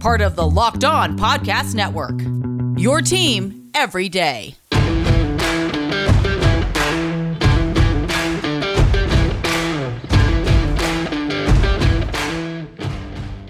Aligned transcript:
Part 0.00 0.20
of 0.20 0.36
the 0.36 0.46
Locked 0.46 0.84
On 0.84 1.18
Podcast 1.18 1.74
Network. 1.74 2.20
Your 2.78 3.00
team 3.00 3.70
every 3.74 4.08
day. 4.08 4.54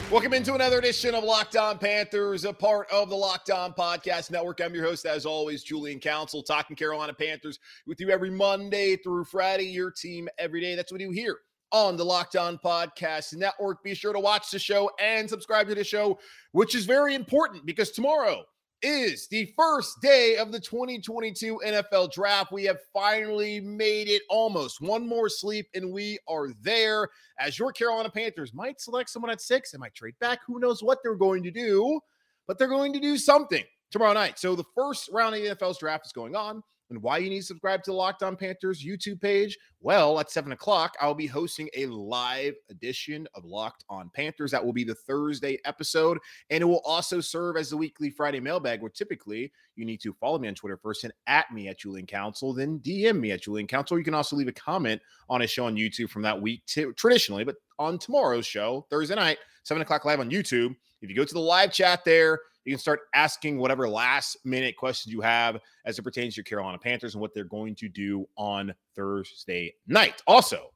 Welcome 0.08 0.32
into 0.34 0.54
another 0.54 0.78
edition 0.78 1.14
of 1.14 1.24
Locked 1.24 1.56
On 1.56 1.78
Panthers, 1.78 2.44
a 2.44 2.52
part 2.52 2.90
of 2.90 3.10
the 3.10 3.16
Locked 3.16 3.50
On 3.50 3.72
Podcast 3.72 4.30
Network. 4.30 4.60
I'm 4.60 4.74
your 4.74 4.84
host, 4.84 5.04
as 5.04 5.26
always, 5.26 5.64
Julian 5.64 5.98
Council, 5.98 6.42
talking 6.42 6.76
Carolina 6.76 7.12
Panthers 7.12 7.58
with 7.86 8.00
you 8.00 8.10
every 8.10 8.30
Monday 8.30 8.96
through 8.96 9.24
Friday, 9.24 9.64
your 9.64 9.90
team 9.90 10.28
every 10.38 10.60
day. 10.60 10.76
That's 10.76 10.92
what 10.92 11.00
we 11.00 11.06
do 11.06 11.10
here 11.10 11.40
on 11.72 11.96
the 11.96 12.04
Locked 12.04 12.36
On 12.36 12.58
Podcast 12.58 13.34
Network. 13.34 13.82
Be 13.82 13.94
sure 13.94 14.12
to 14.12 14.20
watch 14.20 14.50
the 14.50 14.58
show 14.58 14.90
and 15.00 15.28
subscribe 15.28 15.68
to 15.68 15.74
the 15.74 15.84
show, 15.84 16.18
which 16.52 16.74
is 16.74 16.86
very 16.86 17.14
important 17.14 17.66
because 17.66 17.90
tomorrow 17.90 18.44
is 18.82 19.26
the 19.28 19.52
first 19.56 20.00
day 20.00 20.36
of 20.36 20.52
the 20.52 20.60
2022 20.60 21.60
NFL 21.64 22.12
draft. 22.12 22.52
We 22.52 22.64
have 22.64 22.78
finally 22.92 23.60
made 23.60 24.08
it 24.08 24.22
almost 24.28 24.80
one 24.80 25.06
more 25.06 25.28
sleep, 25.28 25.66
and 25.74 25.92
we 25.92 26.18
are 26.28 26.48
there. 26.60 27.08
As 27.40 27.58
your 27.58 27.72
Carolina 27.72 28.10
Panthers 28.10 28.54
might 28.54 28.80
select 28.80 29.10
someone 29.10 29.30
at 29.30 29.40
six, 29.40 29.72
they 29.72 29.78
might 29.78 29.94
trade 29.94 30.14
back. 30.20 30.40
Who 30.46 30.60
knows 30.60 30.82
what 30.82 30.98
they're 31.02 31.14
going 31.14 31.42
to 31.44 31.50
do, 31.50 32.00
but 32.46 32.58
they're 32.58 32.68
going 32.68 32.92
to 32.92 33.00
do 33.00 33.16
something 33.16 33.64
tomorrow 33.90 34.12
night. 34.12 34.38
So 34.38 34.54
the 34.54 34.64
first 34.74 35.08
round 35.12 35.34
of 35.34 35.42
the 35.42 35.48
NFL's 35.48 35.78
draft 35.78 36.06
is 36.06 36.12
going 36.12 36.36
on 36.36 36.62
and 36.90 37.02
why 37.02 37.18
you 37.18 37.30
need 37.30 37.40
to 37.40 37.46
subscribe 37.46 37.82
to 37.84 37.90
the 37.90 37.96
Locked 37.96 38.22
On 38.22 38.36
Panthers 38.36 38.84
YouTube 38.84 39.20
page? 39.20 39.56
Well, 39.80 40.18
at 40.20 40.30
seven 40.30 40.52
o'clock, 40.52 40.94
I'll 41.00 41.14
be 41.14 41.26
hosting 41.26 41.68
a 41.76 41.86
live 41.86 42.54
edition 42.70 43.26
of 43.34 43.44
Locked 43.44 43.84
On 43.88 44.10
Panthers. 44.14 44.50
That 44.50 44.64
will 44.64 44.72
be 44.72 44.84
the 44.84 44.94
Thursday 44.94 45.58
episode, 45.64 46.18
and 46.50 46.62
it 46.62 46.66
will 46.66 46.82
also 46.84 47.20
serve 47.20 47.56
as 47.56 47.70
the 47.70 47.76
weekly 47.76 48.10
Friday 48.10 48.40
mailbag, 48.40 48.80
where 48.80 48.90
typically 48.90 49.52
you 49.74 49.84
need 49.84 50.00
to 50.00 50.12
follow 50.14 50.38
me 50.38 50.48
on 50.48 50.54
Twitter 50.54 50.76
first 50.76 51.04
and 51.04 51.12
at 51.26 51.52
me 51.52 51.68
at 51.68 51.78
Julian 51.78 52.06
Council, 52.06 52.52
then 52.52 52.78
DM 52.80 53.20
me 53.20 53.32
at 53.32 53.42
Julian 53.42 53.66
Council. 53.66 53.98
You 53.98 54.04
can 54.04 54.14
also 54.14 54.36
leave 54.36 54.48
a 54.48 54.52
comment 54.52 55.00
on 55.28 55.42
a 55.42 55.46
show 55.46 55.66
on 55.66 55.76
YouTube 55.76 56.10
from 56.10 56.22
that 56.22 56.40
week 56.40 56.64
t- 56.66 56.86
traditionally, 56.96 57.44
but 57.44 57.56
on 57.78 57.98
tomorrow's 57.98 58.46
show, 58.46 58.86
Thursday 58.90 59.14
night, 59.14 59.38
seven 59.64 59.82
o'clock 59.82 60.04
live 60.04 60.20
on 60.20 60.30
YouTube. 60.30 60.74
If 61.02 61.10
you 61.10 61.16
go 61.16 61.24
to 61.24 61.34
the 61.34 61.40
live 61.40 61.72
chat 61.72 62.04
there, 62.04 62.40
you 62.66 62.72
can 62.72 62.80
start 62.80 63.00
asking 63.14 63.58
whatever 63.58 63.88
last 63.88 64.38
minute 64.44 64.76
questions 64.76 65.12
you 65.12 65.20
have 65.20 65.60
as 65.84 65.98
it 65.98 66.02
pertains 66.02 66.34
to 66.34 66.38
your 66.38 66.44
Carolina 66.44 66.78
Panthers 66.78 67.14
and 67.14 67.20
what 67.20 67.32
they're 67.32 67.44
going 67.44 67.76
to 67.76 67.88
do 67.88 68.26
on 68.36 68.74
Thursday 68.96 69.72
night. 69.86 70.20
Also, 70.26 70.72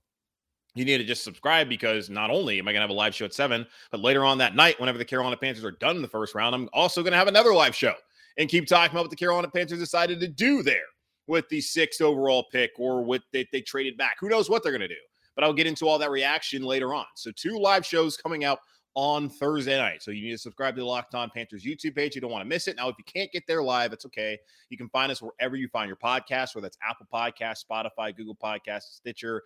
you 0.76 0.84
need 0.84 0.98
to 0.98 1.04
just 1.04 1.24
subscribe 1.24 1.68
because 1.68 2.08
not 2.08 2.30
only 2.30 2.60
am 2.60 2.68
I 2.68 2.72
going 2.72 2.78
to 2.78 2.82
have 2.82 2.90
a 2.90 2.94
live 2.94 3.12
show 3.12 3.24
at 3.24 3.34
seven, 3.34 3.66
but 3.90 4.00
later 4.00 4.24
on 4.24 4.38
that 4.38 4.54
night, 4.54 4.78
whenever 4.78 4.98
the 4.98 5.04
Carolina 5.04 5.36
Panthers 5.36 5.64
are 5.64 5.72
done 5.72 5.96
in 5.96 6.02
the 6.02 6.08
first 6.08 6.36
round, 6.36 6.54
I'm 6.54 6.68
also 6.72 7.02
going 7.02 7.10
to 7.10 7.18
have 7.18 7.26
another 7.26 7.52
live 7.52 7.74
show 7.74 7.94
and 8.38 8.48
keep 8.48 8.68
talking 8.68 8.92
about 8.92 9.04
what 9.04 9.10
the 9.10 9.16
Carolina 9.16 9.48
Panthers 9.48 9.80
decided 9.80 10.20
to 10.20 10.28
do 10.28 10.62
there 10.62 10.86
with 11.26 11.48
the 11.48 11.60
sixth 11.60 12.00
overall 12.00 12.46
pick 12.52 12.70
or 12.78 13.02
with 13.02 13.22
they, 13.32 13.48
they 13.52 13.62
traded 13.62 13.96
back. 13.96 14.16
Who 14.20 14.28
knows 14.28 14.48
what 14.48 14.62
they're 14.62 14.72
going 14.72 14.80
to 14.80 14.88
do? 14.88 14.94
But 15.34 15.42
I'll 15.42 15.52
get 15.52 15.66
into 15.66 15.88
all 15.88 15.98
that 15.98 16.10
reaction 16.10 16.62
later 16.62 16.94
on. 16.94 17.06
So, 17.16 17.32
two 17.34 17.58
live 17.58 17.84
shows 17.84 18.16
coming 18.16 18.44
out 18.44 18.60
on 18.94 19.28
Thursday 19.28 19.76
night. 19.78 20.02
So 20.02 20.10
you 20.10 20.22
need 20.22 20.32
to 20.32 20.38
subscribe 20.38 20.74
to 20.74 20.80
the 20.80 20.86
Locked 20.86 21.14
On 21.14 21.30
Panthers 21.30 21.64
YouTube 21.64 21.94
page. 21.94 22.14
You 22.14 22.20
don't 22.20 22.30
want 22.30 22.42
to 22.42 22.48
miss 22.48 22.68
it. 22.68 22.76
Now, 22.76 22.88
if 22.88 22.96
you 22.98 23.04
can't 23.04 23.30
get 23.32 23.46
there 23.46 23.62
live, 23.62 23.92
it's 23.92 24.06
okay. 24.06 24.38
You 24.68 24.76
can 24.76 24.88
find 24.88 25.12
us 25.12 25.22
wherever 25.22 25.56
you 25.56 25.68
find 25.68 25.88
your 25.88 25.96
podcast, 25.96 26.54
whether 26.54 26.62
that's 26.62 26.78
Apple 26.88 27.06
Podcast, 27.12 27.64
Spotify, 27.70 28.14
Google 28.16 28.36
Podcast, 28.36 28.82
Stitcher. 28.94 29.42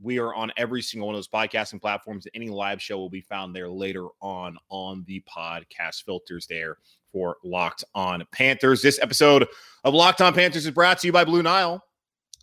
We 0.00 0.18
are 0.18 0.34
on 0.34 0.52
every 0.56 0.82
single 0.82 1.08
one 1.08 1.14
of 1.14 1.18
those 1.18 1.28
podcasting 1.28 1.80
platforms. 1.80 2.26
Any 2.34 2.48
live 2.48 2.82
show 2.82 2.98
will 2.98 3.08
be 3.08 3.22
found 3.22 3.54
there 3.54 3.68
later 3.68 4.06
on 4.20 4.58
on 4.68 5.04
the 5.06 5.22
podcast 5.22 6.04
filters 6.04 6.46
there 6.46 6.78
for 7.12 7.38
Locked 7.42 7.84
On 7.94 8.22
Panthers. 8.30 8.82
This 8.82 8.98
episode 9.00 9.46
of 9.84 9.94
Locked 9.94 10.20
On 10.20 10.34
Panthers 10.34 10.66
is 10.66 10.72
brought 10.72 10.98
to 10.98 11.06
you 11.06 11.12
by 11.12 11.24
Blue 11.24 11.42
Nile. 11.42 11.82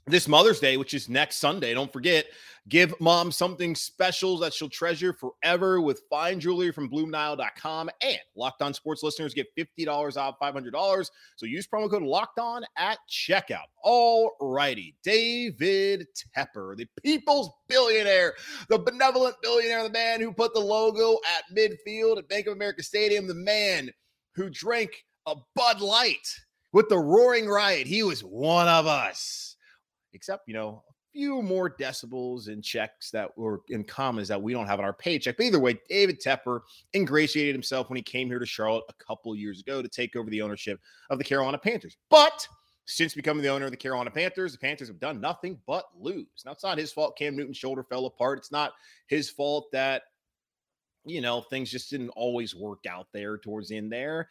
This 0.06 0.28
Mother's 0.28 0.60
Day, 0.60 0.78
which 0.78 0.94
is 0.94 1.08
next 1.08 1.38
Sunday, 1.38 1.74
don't 1.74 1.92
forget, 1.92 2.26
Give 2.70 2.98
mom 3.02 3.30
something 3.30 3.76
special 3.76 4.38
that 4.38 4.54
she'll 4.54 4.70
treasure 4.70 5.12
forever 5.12 5.82
with 5.82 6.04
fine 6.10 6.40
jewelry 6.40 6.72
from 6.72 6.90
BlueNile.com. 6.90 7.90
And 8.02 8.20
Locked 8.38 8.62
On 8.62 8.74
Sports 8.74 9.04
listeners 9.04 9.34
get 9.34 9.54
$50 9.58 10.16
off 10.16 10.36
$500. 10.42 11.10
So 11.36 11.46
use 11.46 11.68
promo 11.68 11.92
code 11.92 12.04
Locked 12.04 12.40
On 12.40 12.64
at 12.78 13.00
checkout. 13.10 13.68
All 13.84 14.32
righty. 14.40 14.96
David 15.04 16.08
Tepper, 16.38 16.78
the 16.78 16.88
people's 17.04 17.52
billionaire, 17.68 18.34
the 18.70 18.80
benevolent 18.80 19.36
billionaire, 19.42 19.84
the 19.84 19.90
man 19.90 20.22
who 20.22 20.32
put 20.32 20.54
the 20.54 20.60
logo 20.62 21.18
at 21.36 21.44
midfield 21.54 22.18
at 22.18 22.30
Bank 22.30 22.48
of 22.48 22.54
America 22.54 22.82
Stadium, 22.82 23.28
the 23.28 23.34
man 23.34 23.90
who 24.36 24.50
drank 24.50 25.04
a 25.26 25.36
Bud 25.54 25.82
Light 25.82 26.28
with 26.72 26.88
the 26.88 26.98
roaring 26.98 27.48
riot. 27.48 27.88
He 27.88 28.04
was 28.04 28.22
one 28.22 28.70
of 28.70 28.88
us. 28.88 29.53
Except, 30.14 30.48
you 30.48 30.54
know, 30.54 30.84
a 30.90 30.94
few 31.12 31.42
more 31.42 31.70
decibels 31.70 32.48
and 32.48 32.64
checks 32.64 33.12
that 33.12 33.38
were 33.38 33.62
in 33.70 33.84
commas 33.84 34.28
that 34.28 34.42
we 34.42 34.54
don't 34.54 34.68
have 34.68 34.80
on 34.80 34.86
our 34.86 34.94
paycheck. 34.94 35.38
But 35.38 35.46
either 35.46 35.60
way, 35.60 35.80
David 35.90 36.22
Tepper 36.22 36.62
ingratiated 36.96 37.56
himself 37.56 37.90
when 37.90 37.98
he 37.98 38.04
came 38.04 38.28
here 38.28 38.40
to 38.40 38.46
Charlotte 38.46 38.84
a 38.90 39.04
couple 39.04 39.36
years 39.36 39.60
ago 39.60 39.82
to 39.82 39.88
take 39.88 40.16
over 40.16 40.30
the 40.30 40.42
ownership 40.42 40.80
of 41.10 41.18
the 41.18 41.24
Carolina 41.24 41.58
Panthers. 41.58 41.98
But 42.10 42.48
since 42.86 43.14
becoming 43.14 43.44
the 43.44 43.50
owner 43.50 43.66
of 43.66 43.72
the 43.72 43.78
Carolina 43.78 44.12
Panthers, 44.12 44.52
the 44.52 44.58
Panthers 44.58 44.88
have 44.88 45.00
done 45.00 45.22
nothing 45.22 45.60
but 45.66 45.86
lose. 45.98 46.28
Now, 46.46 46.52
it's 46.52 46.64
not 46.64 46.78
his 46.78 46.92
fault 46.92 47.18
Cam 47.18 47.36
Newton's 47.36 47.58
shoulder 47.58 47.84
fell 47.84 48.06
apart. 48.06 48.40
It's 48.40 48.52
not 48.52 48.74
his 49.08 49.30
fault 49.30 49.72
that, 49.72 50.04
you 51.06 51.22
know, 51.22 51.42
things 51.42 51.72
just 51.72 51.90
didn't 51.90 52.10
always 52.10 52.56
work 52.56 52.86
out 52.90 53.08
there 53.14 53.38
towards 53.38 53.70
the 53.70 53.78
end 53.78 53.92
there. 53.92 54.30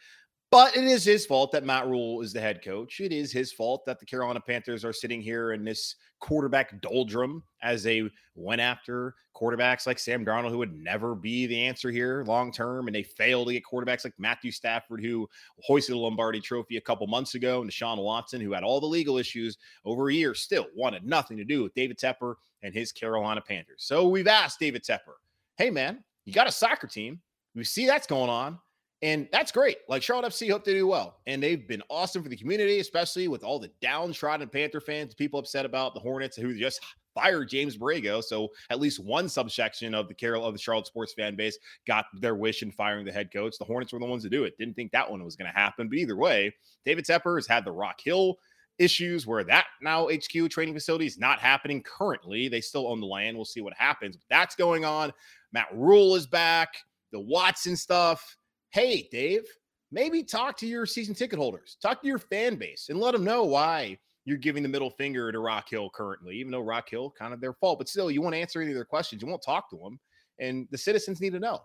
But 0.52 0.76
it 0.76 0.84
is 0.84 1.02
his 1.02 1.24
fault 1.24 1.50
that 1.52 1.64
Matt 1.64 1.88
Rhule 1.88 2.20
is 2.20 2.34
the 2.34 2.40
head 2.42 2.62
coach. 2.62 3.00
It 3.00 3.10
is 3.10 3.32
his 3.32 3.54
fault 3.54 3.86
that 3.86 3.98
the 3.98 4.04
Carolina 4.04 4.38
Panthers 4.38 4.84
are 4.84 4.92
sitting 4.92 5.22
here 5.22 5.52
in 5.52 5.64
this 5.64 5.96
quarterback 6.20 6.78
doldrum 6.82 7.42
as 7.62 7.82
they 7.82 8.10
went 8.34 8.60
after 8.60 9.14
quarterbacks 9.34 9.86
like 9.86 9.98
Sam 9.98 10.26
Darnold, 10.26 10.50
who 10.50 10.58
would 10.58 10.76
never 10.76 11.14
be 11.14 11.46
the 11.46 11.58
answer 11.58 11.90
here 11.90 12.22
long 12.26 12.52
term. 12.52 12.86
And 12.86 12.94
they 12.94 13.02
failed 13.02 13.46
to 13.46 13.54
get 13.54 13.64
quarterbacks 13.64 14.04
like 14.04 14.12
Matthew 14.18 14.52
Stafford, 14.52 15.02
who 15.02 15.26
hoisted 15.60 15.94
the 15.94 15.98
Lombardi 15.98 16.38
trophy 16.38 16.76
a 16.76 16.82
couple 16.82 17.06
months 17.06 17.34
ago, 17.34 17.62
and 17.62 17.70
Deshaun 17.70 17.96
Watson, 17.96 18.42
who 18.42 18.52
had 18.52 18.62
all 18.62 18.78
the 18.78 18.86
legal 18.86 19.16
issues 19.16 19.56
over 19.86 20.10
a 20.10 20.14
year, 20.14 20.34
still 20.34 20.66
wanted 20.76 21.06
nothing 21.06 21.38
to 21.38 21.44
do 21.44 21.62
with 21.62 21.72
David 21.72 21.96
Tepper 21.96 22.34
and 22.62 22.74
his 22.74 22.92
Carolina 22.92 23.40
Panthers. 23.40 23.84
So 23.84 24.06
we've 24.06 24.28
asked 24.28 24.60
David 24.60 24.84
Tepper, 24.84 25.14
hey, 25.56 25.70
man, 25.70 26.04
you 26.26 26.34
got 26.34 26.46
a 26.46 26.52
soccer 26.52 26.88
team. 26.88 27.22
We 27.54 27.64
see 27.64 27.86
that's 27.86 28.06
going 28.06 28.28
on. 28.28 28.58
And 29.02 29.28
that's 29.32 29.50
great. 29.50 29.78
Like 29.88 30.02
Charlotte 30.02 30.30
FC 30.32 30.50
hope 30.50 30.64
they 30.64 30.74
do 30.74 30.86
well. 30.86 31.18
And 31.26 31.42
they've 31.42 31.66
been 31.66 31.82
awesome 31.90 32.22
for 32.22 32.28
the 32.28 32.36
community, 32.36 32.78
especially 32.78 33.26
with 33.26 33.42
all 33.42 33.58
the 33.58 33.70
downtrodden 33.80 34.48
Panther 34.48 34.80
fans, 34.80 35.12
people 35.14 35.40
upset 35.40 35.64
about 35.64 35.94
the 35.94 36.00
Hornets 36.00 36.36
who 36.36 36.56
just 36.56 36.80
fired 37.14 37.48
James 37.48 37.76
Borrego. 37.76 38.22
So 38.22 38.48
at 38.70 38.80
least 38.80 39.00
one 39.00 39.28
subsection 39.28 39.92
of 39.92 40.06
the 40.06 40.14
Carol 40.14 40.46
of 40.46 40.54
the 40.54 40.60
Charlotte 40.60 40.86
sports 40.86 41.12
fan 41.14 41.34
base 41.34 41.58
got 41.84 42.06
their 42.20 42.36
wish 42.36 42.62
in 42.62 42.70
firing 42.70 43.04
the 43.04 43.12
head 43.12 43.32
coach. 43.32 43.58
The 43.58 43.64
Hornets 43.64 43.92
were 43.92 43.98
the 43.98 44.06
ones 44.06 44.22
to 44.22 44.30
do 44.30 44.44
it. 44.44 44.56
Didn't 44.56 44.74
think 44.74 44.92
that 44.92 45.10
one 45.10 45.24
was 45.24 45.34
going 45.34 45.50
to 45.50 45.58
happen. 45.58 45.88
But 45.88 45.98
either 45.98 46.16
way, 46.16 46.54
David 46.84 47.04
Tepper 47.04 47.36
has 47.36 47.46
had 47.46 47.64
the 47.64 47.72
Rock 47.72 48.00
Hill 48.02 48.36
issues 48.78 49.26
where 49.26 49.44
that 49.44 49.66
now 49.82 50.08
HQ 50.08 50.48
training 50.50 50.74
facility 50.74 51.06
is 51.06 51.18
not 51.18 51.40
happening 51.40 51.82
currently. 51.82 52.48
They 52.48 52.60
still 52.60 52.86
own 52.86 53.00
the 53.00 53.06
land. 53.06 53.36
We'll 53.36 53.44
see 53.44 53.60
what 53.60 53.74
happens. 53.74 54.16
But 54.16 54.26
that's 54.30 54.54
going 54.54 54.84
on. 54.84 55.12
Matt 55.52 55.68
Rhule 55.74 56.14
is 56.14 56.26
back. 56.26 56.76
The 57.10 57.20
Watson 57.20 57.76
stuff 57.76 58.36
hey, 58.72 59.08
Dave, 59.12 59.44
maybe 59.90 60.22
talk 60.22 60.56
to 60.58 60.66
your 60.66 60.86
season 60.86 61.14
ticket 61.14 61.38
holders, 61.38 61.76
talk 61.80 62.00
to 62.02 62.08
your 62.08 62.18
fan 62.18 62.56
base, 62.56 62.88
and 62.88 62.98
let 62.98 63.12
them 63.12 63.22
know 63.22 63.44
why 63.44 63.98
you're 64.24 64.38
giving 64.38 64.62
the 64.62 64.68
middle 64.68 64.90
finger 64.90 65.30
to 65.30 65.38
Rock 65.38 65.68
Hill 65.68 65.90
currently, 65.90 66.36
even 66.36 66.50
though 66.50 66.60
Rock 66.60 66.88
Hill 66.88 67.12
kind 67.16 67.34
of 67.34 67.40
their 67.40 67.52
fault. 67.52 67.78
But 67.78 67.88
still, 67.88 68.10
you 68.10 68.22
won't 68.22 68.34
answer 68.34 68.60
any 68.60 68.70
of 68.70 68.74
their 68.74 68.84
questions. 68.84 69.20
You 69.20 69.28
won't 69.28 69.42
talk 69.42 69.68
to 69.70 69.76
them. 69.76 70.00
And 70.38 70.66
the 70.70 70.78
citizens 70.78 71.20
need 71.20 71.32
to 71.34 71.40
know. 71.40 71.60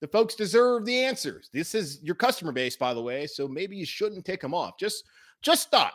The 0.00 0.08
folks 0.08 0.34
deserve 0.34 0.84
the 0.84 0.98
answers. 0.98 1.48
This 1.52 1.74
is 1.74 2.00
your 2.02 2.14
customer 2.14 2.52
base, 2.52 2.76
by 2.76 2.92
the 2.94 3.02
way. 3.02 3.26
So 3.26 3.48
maybe 3.48 3.76
you 3.76 3.86
shouldn't 3.86 4.24
take 4.24 4.40
them 4.40 4.54
off. 4.54 4.78
Just, 4.78 5.04
just 5.42 5.70
thought. 5.70 5.94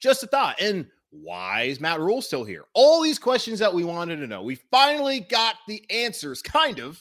Just 0.00 0.22
a 0.22 0.26
thought. 0.26 0.60
And 0.60 0.86
why 1.10 1.62
is 1.62 1.80
Matt 1.80 2.00
Rhule 2.00 2.22
still 2.22 2.44
here? 2.44 2.64
All 2.74 3.02
these 3.02 3.18
questions 3.18 3.58
that 3.58 3.72
we 3.72 3.84
wanted 3.84 4.16
to 4.16 4.26
know. 4.26 4.42
We 4.42 4.56
finally 4.56 5.20
got 5.20 5.56
the 5.68 5.84
answers, 5.90 6.42
kind 6.42 6.80
of. 6.80 7.00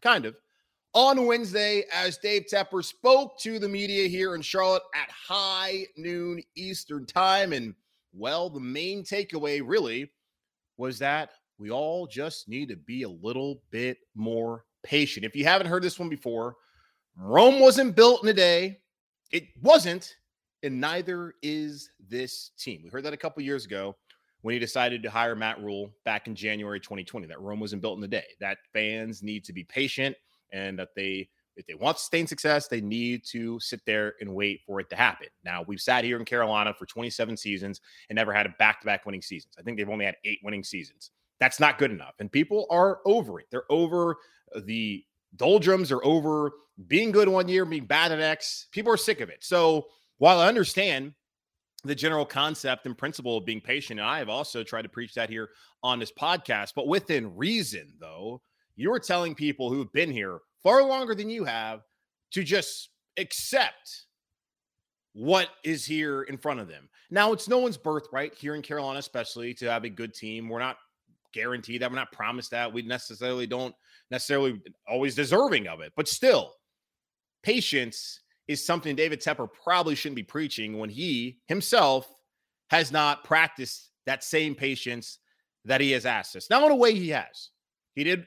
Kind 0.00 0.24
of 0.24 0.36
on 0.92 1.26
Wednesday 1.26 1.84
as 1.92 2.18
Dave 2.18 2.46
Tepper 2.52 2.84
spoke 2.84 3.38
to 3.40 3.58
the 3.58 3.68
media 3.68 4.08
here 4.08 4.34
in 4.34 4.42
Charlotte 4.42 4.82
at 4.94 5.10
high 5.10 5.86
noon 5.96 6.42
Eastern 6.56 7.06
time. 7.06 7.52
And 7.52 7.74
well, 8.12 8.50
the 8.50 8.60
main 8.60 9.04
takeaway 9.04 9.62
really 9.64 10.10
was 10.76 10.98
that 10.98 11.30
we 11.58 11.70
all 11.70 12.06
just 12.06 12.48
need 12.48 12.68
to 12.70 12.76
be 12.76 13.02
a 13.02 13.08
little 13.08 13.62
bit 13.70 13.98
more 14.14 14.64
patient. 14.82 15.24
If 15.26 15.36
you 15.36 15.44
haven't 15.44 15.68
heard 15.68 15.82
this 15.82 15.98
one 15.98 16.08
before, 16.08 16.56
Rome 17.16 17.60
wasn't 17.60 17.94
built 17.94 18.22
in 18.22 18.30
a 18.30 18.34
day. 18.34 18.78
It 19.30 19.44
wasn't, 19.62 20.16
and 20.62 20.80
neither 20.80 21.34
is 21.42 21.90
this 22.08 22.50
team. 22.58 22.80
We 22.82 22.90
heard 22.90 23.04
that 23.04 23.12
a 23.12 23.18
couple 23.18 23.42
years 23.42 23.64
ago 23.64 23.94
when 24.40 24.54
he 24.54 24.58
decided 24.58 25.02
to 25.02 25.10
hire 25.10 25.36
Matt 25.36 25.62
Rhule 25.62 25.92
back 26.04 26.26
in 26.26 26.34
January 26.34 26.80
2020. 26.80 27.26
That 27.26 27.40
Rome 27.40 27.60
wasn't 27.60 27.82
built 27.82 27.98
in 27.98 28.04
a 28.04 28.08
day. 28.08 28.24
That 28.40 28.58
fans 28.72 29.22
need 29.22 29.44
to 29.44 29.52
be 29.52 29.62
patient 29.62 30.16
and 30.52 30.78
that 30.78 30.88
they 30.94 31.28
if 31.56 31.66
they 31.66 31.74
want 31.74 31.98
sustained 31.98 32.28
success, 32.28 32.68
they 32.68 32.80
need 32.80 33.22
to 33.26 33.60
sit 33.60 33.80
there 33.84 34.14
and 34.20 34.34
wait 34.34 34.60
for 34.66 34.80
it 34.80 34.88
to 34.90 34.96
happen. 34.96 35.26
Now, 35.44 35.62
we've 35.66 35.80
sat 35.80 36.04
here 36.04 36.18
in 36.18 36.24
Carolina 36.24 36.72
for 36.72 36.86
27 36.86 37.36
seasons 37.36 37.80
and 38.08 38.16
never 38.16 38.32
had 38.32 38.46
a 38.46 38.54
back 38.58 38.80
to 38.80 38.86
back 38.86 39.04
winning 39.04 39.20
seasons. 39.20 39.54
I 39.58 39.62
think 39.62 39.76
they've 39.76 39.88
only 39.88 40.06
had 40.06 40.16
eight 40.24 40.38
winning 40.42 40.64
seasons. 40.64 41.10
That's 41.38 41.60
not 41.60 41.78
good 41.78 41.90
enough. 41.90 42.14
And 42.18 42.32
people 42.32 42.66
are 42.70 43.00
over 43.04 43.40
it. 43.40 43.46
They're 43.50 43.70
over 43.70 44.16
uh, 44.54 44.60
the 44.64 45.04
doldrums, 45.36 45.92
are 45.92 46.04
over 46.04 46.52
being 46.86 47.10
good 47.10 47.28
one 47.28 47.48
year, 47.48 47.64
being 47.64 47.84
bad 47.84 48.10
the 48.10 48.16
next. 48.16 48.68
People 48.72 48.92
are 48.92 48.98
sick 48.98 49.20
of 49.20 49.28
it. 49.28 49.44
So 49.44 49.86
while 50.18 50.38
I 50.38 50.48
understand 50.48 51.14
the 51.84 51.94
general 51.94 52.26
concept 52.26 52.86
and 52.86 52.96
principle 52.96 53.38
of 53.38 53.44
being 53.44 53.60
patient, 53.60 54.00
and 54.00 54.08
I 54.08 54.18
have 54.18 54.28
also 54.28 54.62
tried 54.62 54.82
to 54.82 54.88
preach 54.88 55.14
that 55.14 55.30
here 55.30 55.50
on 55.82 55.98
this 55.98 56.12
podcast, 56.12 56.72
but 56.74 56.88
within 56.88 57.36
reason, 57.36 57.94
though, 57.98 58.42
you're 58.80 58.98
telling 58.98 59.34
people 59.34 59.70
who've 59.70 59.92
been 59.92 60.10
here 60.10 60.38
far 60.62 60.82
longer 60.82 61.14
than 61.14 61.28
you 61.28 61.44
have 61.44 61.82
to 62.32 62.42
just 62.42 62.88
accept 63.18 64.06
what 65.12 65.48
is 65.64 65.84
here 65.84 66.22
in 66.22 66.38
front 66.38 66.60
of 66.60 66.68
them. 66.68 66.88
Now, 67.10 67.32
it's 67.32 67.48
no 67.48 67.58
one's 67.58 67.76
birthright 67.76 68.34
here 68.34 68.54
in 68.54 68.62
Carolina, 68.62 68.98
especially 68.98 69.52
to 69.54 69.70
have 69.70 69.84
a 69.84 69.90
good 69.90 70.14
team. 70.14 70.48
We're 70.48 70.60
not 70.60 70.78
guaranteed 71.34 71.82
that. 71.82 71.90
We're 71.90 71.96
not 71.96 72.12
promised 72.12 72.52
that. 72.52 72.72
We 72.72 72.80
necessarily 72.82 73.46
don't 73.46 73.74
necessarily 74.10 74.60
always 74.88 75.14
deserving 75.14 75.68
of 75.68 75.80
it. 75.80 75.92
But 75.94 76.08
still, 76.08 76.54
patience 77.42 78.20
is 78.48 78.64
something 78.64 78.96
David 78.96 79.20
Tepper 79.20 79.48
probably 79.62 79.94
shouldn't 79.94 80.16
be 80.16 80.22
preaching 80.22 80.78
when 80.78 80.88
he 80.88 81.38
himself 81.48 82.08
has 82.70 82.90
not 82.90 83.24
practiced 83.24 83.90
that 84.06 84.24
same 84.24 84.54
patience 84.54 85.18
that 85.66 85.82
he 85.82 85.90
has 85.90 86.06
asked 86.06 86.34
us. 86.34 86.48
Now, 86.48 86.64
in 86.64 86.72
a 86.72 86.76
way, 86.76 86.94
he 86.94 87.10
has. 87.10 87.50
He 87.94 88.04
did 88.04 88.24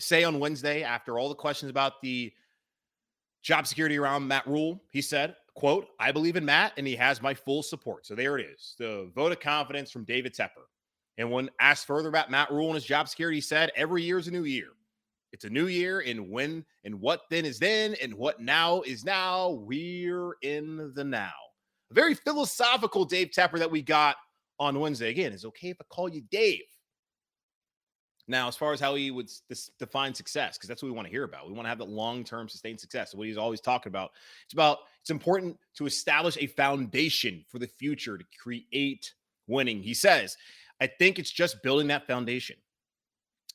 say 0.00 0.24
on 0.24 0.38
Wednesday 0.38 0.82
after 0.82 1.18
all 1.18 1.28
the 1.28 1.34
questions 1.34 1.70
about 1.70 2.00
the 2.02 2.32
job 3.42 3.66
security 3.66 3.98
around 3.98 4.26
Matt 4.26 4.46
Rhule, 4.46 4.82
he 4.90 5.02
said, 5.02 5.36
quote, 5.54 5.88
I 6.00 6.12
believe 6.12 6.36
in 6.36 6.44
Matt 6.44 6.72
and 6.76 6.86
he 6.86 6.96
has 6.96 7.22
my 7.22 7.34
full 7.34 7.62
support. 7.62 8.06
So 8.06 8.14
there 8.14 8.38
it 8.38 8.46
is. 8.46 8.74
The 8.78 9.10
vote 9.14 9.32
of 9.32 9.40
confidence 9.40 9.90
from 9.90 10.04
David 10.04 10.34
Tepper. 10.34 10.66
And 11.18 11.30
when 11.30 11.50
asked 11.60 11.86
further 11.86 12.08
about 12.08 12.30
Matt 12.30 12.50
Rhule 12.50 12.66
and 12.66 12.74
his 12.74 12.84
job 12.84 13.08
security, 13.08 13.36
he 13.36 13.42
said, 13.42 13.70
every 13.76 14.02
year 14.02 14.18
is 14.18 14.28
a 14.28 14.32
new 14.32 14.44
year. 14.44 14.70
It's 15.32 15.44
a 15.44 15.50
new 15.50 15.66
year, 15.66 15.98
and 16.06 16.30
when 16.30 16.64
and 16.84 17.00
what 17.00 17.22
then 17.28 17.44
is 17.44 17.58
then, 17.58 17.96
and 18.00 18.14
what 18.14 18.40
now 18.40 18.82
is 18.82 19.04
now. 19.04 19.50
We're 19.50 20.36
in 20.42 20.92
the 20.94 21.02
now. 21.02 21.32
A 21.90 21.94
very 21.94 22.14
philosophical 22.14 23.04
Dave 23.04 23.30
Tepper 23.30 23.58
that 23.58 23.70
we 23.70 23.82
got 23.82 24.14
on 24.60 24.78
Wednesday. 24.78 25.10
Again, 25.10 25.32
is 25.32 25.44
okay 25.44 25.70
if 25.70 25.76
I 25.80 25.84
call 25.92 26.08
you 26.08 26.22
Dave? 26.30 26.62
Now, 28.26 28.48
as 28.48 28.56
far 28.56 28.72
as 28.72 28.80
how 28.80 28.94
he 28.94 29.10
would 29.10 29.30
define 29.78 30.14
success, 30.14 30.56
because 30.56 30.68
that's 30.68 30.82
what 30.82 30.88
we 30.88 30.94
want 30.94 31.06
to 31.06 31.12
hear 31.12 31.24
about. 31.24 31.46
We 31.46 31.52
want 31.52 31.66
to 31.66 31.68
have 31.68 31.78
that 31.78 31.90
long-term 31.90 32.48
sustained 32.48 32.80
success. 32.80 33.14
What 33.14 33.26
he's 33.26 33.36
always 33.36 33.60
talking 33.60 33.90
about. 33.90 34.12
It's 34.44 34.54
about 34.54 34.78
it's 35.02 35.10
important 35.10 35.58
to 35.76 35.86
establish 35.86 36.38
a 36.38 36.46
foundation 36.46 37.44
for 37.48 37.58
the 37.58 37.66
future 37.66 38.16
to 38.16 38.24
create 38.42 39.12
winning. 39.46 39.82
He 39.82 39.92
says, 39.92 40.36
I 40.80 40.86
think 40.86 41.18
it's 41.18 41.30
just 41.30 41.62
building 41.62 41.88
that 41.88 42.06
foundation. 42.06 42.56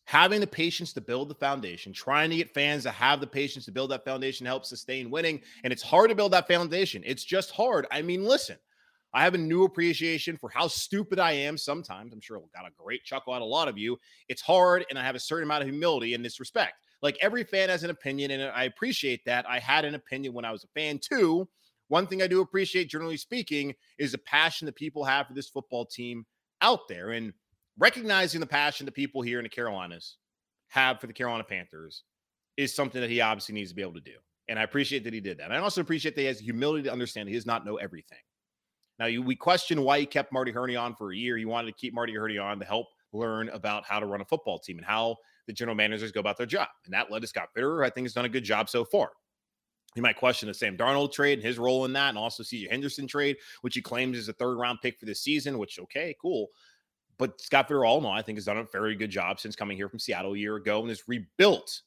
Having 0.06 0.42
the 0.42 0.48
patience 0.48 0.94
to 0.94 1.02
build 1.02 1.30
the 1.30 1.36
foundation, 1.36 1.94
trying 1.94 2.30
to 2.30 2.36
get 2.36 2.54
fans 2.54 2.84
to 2.84 2.92
have 2.92 3.20
the 3.20 3.28
patience 3.28 3.66
to 3.66 3.72
build 3.72 3.92
that 3.92 4.06
foundation 4.06 4.46
helps 4.46 4.70
sustain 4.70 5.10
winning. 5.12 5.42
And 5.64 5.74
it's 5.74 5.84
hard 5.84 6.10
to 6.10 6.16
build 6.16 6.34
that 6.34 6.48
foundation. 6.48 7.04
It's 7.06 7.24
just 7.24 7.52
hard. 7.52 7.88
I 7.92 8.02
mean, 8.02 8.24
listen, 8.24 8.58
I 9.14 9.24
have 9.24 9.34
a 9.34 9.40
new 9.40 9.64
appreciation 9.64 10.38
for 10.38 10.50
how 10.50 10.68
stupid 10.68 11.20
I 11.20 11.32
am 11.32 11.58
sometimes. 11.58 12.14
I'm 12.14 12.22
sure 12.22 12.38
I 12.38 12.42
got 12.60 12.70
a 12.70 12.74
great 12.78 13.04
chuckle 13.04 13.34
out 13.34 13.42
of 13.42 13.48
a 13.48 13.50
lot 13.50 13.68
of 13.68 13.78
you. 13.78 13.98
It's 14.28 14.42
hard, 14.42 14.86
and 14.90 15.00
I 15.00 15.04
have 15.04 15.16
a 15.16 15.20
certain 15.20 15.46
amount 15.46 15.64
of 15.64 15.70
humility 15.70 16.14
in 16.14 16.22
this 16.22 16.40
respect. 16.40 16.74
Like 17.02 17.18
every 17.22 17.44
fan 17.44 17.70
has 17.70 17.84
an 17.84 17.90
opinion, 17.90 18.32
and 18.32 18.44
I 18.44 18.66
appreciate 18.66 19.26
that. 19.26 19.50
I 19.50 19.60
had 19.60 19.86
an 19.86 19.96
opinion 19.96 20.34
when 20.34 20.46
I 20.46 20.52
was 20.52 20.64
a 20.64 20.80
fan 20.80 21.00
too. 21.00 21.48
One 21.88 22.06
thing 22.06 22.22
I 22.22 22.28
do 22.28 22.42
appreciate, 22.42 22.90
generally 22.90 23.18
speaking, 23.18 23.74
is 23.98 24.12
the 24.12 24.20
passion 24.20 24.66
that 24.68 24.76
people 24.76 25.04
have 25.04 25.28
for 25.28 25.34
this 25.34 25.50
football 25.50 25.86
team 25.86 26.26
out 26.62 26.88
there. 26.88 27.12
And 27.12 27.34
recognizing 27.80 28.40
the 28.40 28.46
passion 28.46 28.86
that 28.86 28.94
people 28.94 29.22
here 29.22 29.40
in 29.40 29.44
the 29.44 29.50
Carolinas 29.50 30.18
have 30.68 31.00
for 31.00 31.08
the 31.08 31.14
Carolina 31.14 31.44
Panthers 31.44 32.04
is 32.58 32.76
something 32.76 33.02
that 33.02 33.10
he 33.10 33.22
obviously 33.22 33.56
needs 33.56 33.72
to 33.72 33.76
be 33.76 33.82
able 33.82 33.94
to 33.94 34.02
do. 34.02 34.18
And 34.50 34.60
I 34.60 34.64
appreciate 34.64 35.04
that 35.06 35.14
he 35.14 35.20
did 35.20 35.40
that. 35.40 35.52
I 35.52 35.58
also 35.58 35.82
appreciate 35.82 36.16
that 36.16 36.22
he 36.22 36.28
has 36.28 36.40
humility 36.40 36.84
to 36.84 36.92
understand 36.92 37.30
he 37.30 37.36
does 37.36 37.46
not 37.46 37.66
know 37.66 37.78
everything. 37.78 38.20
Now, 39.00 39.06
you, 39.06 39.22
we 39.22 39.36
question 39.36 39.82
why 39.82 40.00
he 40.00 40.06
kept 40.06 40.34
Marty 40.34 40.52
Hurney 40.52 40.76
on 40.76 40.94
for 40.94 41.12
a 41.12 41.16
year. 41.16 41.38
He 41.38 41.46
wanted 41.46 41.68
to 41.68 41.78
keep 41.78 41.94
Marty 41.94 42.14
Hurney 42.14 42.38
on 42.38 42.60
to 42.60 42.66
help 42.66 42.88
learn 43.14 43.50
about 43.50 43.86
how 43.86 44.00
to 44.00 44.06
run 44.06 44.22
a 44.22 44.26
football 44.26 44.60
team 44.60 44.78
and 44.78 44.86
how 44.86 45.18
the 45.48 45.54
general 45.54 45.76
managers 45.76 46.12
go 46.12 46.20
about 46.20 46.38
their 46.38 46.46
job. 46.46 46.68
And 46.86 46.94
that 46.94 47.10
led 47.10 47.22
to 47.22 47.28
Scott 47.28 47.50
Fitterer, 47.56 47.86
I 47.86 47.90
think, 47.90 48.06
has 48.06 48.14
done 48.14 48.26
a 48.26 48.30
good 48.30 48.44
job 48.44 48.70
so 48.70 48.84
far. 48.84 49.12
You 49.96 50.04
might 50.04 50.18
question 50.18 50.48
the 50.48 50.54
Sam 50.54 50.78
Darnold 50.78 51.12
trade 51.14 51.40
and 51.40 51.48
his 51.48 51.58
role 51.58 51.86
in 51.86 51.94
that, 51.94 52.10
and 52.10 52.18
also 52.18 52.44
CJ 52.44 52.70
Henderson 52.70 53.08
trade, 53.08 53.38
which 53.62 53.74
he 53.74 53.82
claims 53.82 54.18
is 54.18 54.30
a 54.30 54.34
third 54.34 54.58
round 54.58 54.80
pick 54.84 55.00
for 55.00 55.06
this 55.06 55.22
season, 55.22 55.58
which, 55.58 55.80
okay, 55.80 56.16
cool. 56.22 56.48
But 57.18 57.42
Scott 57.42 57.68
Fitterer, 57.68 57.88
all 57.88 57.98
in 57.98 58.06
all, 58.06 58.12
I 58.12 58.22
think, 58.22 58.38
has 58.38 58.46
done 58.46 58.58
a 58.58 58.64
very 58.66 58.96
good 58.96 59.10
job 59.10 59.40
since 59.40 59.56
coming 59.56 59.78
here 59.78 59.90
from 59.90 60.00
Seattle 60.00 60.34
a 60.34 60.38
year 60.38 60.58
ago 60.58 60.82
and 60.82 60.90
has 60.90 61.08
rebuilt 61.08 61.82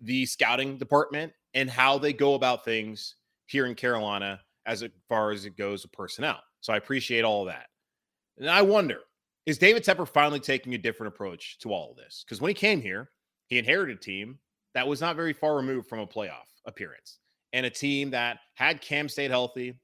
the 0.00 0.26
scouting 0.26 0.78
department 0.78 1.32
and 1.54 1.70
how 1.70 1.98
they 1.98 2.12
go 2.12 2.34
about 2.34 2.64
things 2.64 3.14
here 3.46 3.66
in 3.66 3.74
Carolina 3.74 4.40
as 4.68 4.84
far 5.08 5.32
as 5.32 5.46
it 5.46 5.56
goes 5.56 5.82
with 5.82 5.92
personnel. 5.92 6.38
So 6.60 6.72
I 6.72 6.76
appreciate 6.76 7.24
all 7.24 7.44
that. 7.46 7.66
And 8.38 8.48
I 8.48 8.62
wonder, 8.62 9.00
is 9.46 9.58
David 9.58 9.82
Tepper 9.82 10.06
finally 10.06 10.40
taking 10.40 10.74
a 10.74 10.78
different 10.78 11.12
approach 11.12 11.58
to 11.60 11.72
all 11.72 11.90
of 11.90 11.96
this? 11.96 12.24
Because 12.24 12.40
when 12.40 12.50
he 12.50 12.54
came 12.54 12.80
here, 12.80 13.10
he 13.46 13.58
inherited 13.58 13.96
a 13.96 14.00
team 14.00 14.38
that 14.74 14.86
was 14.86 15.00
not 15.00 15.16
very 15.16 15.32
far 15.32 15.56
removed 15.56 15.88
from 15.88 16.00
a 16.00 16.06
playoff 16.06 16.46
appearance 16.66 17.18
and 17.52 17.64
a 17.64 17.70
team 17.70 18.10
that 18.10 18.38
had 18.54 18.80
Cam 18.80 19.08
stayed 19.08 19.30
healthy 19.30 19.74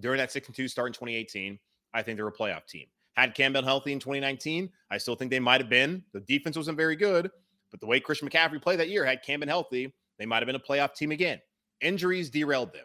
during 0.00 0.18
that 0.18 0.30
6 0.30 0.46
and 0.48 0.54
2 0.54 0.68
start 0.68 0.88
in 0.88 0.92
2018. 0.92 1.58
I 1.94 2.02
think 2.02 2.16
they're 2.16 2.28
a 2.28 2.32
playoff 2.32 2.66
team. 2.66 2.86
Had 3.14 3.34
Cam 3.34 3.52
been 3.52 3.64
healthy 3.64 3.92
in 3.92 4.00
2019, 4.00 4.68
I 4.90 4.98
still 4.98 5.14
think 5.14 5.30
they 5.30 5.40
might 5.40 5.60
have 5.60 5.70
been. 5.70 6.02
The 6.12 6.20
defense 6.20 6.56
wasn't 6.56 6.76
very 6.76 6.96
good, 6.96 7.30
but 7.70 7.80
the 7.80 7.86
way 7.86 8.00
Christian 8.00 8.28
McCaffrey 8.28 8.60
played 8.60 8.80
that 8.80 8.88
year, 8.88 9.04
had 9.04 9.22
Cam 9.22 9.40
been 9.40 9.48
healthy, 9.48 9.94
they 10.18 10.26
might 10.26 10.38
have 10.42 10.46
been 10.46 10.56
a 10.56 10.60
playoff 10.60 10.94
team 10.94 11.12
again. 11.12 11.40
Injuries 11.80 12.28
derailed 12.28 12.72
them. 12.72 12.84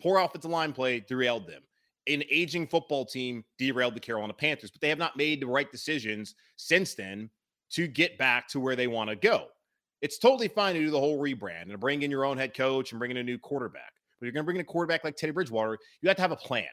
Poor 0.00 0.18
offensive 0.18 0.50
line 0.50 0.72
play 0.72 1.00
derailed 1.00 1.46
them. 1.46 1.62
An 2.06 2.24
aging 2.30 2.66
football 2.66 3.04
team 3.04 3.44
derailed 3.58 3.94
the 3.94 4.00
Carolina 4.00 4.32
Panthers, 4.32 4.70
but 4.70 4.80
they 4.80 4.88
have 4.88 4.98
not 4.98 5.16
made 5.16 5.40
the 5.40 5.46
right 5.46 5.70
decisions 5.70 6.34
since 6.56 6.94
then 6.94 7.30
to 7.70 7.86
get 7.86 8.18
back 8.18 8.48
to 8.48 8.60
where 8.60 8.76
they 8.76 8.86
want 8.86 9.10
to 9.10 9.16
go. 9.16 9.46
It's 10.02 10.18
totally 10.18 10.48
fine 10.48 10.74
to 10.74 10.80
do 10.80 10.90
the 10.90 10.98
whole 10.98 11.20
rebrand 11.20 11.70
and 11.70 11.78
bring 11.78 12.02
in 12.02 12.10
your 12.10 12.24
own 12.24 12.38
head 12.38 12.54
coach 12.54 12.92
and 12.92 12.98
bring 12.98 13.10
in 13.10 13.18
a 13.18 13.22
new 13.22 13.38
quarterback. 13.38 13.92
But 14.18 14.26
you're 14.26 14.32
going 14.32 14.42
to 14.42 14.46
bring 14.46 14.56
in 14.56 14.62
a 14.62 14.64
quarterback 14.64 15.04
like 15.04 15.16
Teddy 15.16 15.32
Bridgewater, 15.32 15.78
you 16.00 16.08
have 16.08 16.16
to 16.16 16.22
have 16.22 16.32
a 16.32 16.36
plan. 16.36 16.64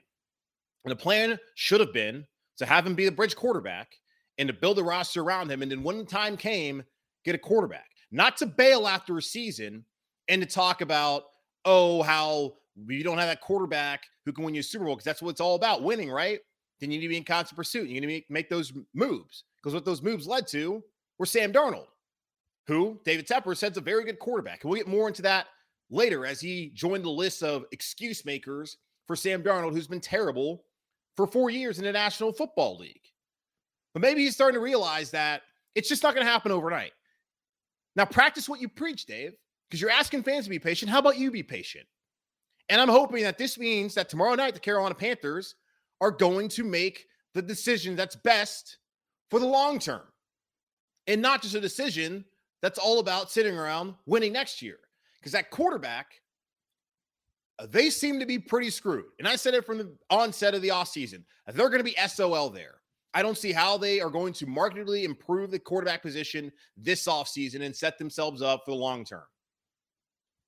And 0.86 0.92
the 0.92 0.96
plan 0.96 1.38
should 1.56 1.82
have 1.82 1.94
been 1.94 2.26
to 2.58 2.66
have 2.66 2.88
him 2.88 2.96
be 2.96 3.06
the 3.06 3.12
bridge 3.12 3.36
quarterback 3.36 3.90
and 4.38 4.48
to 4.48 4.54
build 4.54 4.80
a 4.80 4.84
roster 4.84 5.22
around 5.22 5.52
him. 5.52 5.62
And 5.62 5.72
then 5.72 5.84
when 5.84 5.98
the 5.98 6.06
time 6.06 6.38
came, 6.38 6.84
get 7.26 7.36
a 7.36 7.40
quarterback, 7.40 7.90
not 8.12 8.38
to 8.38 8.46
bail 8.46 8.88
after 8.88 9.18
a 9.18 9.22
season 9.22 9.84
and 10.30 10.42
to 10.42 10.48
talk 10.48 10.82
about, 10.82 11.24
oh, 11.66 12.04
how 12.04 12.54
you 12.88 13.04
don't 13.04 13.18
have 13.18 13.28
that 13.28 13.42
quarterback 13.42 14.04
who 14.26 14.32
can 14.32 14.44
win 14.44 14.54
you 14.54 14.60
a 14.60 14.64
Super 14.64 14.86
Bowl 14.86 14.96
because 14.96 15.06
that's 15.06 15.22
what 15.22 15.32
it's 15.32 15.42
all 15.42 15.56
about 15.56 15.84
winning, 15.84 16.12
right? 16.12 16.40
Then 16.80 16.92
you 16.92 17.00
need 17.00 17.06
to 17.06 17.10
be 17.10 17.18
in 17.18 17.24
constant 17.24 17.58
pursuit. 17.58 17.88
You 17.88 17.96
need 17.96 18.02
to 18.02 18.08
make, 18.08 18.30
make 18.30 18.50
those 18.50 18.72
moves 18.94 19.44
because 19.58 19.74
what 19.74 19.86
those 19.86 20.04
moves 20.04 20.28
led 20.28 20.48
to 20.48 20.84
were 21.18 21.26
Sam 21.26 21.52
Darnold, 21.52 21.88
who 22.68 23.00
David 23.04 23.28
Tepper 23.28 23.58
said's 23.58 23.78
a 23.78 23.82
very 23.82 24.04
good 24.04 24.20
quarterback. 24.20 24.62
And 24.62 24.70
we'll 24.70 24.80
get 24.80 24.88
more 24.88 25.08
into 25.08 25.24
that 25.24 25.48
later 25.90 26.26
as 26.26 26.40
he 26.40 26.72
joined 26.76 27.04
the 27.04 27.10
list 27.10 27.42
of 27.42 27.66
excuse 27.72 28.26
makers 28.26 28.78
for 29.08 29.16
Sam 29.16 29.42
Darnold, 29.42 29.74
who's 29.74 29.88
been 29.88 30.02
terrible 30.02 30.64
for 31.16 31.26
four 31.26 31.50
years 31.50 31.80
in 31.80 31.86
the 31.86 31.92
National 31.92 32.32
Football 32.32 32.78
League. 32.78 33.02
But 33.94 34.02
maybe 34.02 34.24
he's 34.24 34.36
starting 34.36 34.60
to 34.60 34.64
realize 34.64 35.10
that 35.12 35.42
it's 35.74 35.90
just 35.90 36.04
not 36.04 36.14
going 36.14 36.26
to 36.26 36.32
happen 36.32 36.52
overnight. 36.52 36.92
Now, 37.96 38.06
practice 38.06 38.48
what 38.48 38.62
you 38.62 38.70
preach, 38.70 39.06
Dave, 39.06 39.34
because 39.68 39.82
you're 39.82 39.90
asking 39.90 40.22
fans 40.22 40.44
to 40.44 40.52
be 40.52 40.60
patient. 40.60 40.92
How 40.92 41.00
about 41.00 41.18
you 41.18 41.32
be 41.32 41.42
patient? 41.42 41.88
And 42.70 42.82
I'm 42.82 42.90
hoping 42.90 43.24
that 43.24 43.38
this 43.38 43.58
means 43.58 43.94
that 43.96 44.10
tomorrow 44.10 44.36
night, 44.36 44.54
the 44.54 44.60
Carolina 44.60 44.96
Panthers 44.96 45.56
are 46.02 46.12
going 46.12 46.50
to 46.50 46.64
make 46.64 47.06
the 47.34 47.42
decision 47.42 47.96
that's 47.96 48.16
best 48.16 48.78
for 49.30 49.40
the 49.40 49.46
long 49.46 49.80
term 49.80 50.02
and 51.08 51.22
not 51.22 51.42
just 51.42 51.56
a 51.56 51.62
decision 51.62 52.26
that's 52.62 52.80
all 52.80 53.00
about 53.00 53.32
sitting 53.32 53.58
around 53.58 53.96
winning 54.06 54.34
next 54.34 54.62
year. 54.62 54.80
Because 55.20 55.32
that 55.32 55.50
quarterback, 55.50 56.22
uh, 57.60 57.68
they 57.70 57.90
seem 57.90 58.20
to 58.20 58.26
be 58.26 58.38
pretty 58.38 58.70
screwed. 58.70 59.06
And 59.20 59.28
I 59.28 59.36
said 59.36 59.54
it 59.54 59.66
from 59.66 59.78
the 59.78 59.96
onset 60.10 60.54
of 60.54 60.62
the 60.62 60.70
offseason. 60.70 61.24
They're 61.48 61.70
going 61.70 61.84
to 61.84 61.84
be 61.84 61.96
SOL 62.08 62.50
there. 62.50 62.76
I 63.14 63.22
don't 63.22 63.38
see 63.38 63.52
how 63.52 63.78
they 63.78 64.00
are 64.00 64.10
going 64.10 64.34
to 64.34 64.46
markedly 64.46 65.04
improve 65.04 65.50
the 65.50 65.60
quarterback 65.60 66.02
position 66.02 66.52
this 66.76 67.08
offseason 67.08 67.62
and 67.62 67.76
set 67.76 67.98
themselves 67.98 68.42
up 68.42 68.64
for 68.66 68.72
the 68.72 68.78
long 68.78 69.06
term. 69.06 69.24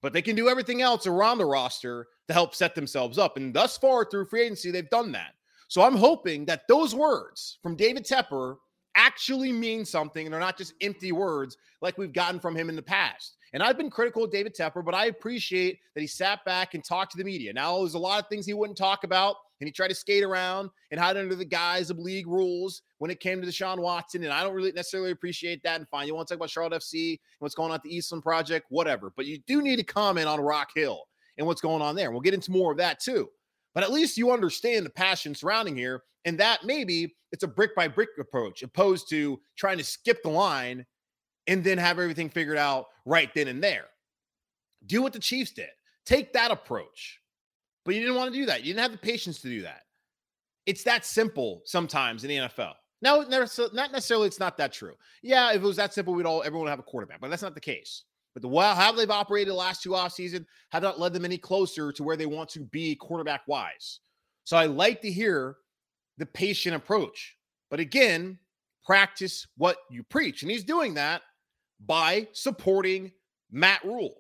But 0.02 0.14
they 0.14 0.22
can 0.22 0.36
do 0.36 0.50
everything 0.50 0.82
else 0.82 1.08
around 1.08 1.38
the 1.38 1.46
roster 1.46 2.08
to 2.28 2.34
help 2.34 2.56
set 2.56 2.76
themselves 2.76 3.18
up. 3.18 3.38
And 3.38 3.54
thus 3.54 3.78
far 3.78 4.06
through 4.06 4.26
free 4.26 4.44
agency, 4.44 4.72
they've 4.72 4.90
done 4.90 5.12
that. 5.12 5.34
So 5.68 5.82
I'm 5.82 5.96
hoping 5.96 6.46
that 6.46 6.68
those 6.68 6.96
words 6.96 7.60
from 7.62 7.76
David 7.76 8.06
Tepper 8.06 8.56
actually 8.96 9.52
mean 9.52 9.86
something 9.86 10.26
and 10.26 10.34
they're 10.34 10.40
not 10.40 10.58
just 10.58 10.74
empty 10.82 11.12
words 11.12 11.58
like 11.82 11.98
we've 11.98 12.14
gotten 12.14 12.40
from 12.40 12.56
him 12.56 12.70
in 12.70 12.76
the 12.76 12.82
past. 12.82 13.38
And 13.54 13.64
I've 13.64 13.78
been 13.78 13.90
critical 13.90 14.24
of 14.24 14.32
David 14.32 14.56
Tepper, 14.56 14.84
but 14.84 14.94
I 14.94 15.06
appreciate 15.06 15.80
that 15.96 16.02
he 16.02 16.08
sat 16.08 16.44
back 16.46 16.74
and 16.74 16.84
talked 16.84 17.12
to 17.14 17.18
the 17.18 17.24
media. 17.24 17.54
Now, 17.54 17.80
there's 17.80 17.94
a 17.94 18.00
lot 18.00 18.22
of 18.22 18.30
things 18.30 18.46
he 18.46 18.54
wouldn't 18.54 18.78
talk 18.78 19.04
about, 19.04 19.36
and 19.60 19.68
he 19.68 19.72
tried 19.72 19.90
to 19.90 19.96
skate 19.96 20.24
around 20.24 20.70
and 20.92 21.00
hide 21.00 21.18
under 21.18 21.36
the 21.36 21.46
guise 21.46 21.90
of 21.90 22.00
league 22.00 22.28
rules 22.28 22.82
when 23.00 23.12
it 23.12 23.20
came 23.20 23.42
to 23.42 23.48
Deshaun 23.48 23.80
Watson. 23.80 24.24
And 24.24 24.34
I 24.34 24.44
don't 24.44 24.54
really 24.54 24.72
necessarily 24.72 25.12
appreciate 25.12 25.62
that. 25.64 25.80
And 25.80 25.90
fine, 25.90 26.08
you 26.08 26.16
want 26.16 26.28
to 26.28 26.34
talk 26.34 26.40
about 26.40 26.50
Charlotte 26.50 26.82
FC 26.82 27.10
and 27.10 27.20
what's 27.40 27.56
going 27.56 27.72
on 27.72 27.76
at 27.76 27.84
the 27.84 27.96
Eastland 27.96 28.24
Project, 28.24 28.68
whatever. 28.70 29.12
But 29.16 29.26
you 29.26 29.40
do 29.48 29.62
need 29.62 29.78
to 29.78 29.84
comment 29.84 30.28
on 30.28 30.40
Rock 30.40 30.70
Hill 30.74 31.04
and 31.38 31.46
what's 31.46 31.62
going 31.62 31.82
on 31.82 31.96
there. 31.96 32.12
We'll 32.12 32.22
get 32.22 32.34
into 32.34 32.52
more 32.52 32.72
of 32.72 32.78
that 32.78 33.00
too. 33.00 33.30
But 33.74 33.84
at 33.84 33.92
least 33.92 34.18
you 34.18 34.32
understand 34.32 34.86
the 34.86 34.92
passion 34.92 35.36
surrounding 35.36 35.76
here, 35.76 36.04
and 36.26 36.38
that 36.40 36.66
maybe 36.66 37.16
it's 37.32 37.44
a 37.44 37.48
brick 37.48 37.76
by 37.76 37.88
brick 37.88 38.10
approach 38.20 38.64
opposed 38.64 39.10
to 39.10 39.40
trying 39.58 39.78
to 39.78 39.84
skip 39.84 40.22
the 40.24 40.30
line 40.30 40.86
and 41.48 41.64
then 41.64 41.78
have 41.78 42.00
everything 42.00 42.30
figured 42.30 42.58
out 42.58 42.88
right 43.06 43.34
then 43.34 43.48
and 43.48 43.64
there. 43.64 43.86
Do 44.86 45.02
what 45.02 45.14
the 45.14 45.20
Chiefs 45.20 45.52
did. 45.52 45.70
Take 46.06 46.34
that 46.34 46.52
approach. 46.52 47.19
But 47.90 47.96
you 47.96 48.02
didn't 48.02 48.18
want 48.18 48.32
to 48.32 48.40
do 48.40 48.46
that. 48.46 48.60
You 48.60 48.74
didn't 48.74 48.84
have 48.84 48.92
the 48.92 49.00
patience 49.00 49.42
to 49.42 49.50
do 49.50 49.64
that. 49.64 49.82
It's 50.68 50.84
that 50.84 51.04
simple 51.04 51.64
sometimes 51.66 52.24
in 52.24 52.30
the 52.30 52.38
NFL. 52.38 52.74
Now, 53.02 53.22
not 53.22 53.92
necessarily 53.92 54.28
it's 54.28 54.40
not 54.40 54.58
that 54.58 54.72
true. 54.72 54.94
Yeah, 55.24 55.50
if 55.50 55.56
it 55.56 55.66
was 55.66 55.78
that 55.78 55.96
simple, 55.96 56.14
we'd 56.14 56.28
all 56.28 56.44
everyone 56.44 56.66
would 56.66 56.70
have 56.70 56.78
a 56.78 56.84
quarterback, 56.84 57.20
but 57.20 57.32
that's 57.32 57.42
not 57.42 57.56
the 57.56 57.60
case. 57.60 58.04
But 58.36 58.44
the 58.44 58.48
well, 58.48 58.76
how 58.76 58.92
they've 58.92 59.10
operated 59.10 59.48
the 59.48 59.56
last 59.56 59.82
two 59.82 59.96
off 59.96 60.12
season 60.12 60.46
have 60.72 60.84
not 60.84 61.00
led 61.00 61.14
them 61.14 61.26
any 61.26 61.40
closer 61.40 61.92
to 61.92 62.04
where 62.04 62.16
they 62.16 62.28
want 62.28 62.48
to 62.50 62.60
be 62.60 62.94
quarterback 62.94 63.42
wise. 63.48 64.02
So 64.44 64.56
I 64.56 64.68
like 64.68 65.02
to 65.02 65.12
hear 65.12 65.56
the 66.20 66.28
patient 66.28 66.76
approach. 66.76 67.38
But 67.72 67.80
again, 67.80 68.38
practice 68.86 69.48
what 69.58 69.78
you 69.90 70.04
preach. 70.04 70.44
And 70.44 70.52
he's 70.52 70.64
doing 70.64 70.94
that 70.94 71.24
by 71.84 72.28
supporting 72.34 73.12
Matt 73.52 73.84
Rhule 73.84 74.14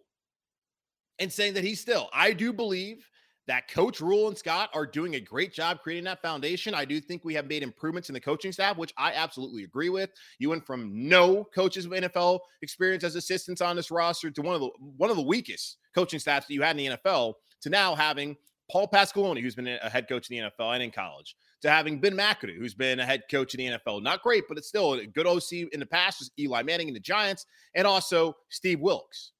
and 1.19 1.31
saying 1.31 1.53
that 1.53 1.63
he's 1.63 1.79
still, 1.79 2.09
I 2.11 2.33
do 2.33 2.51
believe 2.51 3.05
that 3.49 3.67
Coach 3.67 3.99
Rhule 3.99 4.27
and 4.27 4.37
Scott 4.37 4.69
are 4.75 4.85
doing 4.85 5.15
a 5.15 5.19
great 5.19 5.51
job 5.51 5.79
creating 5.81 6.03
that 6.03 6.21
foundation. 6.21 6.75
I 6.75 6.85
do 6.85 7.01
think 7.01 7.25
we 7.25 7.33
have 7.33 7.47
made 7.47 7.63
improvements 7.63 8.07
in 8.07 8.13
the 8.13 8.19
coaching 8.19 8.51
staff, 8.51 8.77
which 8.77 8.93
I 8.95 9.11
absolutely 9.13 9.63
agree 9.63 9.89
with. 9.89 10.11
You 10.37 10.51
went 10.51 10.67
from 10.67 10.91
no 10.93 11.45
coaches 11.45 11.85
of 11.85 11.91
NFL 11.91 12.41
experience 12.61 13.03
as 13.03 13.15
assistants 13.15 13.59
on 13.59 13.75
this 13.75 13.89
roster 13.89 14.29
to 14.29 14.41
one 14.43 14.53
of 14.53 14.61
the 14.61 14.69
one 14.97 15.09
of 15.09 15.15
the 15.15 15.23
weakest 15.23 15.77
coaching 15.95 16.19
staffs 16.19 16.45
that 16.45 16.53
you 16.53 16.61
had 16.61 16.77
in 16.77 16.91
the 16.91 16.97
NFL 16.97 17.33
to 17.61 17.69
now 17.71 17.95
having 17.95 18.37
Paul 18.71 18.87
Pasqualoni, 18.87 19.41
who's 19.41 19.55
been 19.55 19.67
a 19.67 19.89
head 19.89 20.07
coach 20.07 20.29
in 20.29 20.37
the 20.37 20.51
NFL 20.51 20.75
and 20.75 20.83
in 20.83 20.91
college, 20.91 21.35
to 21.63 21.71
having 21.71 21.99
Ben 21.99 22.13
McAdoo, 22.13 22.55
who's 22.55 22.75
been 22.75 22.99
a 22.99 23.05
head 23.05 23.23
coach 23.31 23.55
in 23.55 23.65
the 23.65 23.79
NFL. 23.79 24.03
Not 24.03 24.21
great, 24.21 24.43
but 24.47 24.59
it's 24.59 24.67
still 24.67 24.93
a 24.93 25.07
good 25.07 25.25
OC 25.25 25.71
in 25.71 25.79
the 25.79 25.87
past, 25.87 26.19
was 26.19 26.29
Eli 26.37 26.61
Manning 26.61 26.87
in 26.87 26.93
the 26.93 26.99
Giants, 26.99 27.47
and 27.73 27.87
also 27.87 28.37
Steve 28.49 28.79
Wilks, 28.79 29.31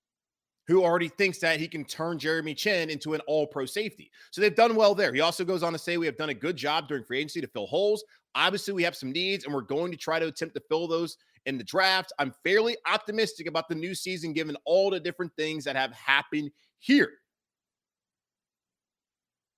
who 0.70 0.84
already 0.84 1.08
thinks 1.08 1.40
that 1.40 1.60
he 1.60 1.68
can 1.68 1.84
turn 1.84 2.20
Jeremy 2.20 2.54
Chinn 2.54 2.92
into 2.92 3.16
an 3.16 3.22
all 3.22 3.48
pro 3.48 3.66
safety. 3.66 4.12
So 4.30 4.40
they've 4.40 4.56
done 4.56 4.76
well 4.76 4.94
there. 4.94 5.12
He 5.12 5.20
also 5.20 5.44
goes 5.44 5.64
on 5.64 5.74
to 5.74 5.80
say, 5.80 5.98
We 5.98 6.06
have 6.06 6.16
done 6.16 6.30
a 6.30 6.34
good 6.34 6.56
job 6.56 6.88
during 6.88 7.04
free 7.04 7.18
agency 7.18 7.42
to 7.42 7.48
fill 7.48 7.66
holes. 7.66 8.04
Obviously, 8.36 8.76
we 8.76 8.84
have 8.84 8.96
some 8.96 9.12
needs, 9.12 9.46
and 9.46 9.54
we're 9.54 9.62
going 9.62 9.92
to 9.92 9.98
try 9.98 10.20
to 10.20 10.28
attempt 10.28 10.54
to 10.54 10.62
fill 10.70 10.88
those 10.88 11.18
in 11.48 11.58
the 11.58 11.64
draft. 11.64 12.14
I'm 12.20 12.36
fairly 12.44 12.78
optimistic 12.86 13.48
about 13.48 13.68
the 13.68 13.74
new 13.74 13.96
season 13.96 14.32
given 14.32 14.56
all 14.64 14.92
the 14.92 15.00
different 15.00 15.36
things 15.36 15.64
that 15.66 15.76
have 15.76 15.92
happened 15.92 16.52
here. 16.78 17.14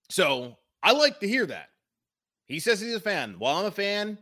So 0.10 0.56
I 0.82 0.94
like 0.94 1.20
to 1.20 1.28
hear 1.28 1.46
that. 1.46 1.68
He 2.46 2.62
says 2.62 2.80
he's 2.80 2.96
a 2.96 3.02
fan. 3.02 3.36
Well, 3.38 3.58
I'm 3.58 3.66
a 3.66 3.72
fan. 3.72 4.18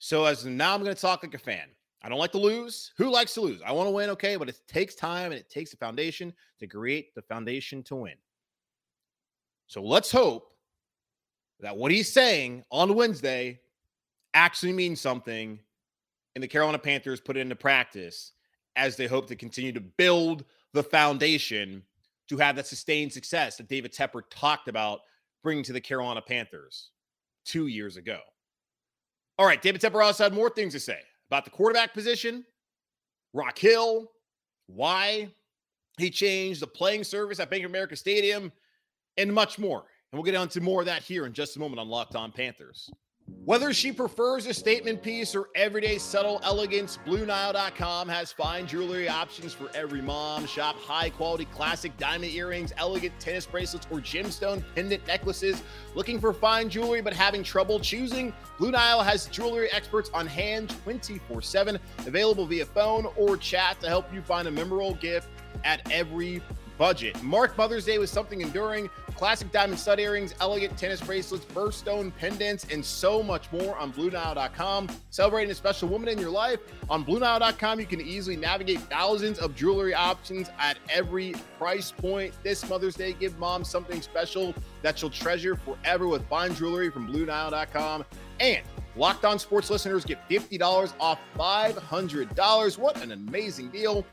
So 0.00 0.24
as 0.24 0.44
now 0.44 0.74
I'm 0.74 0.82
going 0.82 0.94
to 0.94 1.00
talk 1.00 1.22
like 1.22 1.34
a 1.34 1.38
fan. 1.38 1.68
I 2.02 2.08
don't 2.08 2.18
like 2.18 2.32
to 2.32 2.38
lose. 2.38 2.92
Who 2.96 3.10
likes 3.10 3.34
to 3.34 3.40
lose? 3.40 3.60
I 3.64 3.72
want 3.72 3.86
to 3.86 3.92
win, 3.92 4.10
okay, 4.10 4.36
but 4.36 4.48
it 4.48 4.58
takes 4.66 4.94
time 4.94 5.26
and 5.26 5.40
it 5.40 5.48
takes 5.48 5.72
a 5.72 5.76
foundation 5.76 6.32
to 6.58 6.66
create 6.66 7.14
the 7.14 7.22
foundation 7.22 7.82
to 7.84 7.96
win. 7.96 8.14
So 9.68 9.82
let's 9.82 10.10
hope 10.10 10.52
that 11.60 11.76
what 11.76 11.92
he's 11.92 12.12
saying 12.12 12.64
on 12.70 12.94
Wednesday 12.94 13.60
actually 14.34 14.72
means 14.72 15.00
something 15.00 15.60
and 16.34 16.42
the 16.42 16.48
Carolina 16.48 16.78
Panthers 16.78 17.20
put 17.20 17.36
it 17.36 17.40
into 17.40 17.54
practice 17.54 18.32
as 18.74 18.96
they 18.96 19.06
hope 19.06 19.28
to 19.28 19.36
continue 19.36 19.72
to 19.72 19.80
build 19.80 20.44
the 20.72 20.82
foundation 20.82 21.82
to 22.28 22.36
have 22.38 22.56
that 22.56 22.66
sustained 22.66 23.12
success 23.12 23.56
that 23.56 23.68
David 23.68 23.92
Tepper 23.92 24.22
talked 24.30 24.68
about 24.68 25.00
bringing 25.42 25.64
to 25.64 25.72
the 25.72 25.80
Carolina 25.80 26.22
Panthers 26.22 26.90
two 27.44 27.66
years 27.66 27.96
ago. 27.96 28.18
All 29.38 29.46
right, 29.46 29.60
David 29.60 29.80
Tepper 29.80 30.04
also 30.04 30.24
had 30.24 30.32
more 30.32 30.50
things 30.50 30.72
to 30.72 30.80
say 30.80 31.00
about 31.32 31.46
the 31.46 31.50
quarterback 31.50 31.94
position, 31.94 32.44
Rock 33.32 33.58
Hill, 33.58 34.10
why 34.66 35.30
he 35.96 36.10
changed 36.10 36.60
the 36.60 36.66
playing 36.66 37.04
service 37.04 37.40
at 37.40 37.48
Bank 37.48 37.64
of 37.64 37.70
America 37.70 37.96
Stadium, 37.96 38.52
and 39.16 39.32
much 39.32 39.58
more. 39.58 39.78
And 39.78 40.18
we'll 40.18 40.30
get 40.30 40.34
on 40.34 40.48
to 40.48 40.60
more 40.60 40.80
of 40.80 40.86
that 40.86 41.02
here 41.02 41.24
in 41.24 41.32
just 41.32 41.56
a 41.56 41.58
moment 41.58 41.80
on 41.80 41.88
Locked 41.88 42.16
On 42.16 42.32
Panthers. 42.32 42.90
Whether 43.44 43.72
she 43.72 43.90
prefers 43.90 44.46
a 44.46 44.54
statement 44.54 45.02
piece 45.02 45.34
or 45.34 45.48
everyday 45.56 45.98
subtle 45.98 46.40
elegance, 46.44 46.98
BlueNile.com 47.04 48.08
has 48.08 48.30
fine 48.30 48.68
jewelry 48.68 49.08
options 49.08 49.52
for 49.52 49.68
every 49.74 50.00
mom. 50.00 50.46
Shop 50.46 50.76
high 50.76 51.10
quality 51.10 51.46
classic 51.46 51.96
diamond 51.96 52.32
earrings, 52.32 52.72
elegant 52.76 53.12
tennis 53.18 53.44
bracelets, 53.44 53.88
or 53.90 53.98
gemstone 53.98 54.62
pendant 54.76 55.04
necklaces. 55.08 55.60
Looking 55.96 56.20
for 56.20 56.32
fine 56.32 56.68
jewelry 56.68 57.00
but 57.00 57.12
having 57.12 57.42
trouble 57.42 57.80
choosing? 57.80 58.32
Blue 58.58 58.70
Nile 58.70 59.02
has 59.02 59.26
jewelry 59.26 59.72
experts 59.72 60.08
on 60.14 60.28
hand 60.28 60.76
24 60.84 61.42
7, 61.42 61.80
available 62.06 62.46
via 62.46 62.64
phone 62.64 63.06
or 63.16 63.36
chat 63.36 63.80
to 63.80 63.88
help 63.88 64.12
you 64.14 64.22
find 64.22 64.46
a 64.46 64.52
memorable 64.52 64.94
gift 64.94 65.28
at 65.64 65.90
every 65.90 66.40
budget. 66.78 67.20
Mark 67.22 67.56
Mother's 67.56 67.84
Day 67.84 67.98
with 67.98 68.10
something 68.10 68.40
enduring 68.40 68.90
classic 69.14 69.52
diamond 69.52 69.78
stud 69.78 70.00
earrings, 70.00 70.34
elegant 70.40 70.76
tennis 70.76 71.00
bracelets, 71.00 71.44
birthstone 71.44 72.12
pendants, 72.16 72.66
and 72.70 72.84
so 72.84 73.22
much 73.22 73.50
more 73.52 73.76
on 73.78 73.92
BlueNile.com. 73.92 74.88
Celebrating 75.10 75.50
a 75.50 75.54
special 75.54 75.88
woman 75.88 76.08
in 76.08 76.18
your 76.18 76.30
life 76.30 76.58
on 76.90 77.04
BlueNile.com, 77.04 77.78
you 77.78 77.86
can 77.86 78.00
easily 78.00 78.36
navigate 78.36 78.80
thousands 78.80 79.38
of 79.38 79.54
jewelry 79.54 79.94
options 79.94 80.50
at 80.58 80.78
every 80.88 81.34
price 81.58 81.92
point. 81.92 82.34
This 82.42 82.68
Mother's 82.68 82.96
Day, 82.96 83.12
give 83.12 83.38
mom 83.38 83.64
something 83.64 84.02
special 84.02 84.54
that 84.82 84.98
she'll 84.98 85.10
treasure 85.10 85.56
forever 85.56 86.08
with 86.08 86.26
fine 86.28 86.54
jewelry 86.54 86.90
from 86.90 87.06
BlueNile.com. 87.12 88.04
And 88.40 88.62
Locked 88.96 89.24
On 89.24 89.38
Sports 89.38 89.70
listeners 89.70 90.04
get 90.04 90.28
$50 90.28 90.92
off 91.00 91.18
$500. 91.38 92.78
What 92.78 93.02
an 93.02 93.12
amazing 93.12 93.68
deal! 93.68 94.04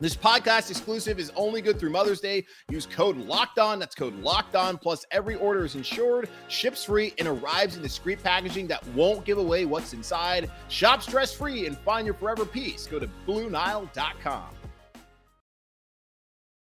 This 0.00 0.16
podcast 0.16 0.70
exclusive 0.70 1.20
is 1.20 1.30
only 1.36 1.62
good 1.62 1.78
through 1.78 1.90
Mother's 1.90 2.20
Day. 2.20 2.44
Use 2.68 2.84
code 2.84 3.16
Locked 3.16 3.60
On. 3.60 3.78
That's 3.78 3.94
code 3.94 4.16
Locked 4.16 4.56
On. 4.56 4.76
Plus, 4.76 5.06
every 5.12 5.36
order 5.36 5.64
is 5.64 5.76
insured, 5.76 6.28
ships 6.48 6.84
free, 6.84 7.14
and 7.18 7.28
arrives 7.28 7.76
in 7.76 7.82
discreet 7.82 8.20
packaging 8.20 8.66
that 8.66 8.84
won't 8.88 9.24
give 9.24 9.38
away 9.38 9.66
what's 9.66 9.92
inside. 9.92 10.50
Shop 10.68 11.00
stress 11.00 11.32
free 11.32 11.66
and 11.66 11.78
find 11.78 12.06
your 12.06 12.14
forever 12.16 12.44
peace. 12.44 12.88
Go 12.88 12.98
to 12.98 13.08
BlueNile.com. 13.24 14.48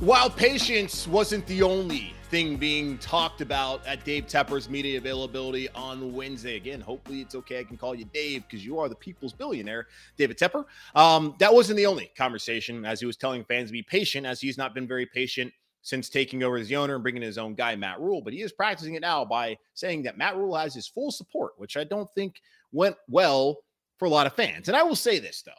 While 0.00 0.30
patience 0.30 1.08
wasn't 1.08 1.44
the 1.46 1.62
only 1.62 2.14
thing 2.28 2.56
being 2.56 2.98
talked 2.98 3.40
about 3.40 3.84
at 3.86 4.04
Dave 4.04 4.26
Tepper's 4.26 4.68
media 4.68 4.98
availability 4.98 5.68
on 5.70 6.12
Wednesday. 6.12 6.56
Again, 6.56 6.80
hopefully 6.80 7.20
it's 7.20 7.34
okay. 7.34 7.60
I 7.60 7.64
can 7.64 7.76
call 7.76 7.94
you 7.94 8.04
Dave 8.04 8.44
because 8.48 8.64
you 8.64 8.78
are 8.78 8.88
the 8.88 8.94
people's 8.94 9.32
billionaire, 9.32 9.86
David 10.16 10.38
Tepper. 10.38 10.64
Um, 10.94 11.34
that 11.38 11.52
wasn't 11.52 11.78
the 11.78 11.86
only 11.86 12.12
conversation 12.16 12.84
as 12.84 13.00
he 13.00 13.06
was 13.06 13.16
telling 13.16 13.44
fans 13.44 13.70
to 13.70 13.72
be 13.72 13.82
patient, 13.82 14.26
as 14.26 14.40
he's 14.40 14.58
not 14.58 14.74
been 14.74 14.86
very 14.86 15.06
patient 15.06 15.52
since 15.82 16.08
taking 16.08 16.42
over 16.42 16.56
as 16.56 16.68
the 16.68 16.76
owner 16.76 16.94
and 16.94 17.02
bringing 17.02 17.22
his 17.22 17.38
own 17.38 17.54
guy, 17.54 17.74
Matt 17.76 18.00
Rhule. 18.00 18.20
But 18.22 18.32
he 18.32 18.42
is 18.42 18.52
practicing 18.52 18.94
it 18.94 19.02
now 19.02 19.24
by 19.24 19.56
saying 19.74 20.02
that 20.02 20.18
Matt 20.18 20.36
Rhule 20.36 20.56
has 20.56 20.74
his 20.74 20.88
full 20.88 21.10
support, 21.10 21.52
which 21.56 21.76
I 21.76 21.84
don't 21.84 22.10
think 22.14 22.40
went 22.72 22.96
well 23.08 23.58
for 23.98 24.06
a 24.06 24.10
lot 24.10 24.26
of 24.26 24.34
fans. 24.34 24.68
And 24.68 24.76
I 24.76 24.82
will 24.82 24.96
say 24.96 25.18
this, 25.18 25.42
though, 25.42 25.52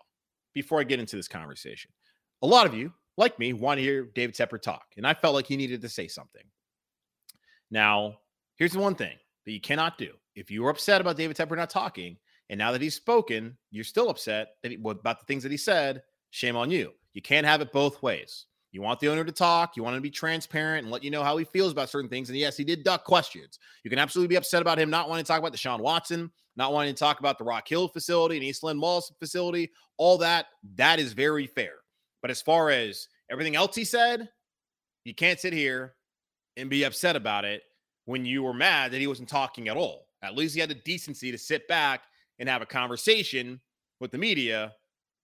before 0.54 0.80
I 0.80 0.84
get 0.84 1.00
into 1.00 1.16
this 1.16 1.28
conversation. 1.28 1.92
A 2.42 2.48
lot 2.48 2.66
of 2.66 2.74
you, 2.74 2.94
like 3.18 3.38
me, 3.40 3.54
want 3.54 3.80
to 3.80 3.84
hear 3.84 4.04
David 4.04 4.36
Tepper 4.36 4.62
talk. 4.62 4.86
And 4.98 5.06
I 5.06 5.14
felt 5.14 5.36
like 5.36 5.48
he 5.48 5.58
needed 5.58 5.82
to 5.82 5.90
say 5.90 6.08
something. 6.08 6.44
Now, 7.72 8.20
here's 8.56 8.74
the 8.74 8.80
one 8.80 8.96
thing 8.96 9.18
that 9.46 9.52
you 9.52 9.62
cannot 9.62 9.98
do. 9.98 10.14
If 10.36 10.50
you 10.50 10.64
were 10.64 10.70
upset 10.70 11.02
about 11.02 11.18
David 11.18 11.36
Tepper 11.36 11.58
not 11.58 11.70
talking, 11.70 12.18
and 12.50 12.58
now 12.58 12.72
that 12.72 12.82
he's 12.82 12.96
spoken, 12.96 13.58
you're 13.72 13.84
still 13.84 14.10
upset 14.10 14.56
about 14.64 15.20
the 15.20 15.26
things 15.26 15.44
that 15.44 15.52
he 15.52 15.58
said, 15.58 16.02
shame 16.32 16.56
on 16.56 16.72
you. 16.72 16.94
You 17.14 17.22
can't 17.22 17.46
have 17.46 17.62
it 17.62 17.74
both 17.74 18.02
ways. 18.02 18.46
You 18.72 18.82
want 18.84 19.00
the 19.00 19.08
owner 19.10 19.24
to 19.24 19.32
talk, 19.32 19.76
you 19.76 19.84
want 19.84 19.96
him 19.96 20.02
to 20.02 20.08
be 20.08 20.12
transparent 20.12 20.84
and 20.84 20.92
let 20.92 21.04
you 21.04 21.10
know 21.10 21.24
how 21.24 21.38
he 21.38 21.46
feels 21.46 21.72
about 21.72 21.90
certain 21.90 22.10
things. 22.10 22.30
And 22.30 22.38
yes, 22.38 22.56
he 22.56 22.64
did 22.64 22.84
duck 22.84 23.04
questions. 23.04 23.58
You 23.84 23.90
can 23.90 23.98
absolutely 23.98 24.28
be 24.28 24.38
upset 24.38 24.62
about 24.62 24.78
him 24.78 24.92
not 24.92 25.10
wanting 25.10 25.26
to 25.26 25.28
talk 25.28 25.40
about 25.40 25.54
Deshaun 25.54 25.80
Watson, 25.80 26.32
not 26.56 26.72
wanting 26.72 26.94
to 26.94 27.00
talk 27.00 27.20
about 27.20 27.40
the 27.40 27.44
Rock 27.44 27.68
Hill 27.68 27.88
facility 27.88 28.36
and 28.36 28.44
Eastland 28.44 28.80
Mall 28.80 29.04
facility, 29.20 29.72
all 29.98 30.20
that. 30.20 30.48
That 30.76 31.00
is 31.00 31.14
very 31.14 31.48
fair. 31.48 31.74
But 32.22 32.30
as 32.30 32.42
far 32.42 32.70
as 32.70 33.08
everything 33.32 33.56
else 33.56 33.76
he 33.76 33.86
said, 33.86 34.30
you 35.04 35.16
can't 35.16 35.40
sit 35.40 35.54
here 35.54 35.96
and 36.58 36.70
be 36.70 36.84
upset 36.84 37.16
about 37.16 37.46
it 37.46 37.64
when 38.06 38.26
you 38.26 38.44
were 38.44 38.54
mad 38.54 38.92
that 38.92 39.00
he 39.00 39.08
wasn't 39.08 39.30
talking 39.30 39.68
at 39.68 39.78
all. 39.78 40.08
At 40.22 40.36
least 40.36 40.54
he 40.54 40.60
had 40.60 40.70
the 40.70 40.76
decency 40.76 41.32
to 41.32 41.38
sit 41.38 41.68
back 41.68 42.02
and 42.38 42.50
have 42.50 42.62
a 42.62 42.68
conversation 42.68 43.62
with 44.00 44.12
the 44.12 44.18
media, 44.18 44.74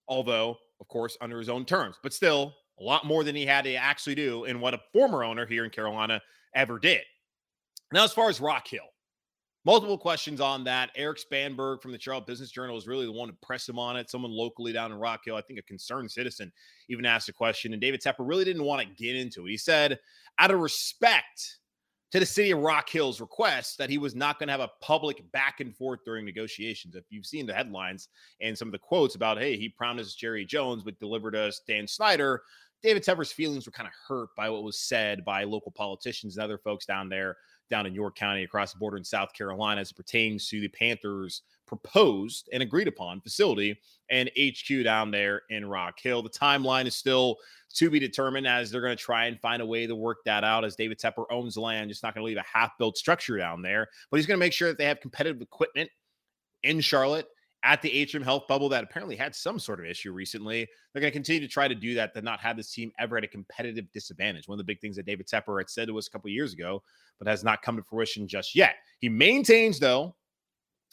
although, 0.07 0.57
of 0.79 0.87
course, 0.87 1.17
under 1.21 1.37
his 1.37 1.49
own 1.49 1.65
terms. 1.65 1.97
But 2.01 2.13
still, 2.13 2.53
a 2.79 2.83
lot 2.83 3.05
more 3.05 3.23
than 3.23 3.35
he 3.35 3.45
had 3.45 3.63
to 3.65 3.75
actually 3.75 4.15
do 4.15 4.45
in 4.45 4.59
what 4.59 4.73
a 4.73 4.81
former 4.93 5.23
owner 5.23 5.45
here 5.45 5.63
in 5.63 5.71
Carolina 5.71 6.21
ever 6.53 6.79
did. 6.79 7.01
Now, 7.91 8.03
as 8.03 8.13
far 8.13 8.29
as 8.29 8.41
Rock 8.41 8.67
Hill, 8.67 8.87
multiple 9.65 9.97
questions 9.97 10.39
on 10.39 10.63
that. 10.65 10.91
Erik 10.95 11.17
Spanberg 11.19 11.81
from 11.81 11.91
the 11.91 11.99
Charlotte 11.99 12.27
Business 12.27 12.51
Journal 12.51 12.77
is 12.77 12.87
really 12.87 13.05
the 13.05 13.11
one 13.11 13.29
to 13.29 13.35
press 13.41 13.67
him 13.67 13.79
on 13.79 13.97
it. 13.97 14.09
Someone 14.09 14.31
locally 14.31 14.71
down 14.71 14.91
in 14.91 14.99
Rock 14.99 15.21
Hill, 15.25 15.35
I 15.35 15.41
think 15.41 15.59
a 15.59 15.63
concerned 15.63 16.11
citizen, 16.11 16.51
even 16.89 17.05
asked 17.05 17.29
a 17.29 17.33
question. 17.33 17.73
And 17.73 17.81
David 17.81 18.01
Tepper 18.01 18.27
really 18.27 18.45
didn't 18.45 18.63
want 18.63 18.81
to 18.81 19.03
get 19.03 19.15
into 19.15 19.45
it. 19.45 19.49
He 19.49 19.57
said, 19.57 19.99
out 20.37 20.51
of 20.51 20.59
respect 20.59 21.57
to 22.11 22.19
the 22.19 22.25
city 22.25 22.51
of 22.51 22.59
Rock 22.59 22.87
Hill's 22.87 23.19
request 23.19 23.77
that 23.77 23.89
he 23.89 23.97
was 23.97 24.15
not 24.15 24.37
going 24.39 24.47
to 24.47 24.53
have 24.53 24.61
a 24.61 24.71
public 24.79 25.29
back 25.31 25.59
and 25.59 25.75
forth 25.75 25.99
during 26.05 26.23
negotiations. 26.23 26.95
If 26.95 27.05
you've 27.09 27.25
seen 27.25 27.45
the 27.45 27.53
headlines 27.53 28.09
and 28.41 28.57
some 28.57 28.67
of 28.67 28.71
the 28.71 28.79
quotes 28.79 29.15
about, 29.15 29.39
hey, 29.39 29.57
he 29.57 29.69
promised 29.69 30.19
Jerry 30.19 30.45
Jones 30.45 30.83
but 30.83 30.99
delivered 30.99 31.35
us 31.35 31.61
Dan 31.67 31.87
Snyder, 31.87 32.43
David 32.85 33.03
Tepper's 33.03 33.31
feelings 33.31 33.65
were 33.65 33.71
kind 33.71 33.87
of 33.87 33.93
hurt 34.07 34.29
by 34.37 34.47
what 34.47 34.63
was 34.63 34.77
said 34.77 35.25
by 35.25 35.43
local 35.43 35.71
politicians 35.71 36.37
and 36.37 36.43
other 36.43 36.59
folks 36.59 36.85
down 36.85 37.09
there, 37.09 37.35
down 37.71 37.87
in 37.87 37.95
York 37.95 38.15
County, 38.15 38.43
across 38.43 38.73
the 38.73 38.77
border 38.77 38.95
in 38.95 39.03
South 39.03 39.33
Carolina, 39.33 39.81
as 39.81 39.89
it 39.89 39.97
pertains 39.97 40.47
to 40.49 40.61
the 40.61 40.67
Panthers' 40.67 41.41
proposed 41.65 42.47
and 42.53 42.61
agreed 42.61 42.87
upon 42.87 43.21
facility 43.21 43.75
and 44.11 44.29
HQ 44.39 44.83
down 44.83 45.09
there 45.09 45.41
in 45.49 45.65
Rock 45.65 45.99
Hill. 45.99 46.21
The 46.21 46.29
timeline 46.29 46.85
is 46.85 46.95
still 46.95 47.37
to 47.73 47.89
be 47.89 47.97
determined 47.97 48.45
as 48.45 48.69
they're 48.69 48.81
going 48.81 48.95
to 48.95 49.03
try 49.03 49.25
and 49.25 49.41
find 49.41 49.63
a 49.63 49.65
way 49.65 49.87
to 49.87 49.95
work 49.95 50.19
that 50.25 50.43
out 50.43 50.63
as 50.63 50.75
David 50.75 50.99
Tepper 50.99 51.25
owns 51.31 51.57
land, 51.57 51.89
just 51.89 52.03
not 52.03 52.13
going 52.13 52.21
to 52.21 52.27
leave 52.27 52.37
a 52.37 52.45
half 52.47 52.77
built 52.77 52.97
structure 52.97 53.35
down 53.35 53.63
there, 53.63 53.87
but 54.11 54.17
he's 54.17 54.27
going 54.27 54.37
to 54.37 54.45
make 54.45 54.53
sure 54.53 54.67
that 54.67 54.77
they 54.77 54.85
have 54.85 54.99
competitive 54.99 55.41
equipment 55.41 55.89
in 56.61 56.79
Charlotte 56.81 57.27
at 57.65 57.81
the 57.81 57.91
Atrium 57.91 58.23
Health 58.23 58.43
bubble 58.47 58.69
that 58.69 58.83
apparently 58.83 59.15
had 59.15 59.35
some 59.35 59.57
sort 59.57 59.79
of 59.79 59.87
issue 59.87 60.13
recently. 60.13 60.67
They're 60.93 61.01
going 61.01 61.11
to 61.11 61.15
continue 61.15 61.41
to 61.41 61.51
try 61.51 61.67
to 61.67 61.73
do 61.73 61.95
that, 61.95 62.13
to 62.13 62.21
not 62.21 62.39
have 62.39 62.55
this 62.55 62.71
team 62.71 62.91
ever 62.99 63.17
at 63.17 63.23
a 63.23 63.27
competitive 63.27 63.91
disadvantage. 63.91 64.47
One 64.47 64.55
of 64.55 64.59
the 64.59 64.71
big 64.71 64.79
things 64.79 64.95
that 64.97 65.07
David 65.07 65.27
Tepper 65.27 65.59
had 65.59 65.69
said 65.69 65.87
to 65.87 65.97
us 65.97 66.07
a 66.07 66.11
couple 66.11 66.29
years 66.29 66.53
ago, 66.53 66.83
but 67.17 67.27
has 67.27 67.43
not 67.43 67.63
come 67.63 67.75
to 67.75 67.83
fruition 67.83 68.27
just 68.27 68.55
yet. 68.55 68.75
He 68.99 69.09
maintains, 69.09 69.79
though, 69.79 70.15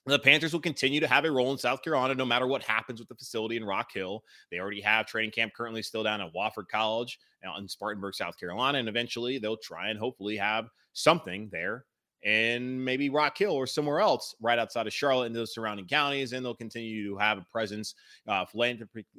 the 0.06 0.18
Panthers 0.18 0.54
will 0.54 0.60
continue 0.60 0.98
to 0.98 1.06
have 1.06 1.26
a 1.26 1.30
role 1.30 1.52
in 1.52 1.58
South 1.58 1.82
Carolina 1.82 2.14
no 2.14 2.24
matter 2.24 2.46
what 2.46 2.62
happens 2.62 2.98
with 2.98 3.08
the 3.08 3.14
facility 3.14 3.56
in 3.56 3.64
Rock 3.64 3.90
Hill. 3.92 4.24
They 4.50 4.58
already 4.58 4.80
have 4.80 5.06
training 5.06 5.30
camp 5.30 5.52
currently 5.54 5.82
still 5.82 6.02
down 6.02 6.22
at 6.22 6.34
Wofford 6.34 6.68
College 6.70 7.18
uh, 7.46 7.56
in 7.58 7.68
Spartanburg, 7.68 8.14
South 8.14 8.38
Carolina. 8.40 8.78
And 8.78 8.88
eventually 8.88 9.38
they'll 9.38 9.58
try 9.58 9.90
and 9.90 9.98
hopefully 9.98 10.36
have 10.38 10.68
something 10.94 11.50
there 11.52 11.84
and 12.24 12.84
maybe 12.84 13.10
Rock 13.10 13.36
Hill 13.36 13.52
or 13.52 13.66
somewhere 13.66 14.00
else 14.00 14.34
right 14.40 14.58
outside 14.58 14.86
of 14.86 14.92
Charlotte 14.92 15.26
and 15.26 15.36
those 15.36 15.54
surrounding 15.54 15.86
counties. 15.86 16.32
And 16.32 16.44
they'll 16.44 16.54
continue 16.54 17.08
to 17.08 17.16
have 17.18 17.38
a 17.38 17.46
presence 17.50 17.94
uh, 18.28 18.44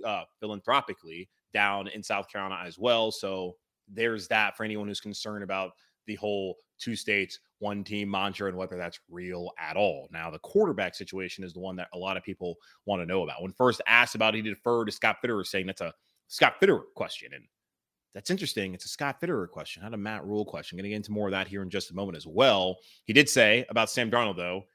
uh, 0.06 0.24
philanthropically 0.39 1.30
down 1.54 1.88
in 1.88 2.02
South 2.02 2.30
Carolina 2.30 2.63
as 2.66 2.80
well. 2.80 3.12
So 3.12 3.56
there's 3.88 4.28
that 4.30 4.56
for 4.56 4.63
anyone 4.63 4.88
who's 4.88 5.02
concerned 5.02 5.44
about 5.44 5.72
the 6.08 6.16
whole 6.16 6.58
two 6.80 6.96
states, 6.96 7.39
one 7.60 7.84
team 7.84 8.10
mantra 8.10 8.50
and 8.50 8.58
whether 8.58 8.78
that's 8.78 9.00
real 9.10 9.52
at 9.60 9.78
all. 9.78 10.10
Now, 10.12 10.30
the 10.30 10.39
quarterback 10.39 10.96
situation 10.96 11.44
is 11.44 11.54
the 11.54 11.60
one 11.60 11.76
that 11.78 11.88
a 11.94 11.98
lot 11.98 12.18
of 12.18 12.24
people 12.24 12.56
want 12.86 13.02
to 13.02 13.06
know 13.06 13.24
about. 13.24 13.42
When 13.42 13.54
first 13.54 13.82
asked 13.88 14.16
about, 14.16 14.36
it, 14.36 14.44
he 14.44 14.50
deferred 14.50 14.88
to 14.88 14.92
Scott 14.92 15.18
Fitterer, 15.24 15.46
saying 15.46 15.68
that's 15.68 15.82
a 15.82 15.94
Scott 16.28 16.56
Fitterer 16.62 16.84
question. 16.96 17.32
And 17.34 17.46
that's 18.13 18.30
interesting. 18.30 18.73
It's 18.73 18.86
a 18.86 18.89
Scott 18.89 19.19
Fitterer 19.19 19.49
question, 19.49 19.84
not 19.84 19.93
a 19.93 19.97
Matt 19.97 20.26
Rhule 20.26 20.45
question. 20.45 20.78
Going 20.78 20.84
to 20.84 20.89
get 20.89 20.97
into 20.97 21.12
more 21.12 21.28
of 21.28 21.32
that 21.32 21.47
here 21.47 21.62
in 21.62 21.69
just 21.69 21.91
a 21.91 21.95
moment 21.95 22.15
as 22.15 22.28
well. 22.28 22.78
He 23.06 23.13
did 23.13 23.28
say 23.28 23.65
about 23.69 23.89
Sam 23.89 24.12
Darnold, 24.12 24.38
though, 24.38 24.65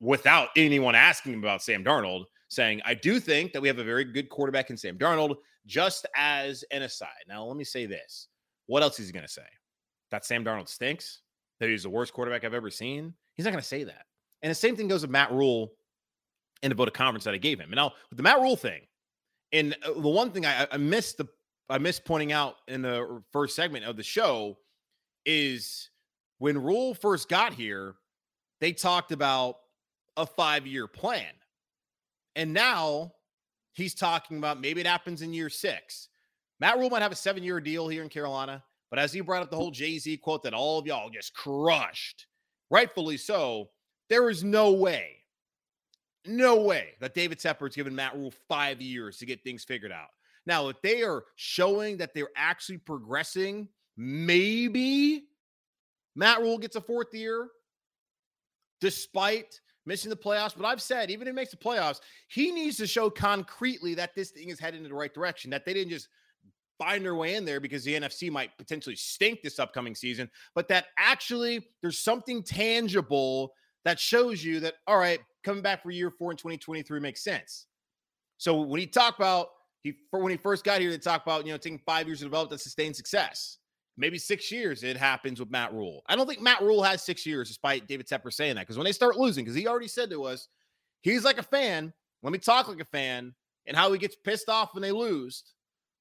without 0.00 0.48
anyone 0.56 0.94
asking 0.94 1.34
him 1.34 1.40
about 1.40 1.62
Sam 1.62 1.84
Darnold, 1.84 2.24
saying, 2.48 2.80
I 2.84 2.94
do 2.94 3.20
think 3.20 3.52
that 3.52 3.60
we 3.60 3.68
have 3.68 3.78
a 3.78 3.84
very 3.84 4.04
good 4.04 4.28
quarterback 4.28 4.70
in 4.70 4.76
Sam 4.76 4.96
Darnold, 4.96 5.36
just 5.66 6.06
as 6.16 6.64
an 6.70 6.82
aside. 6.82 7.08
Now, 7.28 7.44
let 7.44 7.56
me 7.56 7.64
say 7.64 7.86
this. 7.86 8.28
What 8.66 8.82
else 8.82 8.98
is 8.98 9.08
he 9.08 9.12
going 9.12 9.26
to 9.26 9.32
say? 9.32 9.42
That 10.10 10.24
Sam 10.24 10.44
Darnold 10.44 10.68
stinks? 10.68 11.20
That 11.60 11.68
he's 11.68 11.82
the 11.82 11.90
worst 11.90 12.12
quarterback 12.12 12.44
I've 12.44 12.54
ever 12.54 12.70
seen? 12.70 13.14
He's 13.34 13.44
not 13.44 13.50
going 13.50 13.62
to 13.62 13.68
say 13.68 13.84
that. 13.84 14.06
And 14.42 14.50
the 14.50 14.54
same 14.54 14.76
thing 14.76 14.88
goes 14.88 15.02
with 15.02 15.10
Matt 15.10 15.32
Rhule 15.32 15.72
in 16.62 16.70
the 16.70 16.74
vote 16.74 16.88
of 16.88 16.94
conference 16.94 17.24
that 17.24 17.34
I 17.34 17.38
gave 17.38 17.58
him. 17.58 17.70
And 17.70 17.76
now, 17.76 17.92
with 18.10 18.16
the 18.16 18.22
Matt 18.22 18.40
Rhule 18.40 18.56
thing, 18.56 18.82
and 19.52 19.76
uh, 19.84 19.92
the 19.92 20.08
one 20.08 20.30
thing 20.30 20.46
I, 20.46 20.66
I 20.70 20.76
missed 20.76 21.18
the 21.18 21.26
I 21.68 21.78
missed 21.78 22.04
pointing 22.04 22.32
out 22.32 22.56
in 22.68 22.82
the 22.82 23.22
first 23.32 23.56
segment 23.56 23.84
of 23.84 23.96
the 23.96 24.02
show 24.02 24.58
is 25.24 25.90
when 26.38 26.62
Rhule 26.62 26.94
first 26.94 27.28
got 27.28 27.52
here, 27.52 27.94
they 28.60 28.72
talked 28.72 29.12
about 29.12 29.56
a 30.16 30.26
five 30.26 30.66
year 30.66 30.86
plan. 30.86 31.32
And 32.36 32.52
now 32.52 33.12
he's 33.72 33.94
talking 33.94 34.38
about 34.38 34.60
maybe 34.60 34.80
it 34.80 34.86
happens 34.86 35.22
in 35.22 35.32
year 35.32 35.50
six. 35.50 36.08
Matt 36.60 36.78
Rhule 36.78 36.90
might 36.90 37.02
have 37.02 37.12
a 37.12 37.16
seven 37.16 37.42
year 37.42 37.60
deal 37.60 37.88
here 37.88 38.02
in 38.02 38.08
Carolina, 38.08 38.62
but 38.90 38.98
as 38.98 39.12
he 39.12 39.20
brought 39.20 39.42
up 39.42 39.50
the 39.50 39.56
whole 39.56 39.70
Jay 39.70 39.98
Z 39.98 40.16
quote 40.18 40.42
that 40.44 40.54
all 40.54 40.78
of 40.78 40.86
y'all 40.86 41.10
just 41.10 41.34
crushed, 41.34 42.26
rightfully 42.70 43.16
so, 43.16 43.70
there 44.08 44.30
is 44.30 44.44
no 44.44 44.72
way, 44.72 45.16
no 46.24 46.60
way 46.62 46.94
that 47.00 47.14
David 47.14 47.38
Tepper's 47.38 47.74
given 47.74 47.94
Matt 47.94 48.14
Rhule 48.14 48.32
five 48.48 48.80
years 48.80 49.18
to 49.18 49.26
get 49.26 49.42
things 49.42 49.64
figured 49.64 49.92
out. 49.92 50.08
Now, 50.46 50.68
if 50.68 50.80
they 50.80 51.02
are 51.02 51.24
showing 51.34 51.96
that 51.98 52.14
they're 52.14 52.30
actually 52.36 52.78
progressing, 52.78 53.68
maybe 53.96 55.24
Matt 56.14 56.40
Rhule 56.40 56.58
gets 56.58 56.76
a 56.76 56.80
fourth 56.80 57.12
year 57.12 57.48
despite 58.80 59.60
missing 59.86 60.10
the 60.10 60.16
playoffs. 60.16 60.54
But 60.56 60.66
I've 60.66 60.82
said, 60.82 61.10
even 61.10 61.26
if 61.26 61.32
he 61.32 61.34
makes 61.34 61.50
the 61.50 61.56
playoffs, 61.56 62.00
he 62.28 62.50
needs 62.52 62.76
to 62.78 62.86
show 62.86 63.10
concretely 63.10 63.94
that 63.94 64.14
this 64.14 64.30
thing 64.30 64.48
is 64.48 64.60
heading 64.60 64.84
in 64.84 64.90
the 64.90 64.94
right 64.94 65.12
direction, 65.12 65.50
that 65.50 65.64
they 65.64 65.74
didn't 65.74 65.90
just 65.90 66.08
find 66.78 67.04
their 67.04 67.14
way 67.14 67.36
in 67.36 67.44
there 67.44 67.60
because 67.60 67.84
the 67.84 67.94
NFC 67.94 68.30
might 68.30 68.56
potentially 68.58 68.96
stink 68.96 69.40
this 69.42 69.58
upcoming 69.58 69.94
season, 69.94 70.30
but 70.54 70.68
that 70.68 70.86
actually 70.98 71.66
there's 71.80 71.98
something 71.98 72.42
tangible 72.42 73.52
that 73.84 73.98
shows 73.98 74.44
you 74.44 74.60
that, 74.60 74.74
all 74.86 74.98
right, 74.98 75.20
coming 75.42 75.62
back 75.62 75.82
for 75.82 75.90
year 75.90 76.10
four 76.10 76.32
in 76.32 76.36
2023 76.36 77.00
makes 77.00 77.22
sense. 77.22 77.66
So 78.36 78.60
when 78.60 78.80
he 78.80 78.86
talked 78.86 79.18
about 79.18 79.48
he 79.86 79.94
for 80.10 80.18
when 80.20 80.32
he 80.32 80.36
first 80.36 80.64
got 80.64 80.80
here, 80.80 80.90
they 80.90 80.98
talk 80.98 81.22
about 81.22 81.46
you 81.46 81.52
know 81.52 81.58
taking 81.58 81.78
five 81.78 82.06
years 82.06 82.18
to 82.18 82.24
develop 82.24 82.50
to 82.50 82.58
sustained 82.58 82.96
success. 82.96 83.58
Maybe 83.96 84.18
six 84.18 84.50
years 84.50 84.82
it 84.82 84.96
happens 84.96 85.38
with 85.38 85.50
Matt 85.50 85.72
Rhule. 85.72 86.02
I 86.06 86.16
don't 86.16 86.26
think 86.26 86.42
Matt 86.42 86.60
Rhule 86.60 86.82
has 86.82 87.02
six 87.02 87.24
years, 87.24 87.48
despite 87.48 87.86
David 87.86 88.06
Tepper 88.06 88.32
saying 88.32 88.56
that. 88.56 88.62
Because 88.62 88.76
when 88.76 88.84
they 88.84 88.92
start 88.92 89.16
losing, 89.16 89.44
because 89.44 89.56
he 89.56 89.68
already 89.68 89.88
said 89.88 90.10
to 90.10 90.24
us, 90.24 90.48
he's 91.02 91.24
like 91.24 91.38
a 91.38 91.42
fan. 91.42 91.92
Let 92.22 92.32
me 92.32 92.38
talk 92.38 92.68
like 92.68 92.80
a 92.80 92.84
fan, 92.84 93.32
and 93.66 93.76
how 93.76 93.92
he 93.92 93.98
gets 93.98 94.16
pissed 94.16 94.48
off 94.48 94.74
when 94.74 94.82
they 94.82 94.92
lose. 94.92 95.44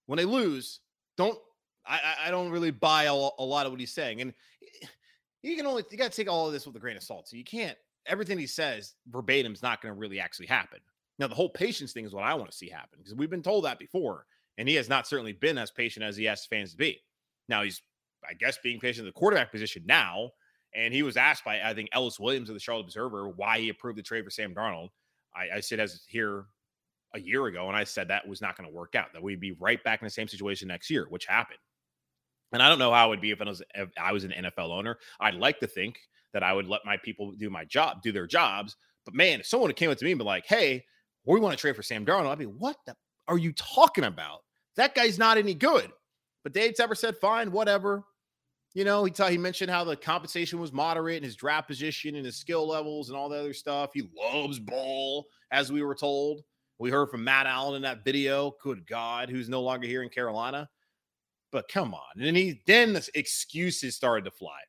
When 0.07 0.17
they 0.17 0.25
lose, 0.25 0.79
don't 1.15 1.37
I? 1.85 1.99
I 2.25 2.31
don't 2.31 2.49
really 2.49 2.71
buy 2.71 3.03
a, 3.03 3.13
a 3.13 3.45
lot 3.45 3.67
of 3.67 3.71
what 3.71 3.79
he's 3.79 3.93
saying, 3.93 4.21
and 4.21 4.33
you 5.43 5.55
can 5.55 5.67
only 5.67 5.83
you 5.91 5.97
got 5.97 6.11
to 6.11 6.17
take 6.17 6.29
all 6.29 6.47
of 6.47 6.53
this 6.53 6.65
with 6.65 6.75
a 6.75 6.79
grain 6.79 6.97
of 6.97 7.03
salt. 7.03 7.27
So 7.27 7.37
you 7.37 7.43
can't 7.43 7.77
everything 8.07 8.37
he 8.37 8.47
says 8.47 8.93
verbatim 9.07 9.53
is 9.53 9.63
not 9.63 9.81
going 9.81 9.93
to 9.93 9.99
really 9.99 10.19
actually 10.19 10.47
happen. 10.47 10.79
Now, 11.17 11.27
the 11.27 11.35
whole 11.35 11.49
patience 11.49 11.93
thing 11.93 12.05
is 12.05 12.13
what 12.13 12.23
I 12.23 12.33
want 12.33 12.51
to 12.51 12.57
see 12.57 12.69
happen 12.69 12.97
because 12.97 13.15
we've 13.15 13.29
been 13.29 13.41
told 13.41 13.65
that 13.65 13.79
before, 13.79 14.25
and 14.57 14.67
he 14.67 14.75
has 14.75 14.89
not 14.89 15.07
certainly 15.07 15.33
been 15.33 15.57
as 15.57 15.71
patient 15.71 16.03
as 16.03 16.17
he 16.17 16.27
asked 16.27 16.49
fans 16.49 16.71
to 16.71 16.77
be. 16.77 17.01
Now, 17.47 17.63
he's 17.63 17.81
I 18.27 18.33
guess, 18.33 18.57
being 18.57 18.79
patient 18.79 19.01
in 19.01 19.05
the 19.05 19.13
quarterback 19.13 19.51
position 19.51 19.83
now. 19.85 20.31
And 20.73 20.93
he 20.93 21.03
was 21.03 21.15
asked 21.15 21.45
by, 21.45 21.61
I 21.61 21.73
think, 21.73 21.89
Ellis 21.93 22.19
Williams 22.19 22.49
of 22.49 22.55
the 22.55 22.59
Charlotte 22.59 22.85
Observer 22.85 23.29
why 23.29 23.59
he 23.59 23.69
approved 23.69 23.97
the 23.97 24.03
trade 24.03 24.25
for 24.25 24.29
Sam 24.29 24.53
Darnold. 24.53 24.89
I, 25.33 25.57
I 25.57 25.59
said 25.61 25.79
as 25.79 26.03
here 26.07 26.45
a 27.13 27.19
year 27.19 27.45
ago, 27.45 27.67
and 27.67 27.77
I 27.77 27.85
said 27.85 28.09
that 28.09 28.27
was 28.27 28.41
not 28.41 28.57
going 28.57 28.69
to 28.69 28.75
work 28.75 28.95
out, 28.95 29.13
that 29.13 29.23
we'd 29.23 29.39
be 29.39 29.53
right 29.53 29.81
back 29.83 30.01
in 30.01 30.05
the 30.05 30.11
same 30.11 30.27
situation 30.27 30.67
next 30.67 30.89
year, 30.89 31.05
which 31.09 31.25
happened. 31.25 31.59
And 32.51 32.61
I 32.61 32.67
don't 32.67 32.79
know 32.79 32.91
how 32.91 33.07
it 33.07 33.09
would 33.09 33.21
be 33.21 33.31
if 33.31 33.41
I 33.41 33.45
was 33.45 33.61
if 33.73 33.89
I 33.99 34.11
was 34.11 34.23
an 34.23 34.31
NFL 34.31 34.69
owner. 34.69 34.97
I'd 35.19 35.35
like 35.35 35.59
to 35.59 35.67
think 35.67 35.99
that 36.33 36.43
I 36.43 36.53
would 36.53 36.67
let 36.67 36.85
my 36.85 36.97
people 36.97 37.31
do 37.31 37.49
my 37.49 37.65
job, 37.65 38.01
do 38.01 38.11
their 38.11 38.27
jobs. 38.27 38.75
But 39.05 39.13
man, 39.13 39.39
if 39.39 39.45
someone 39.45 39.71
came 39.73 39.89
up 39.89 39.97
to 39.97 40.05
me 40.05 40.11
and 40.11 40.19
be 40.19 40.25
like, 40.25 40.45
"Hey, 40.45 40.85
we 41.33 41.39
want 41.39 41.57
to 41.57 41.61
trade 41.61 41.75
for 41.75 41.83
Sam 41.83 42.05
Darnold," 42.05 42.27
I'd 42.27 42.39
be, 42.39 42.45
"What 42.45 42.77
the 42.85 42.95
are 43.27 43.37
you 43.37 43.53
talking 43.53 44.03
about? 44.03 44.43
That 44.75 44.95
guy's 44.95 45.17
not 45.17 45.37
any 45.37 45.53
good." 45.53 45.91
But 46.43 46.53
Dave 46.53 46.73
Tepper 46.73 46.95
said, 46.95 47.17
"Fine, 47.17 47.51
whatever." 47.51 48.03
You 48.73 48.83
know, 48.83 49.05
he 49.05 49.11
t- 49.11 49.31
he 49.31 49.37
mentioned 49.37 49.71
how 49.71 49.85
the 49.85 49.95
compensation 49.95 50.59
was 50.59 50.73
moderate 50.73 51.15
and 51.15 51.25
his 51.25 51.37
draft 51.37 51.67
position 51.67 52.15
and 52.15 52.25
his 52.25 52.35
skill 52.35 52.67
levels 52.67 53.09
and 53.09 53.17
all 53.17 53.29
the 53.29 53.39
other 53.39 53.53
stuff. 53.53 53.91
He 53.93 54.09
loves 54.15 54.59
ball, 54.59 55.27
as 55.51 55.71
we 55.71 55.81
were 55.81 55.95
told. 55.95 56.43
We 56.77 56.91
heard 56.91 57.09
from 57.09 57.23
Matt 57.23 57.47
Allen 57.47 57.77
in 57.77 57.81
that 57.83 58.03
video. 58.03 58.51
Good 58.61 58.85
God, 58.85 59.29
who's 59.29 59.47
no 59.47 59.61
longer 59.61 59.87
here 59.87 60.03
in 60.03 60.09
Carolina. 60.09 60.69
But 61.51 61.69
come 61.69 61.93
on. 61.93 62.01
And 62.17 62.25
then 62.25 62.35
he 62.35 62.61
then 62.67 62.91
the 62.91 63.09
excuses 63.15 63.95
started 63.95 64.25
to 64.25 64.31
fly. 64.31 64.59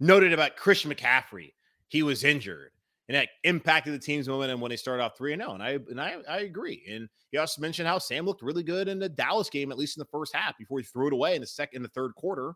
Noted 0.00 0.32
about 0.32 0.56
Chris 0.56 0.84
McCaffrey. 0.84 1.52
He 1.88 2.02
was 2.02 2.24
injured. 2.24 2.72
And 3.12 3.20
that 3.20 3.28
impacted 3.44 3.92
the 3.92 3.98
team's 3.98 4.26
momentum 4.26 4.58
when 4.58 4.70
they 4.70 4.76
started 4.76 5.02
off 5.02 5.18
3 5.18 5.34
and 5.34 5.42
0. 5.42 5.52
And 5.52 5.62
I 5.62 5.70
and 5.90 6.00
I, 6.00 6.16
I 6.26 6.38
agree. 6.38 6.82
And 6.90 7.10
he 7.30 7.36
also 7.36 7.60
mentioned 7.60 7.86
how 7.86 7.98
Sam 7.98 8.24
looked 8.24 8.40
really 8.40 8.62
good 8.62 8.88
in 8.88 8.98
the 8.98 9.08
Dallas 9.10 9.50
game, 9.50 9.70
at 9.70 9.76
least 9.76 9.98
in 9.98 10.00
the 10.00 10.06
first 10.06 10.34
half, 10.34 10.56
before 10.56 10.78
he 10.78 10.84
threw 10.84 11.08
it 11.08 11.12
away 11.12 11.34
in 11.34 11.42
the 11.42 11.46
second 11.46 11.76
in 11.76 11.82
the 11.82 11.90
third 11.90 12.14
quarter, 12.14 12.54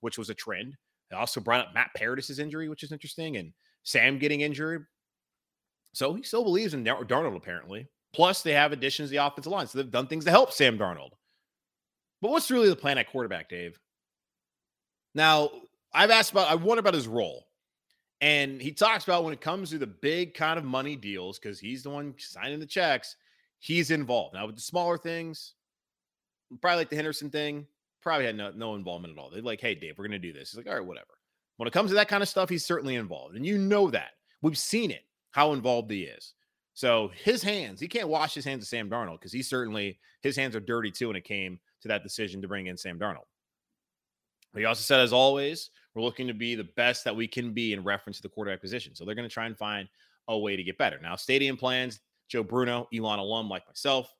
which 0.00 0.16
was 0.16 0.30
a 0.30 0.34
trend. 0.34 0.74
They 1.10 1.16
also 1.18 1.40
brought 1.42 1.60
up 1.60 1.74
Matt 1.74 1.90
Paradis' 1.94 2.38
injury, 2.38 2.70
which 2.70 2.84
is 2.84 2.90
interesting, 2.90 3.36
and 3.36 3.52
Sam 3.82 4.18
getting 4.18 4.40
injured. 4.40 4.86
So 5.92 6.14
he 6.14 6.22
still 6.22 6.44
believes 6.44 6.72
in 6.72 6.84
Darnold, 6.84 7.36
apparently. 7.36 7.86
Plus, 8.14 8.40
they 8.40 8.52
have 8.52 8.72
additions 8.72 9.10
to 9.10 9.10
the 9.10 9.26
offensive 9.26 9.52
line. 9.52 9.66
So 9.66 9.76
they've 9.76 9.90
done 9.90 10.06
things 10.06 10.24
to 10.24 10.30
help 10.30 10.52
Sam 10.52 10.78
Darnold. 10.78 11.10
But 12.22 12.30
what's 12.30 12.50
really 12.50 12.70
the 12.70 12.76
plan 12.76 12.96
at 12.96 13.10
quarterback, 13.10 13.50
Dave? 13.50 13.78
Now, 15.14 15.50
I've 15.92 16.10
asked 16.10 16.32
about, 16.32 16.50
I 16.50 16.54
wonder 16.54 16.80
about 16.80 16.94
his 16.94 17.06
role. 17.06 17.44
And 18.20 18.60
he 18.60 18.72
talks 18.72 19.04
about 19.04 19.24
when 19.24 19.32
it 19.32 19.40
comes 19.40 19.70
to 19.70 19.78
the 19.78 19.86
big 19.86 20.34
kind 20.34 20.58
of 20.58 20.64
money 20.64 20.96
deals, 20.96 21.38
because 21.38 21.60
he's 21.60 21.84
the 21.84 21.90
one 21.90 22.14
signing 22.18 22.58
the 22.58 22.66
checks, 22.66 23.16
he's 23.60 23.90
involved. 23.90 24.34
Now, 24.34 24.46
with 24.46 24.56
the 24.56 24.62
smaller 24.62 24.98
things, 24.98 25.54
probably 26.60 26.78
like 26.78 26.90
the 26.90 26.96
Henderson 26.96 27.30
thing, 27.30 27.66
probably 28.02 28.26
had 28.26 28.36
no, 28.36 28.50
no 28.50 28.74
involvement 28.74 29.16
at 29.16 29.20
all. 29.20 29.30
They're 29.30 29.42
like, 29.42 29.60
hey, 29.60 29.74
Dave, 29.74 29.98
we're 29.98 30.08
going 30.08 30.20
to 30.20 30.26
do 30.26 30.32
this. 30.32 30.50
He's 30.50 30.56
like, 30.56 30.66
all 30.66 30.74
right, 30.74 30.84
whatever. 30.84 31.06
When 31.58 31.66
it 31.66 31.72
comes 31.72 31.90
to 31.90 31.94
that 31.94 32.08
kind 32.08 32.22
of 32.22 32.28
stuff, 32.28 32.48
he's 32.48 32.64
certainly 32.64 32.94
involved. 32.94 33.36
And 33.36 33.44
you 33.46 33.58
know 33.58 33.90
that. 33.90 34.12
We've 34.42 34.58
seen 34.58 34.90
it, 34.90 35.02
how 35.32 35.52
involved 35.52 35.90
he 35.90 36.02
is. 36.02 36.34
So 36.74 37.10
his 37.14 37.42
hands, 37.42 37.80
he 37.80 37.88
can't 37.88 38.08
wash 38.08 38.34
his 38.34 38.44
hands 38.44 38.62
of 38.62 38.68
Sam 38.68 38.88
Darnold 38.88 39.18
because 39.18 39.32
he 39.32 39.42
certainly, 39.42 39.98
his 40.22 40.36
hands 40.36 40.54
are 40.54 40.60
dirty 40.60 40.92
too 40.92 41.08
when 41.08 41.16
it 41.16 41.24
came 41.24 41.58
to 41.82 41.88
that 41.88 42.04
decision 42.04 42.40
to 42.42 42.48
bring 42.48 42.68
in 42.68 42.76
Sam 42.76 42.98
Darnold. 42.98 43.26
He 44.56 44.64
also 44.64 44.82
said, 44.82 45.00
as 45.00 45.12
always, 45.12 45.70
we're 45.94 46.02
looking 46.02 46.26
to 46.26 46.34
be 46.34 46.54
the 46.54 46.68
best 46.76 47.04
that 47.04 47.14
we 47.14 47.26
can 47.26 47.52
be 47.52 47.72
in 47.72 47.84
reference 47.84 48.16
to 48.18 48.22
the 48.22 48.28
quarterback 48.28 48.60
position. 48.60 48.94
So 48.94 49.04
they're 49.04 49.14
going 49.14 49.28
to 49.28 49.32
try 49.32 49.46
and 49.46 49.56
find 49.56 49.88
a 50.28 50.38
way 50.38 50.56
to 50.56 50.62
get 50.62 50.78
better. 50.78 50.98
Now, 51.00 51.16
stadium 51.16 51.56
plans, 51.56 52.00
Joe 52.28 52.42
Bruno, 52.42 52.88
Elon 52.94 53.18
alum 53.18 53.48
like 53.48 53.66
myself, 53.66 54.12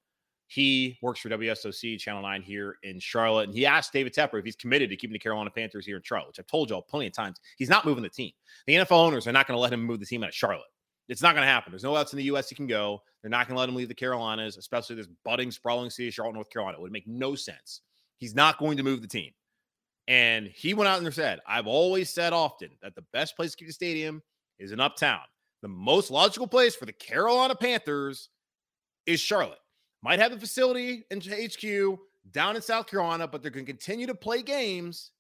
he 0.49 0.99
works 1.03 1.21
for 1.21 1.29
WSOC 1.29 1.99
Channel 1.99 2.23
9 2.23 2.43
here 2.43 2.79
in 2.83 2.99
Charlotte. 2.99 3.49
And 3.49 3.55
he 3.55 3.67
asked 3.67 3.93
David 3.93 4.15
Tepper 4.15 4.39
if 4.39 4.45
he's 4.45 4.57
committed 4.57 4.89
to 4.89 4.97
keeping 4.97 5.13
the 5.13 5.19
Carolina 5.19 5.51
Panthers 5.51 5.85
here 5.85 5.97
in 5.97 6.03
Charlotte, 6.03 6.29
which 6.29 6.39
I've 6.39 6.47
told 6.47 6.71
y'all 6.71 6.83
plenty 6.83 7.07
of 7.07 7.13
times. 7.13 7.39
He's 7.59 7.69
not 7.69 7.85
moving 7.85 8.03
the 8.03 8.09
team. 8.09 8.33
The 8.67 8.75
NFL 8.75 8.93
owners 8.93 9.27
are 9.27 9.33
not 9.33 9.47
going 9.47 9.57
to 9.57 9.61
let 9.61 9.73
him 9.73 9.85
move 9.85 10.01
the 10.01 10.07
team 10.07 10.23
out 10.23 10.31
of 10.31 10.35
Charlotte. 10.35 10.69
It's 11.09 11.23
not 11.23 11.35
going 11.35 11.47
to 11.47 11.51
happen. 11.51 11.71
There's 11.73 11.85
no 11.85 11.95
else 11.97 12.13
in 12.13 12.19
the 12.19 12.25
U.S. 12.25 12.49
he 12.49 12.55
can 12.55 12.67
go. 12.67 13.03
They're 13.23 13.31
not 13.31 13.47
going 13.47 13.57
to 13.57 13.61
let 13.61 13.69
him 13.69 13.75
leave 13.75 13.89
the 13.89 13.95
Carolinas, 13.95 14.57
especially 14.57 14.97
this 14.97 15.09
budding, 15.25 15.51
sprawling 15.51 15.91
city 15.91 16.09
of 16.09 16.15
Charlotte, 16.15 16.35
North 16.35 16.51
Carolina. 16.51 16.79
It 16.79 16.83
would 16.83 16.93
make 16.93 17.07
no 17.07 17.35
sense. 17.35 17.83
He's 18.19 18.35
not 18.35 18.59
going 18.59 18.77
to 18.77 18.83
move 18.83 19.01
the 19.01 19.09
team. 19.09 19.33
And 20.09 20.47
he 20.47 20.73
went 20.73 20.89
out 20.89 21.03
and 21.03 21.15
said, 21.15 21.41
I've 21.47 21.67
always 21.67 22.09
said 22.09 22.33
often 22.33 22.71
that 22.83 22.95
the 22.95 23.05
best 23.13 23.37
place 23.37 23.51
to 23.53 23.59
keep 23.59 23.69
the 23.69 23.75
stadium 23.75 24.23
is 24.59 24.73
in 24.73 24.81
Uptown. 24.81 25.21
The 25.61 25.69
most 25.69 26.11
logical 26.11 26.47
place 26.47 26.75
for 26.75 26.87
the 26.87 26.95
Carolina 26.95 27.55
Panthers 27.55 28.31
is 29.05 29.21
Charlotte. 29.21 29.59
Might 30.03 30.19
have 30.19 30.33
the 30.33 30.41
facility 30.41 31.05
in 31.11 31.21
HQ 31.21 31.99
down 32.33 32.57
in 32.57 32.63
South 32.63 32.87
Carolina, 32.87 33.29
but 33.29 33.43
they're 33.43 33.51
going 33.51 33.67
to 33.67 33.73
continue 33.73 34.07
to 34.07 34.15
play 34.15 34.43
games 34.43 35.11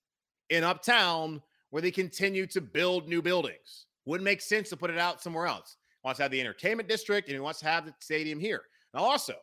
in 0.49 0.65
Uptown 0.65 1.43
where 1.69 1.83
they 1.83 1.91
continue 1.91 2.47
to 2.47 2.63
build 2.63 3.09
new 3.09 3.21
buildings. 3.21 3.87
Wouldn't 4.07 4.25
make 4.25 4.41
sense 4.41 4.71
to 4.71 4.77
put 4.77 4.91
it 4.91 4.99
out 4.99 5.23
somewhere 5.23 5.47
else. 5.47 5.77
Wants 6.03 6.17
to 6.17 6.23
have 6.23 6.33
the 6.33 6.41
entertainment 6.41 6.89
district 6.89 7.29
and 7.29 7.35
he 7.35 7.41
wants 7.41 7.61
to 7.61 7.67
have 7.67 7.85
the 7.85 7.93
stadium 8.01 8.41
here. 8.41 8.63
Now, 8.95 9.01
also, 9.01 9.35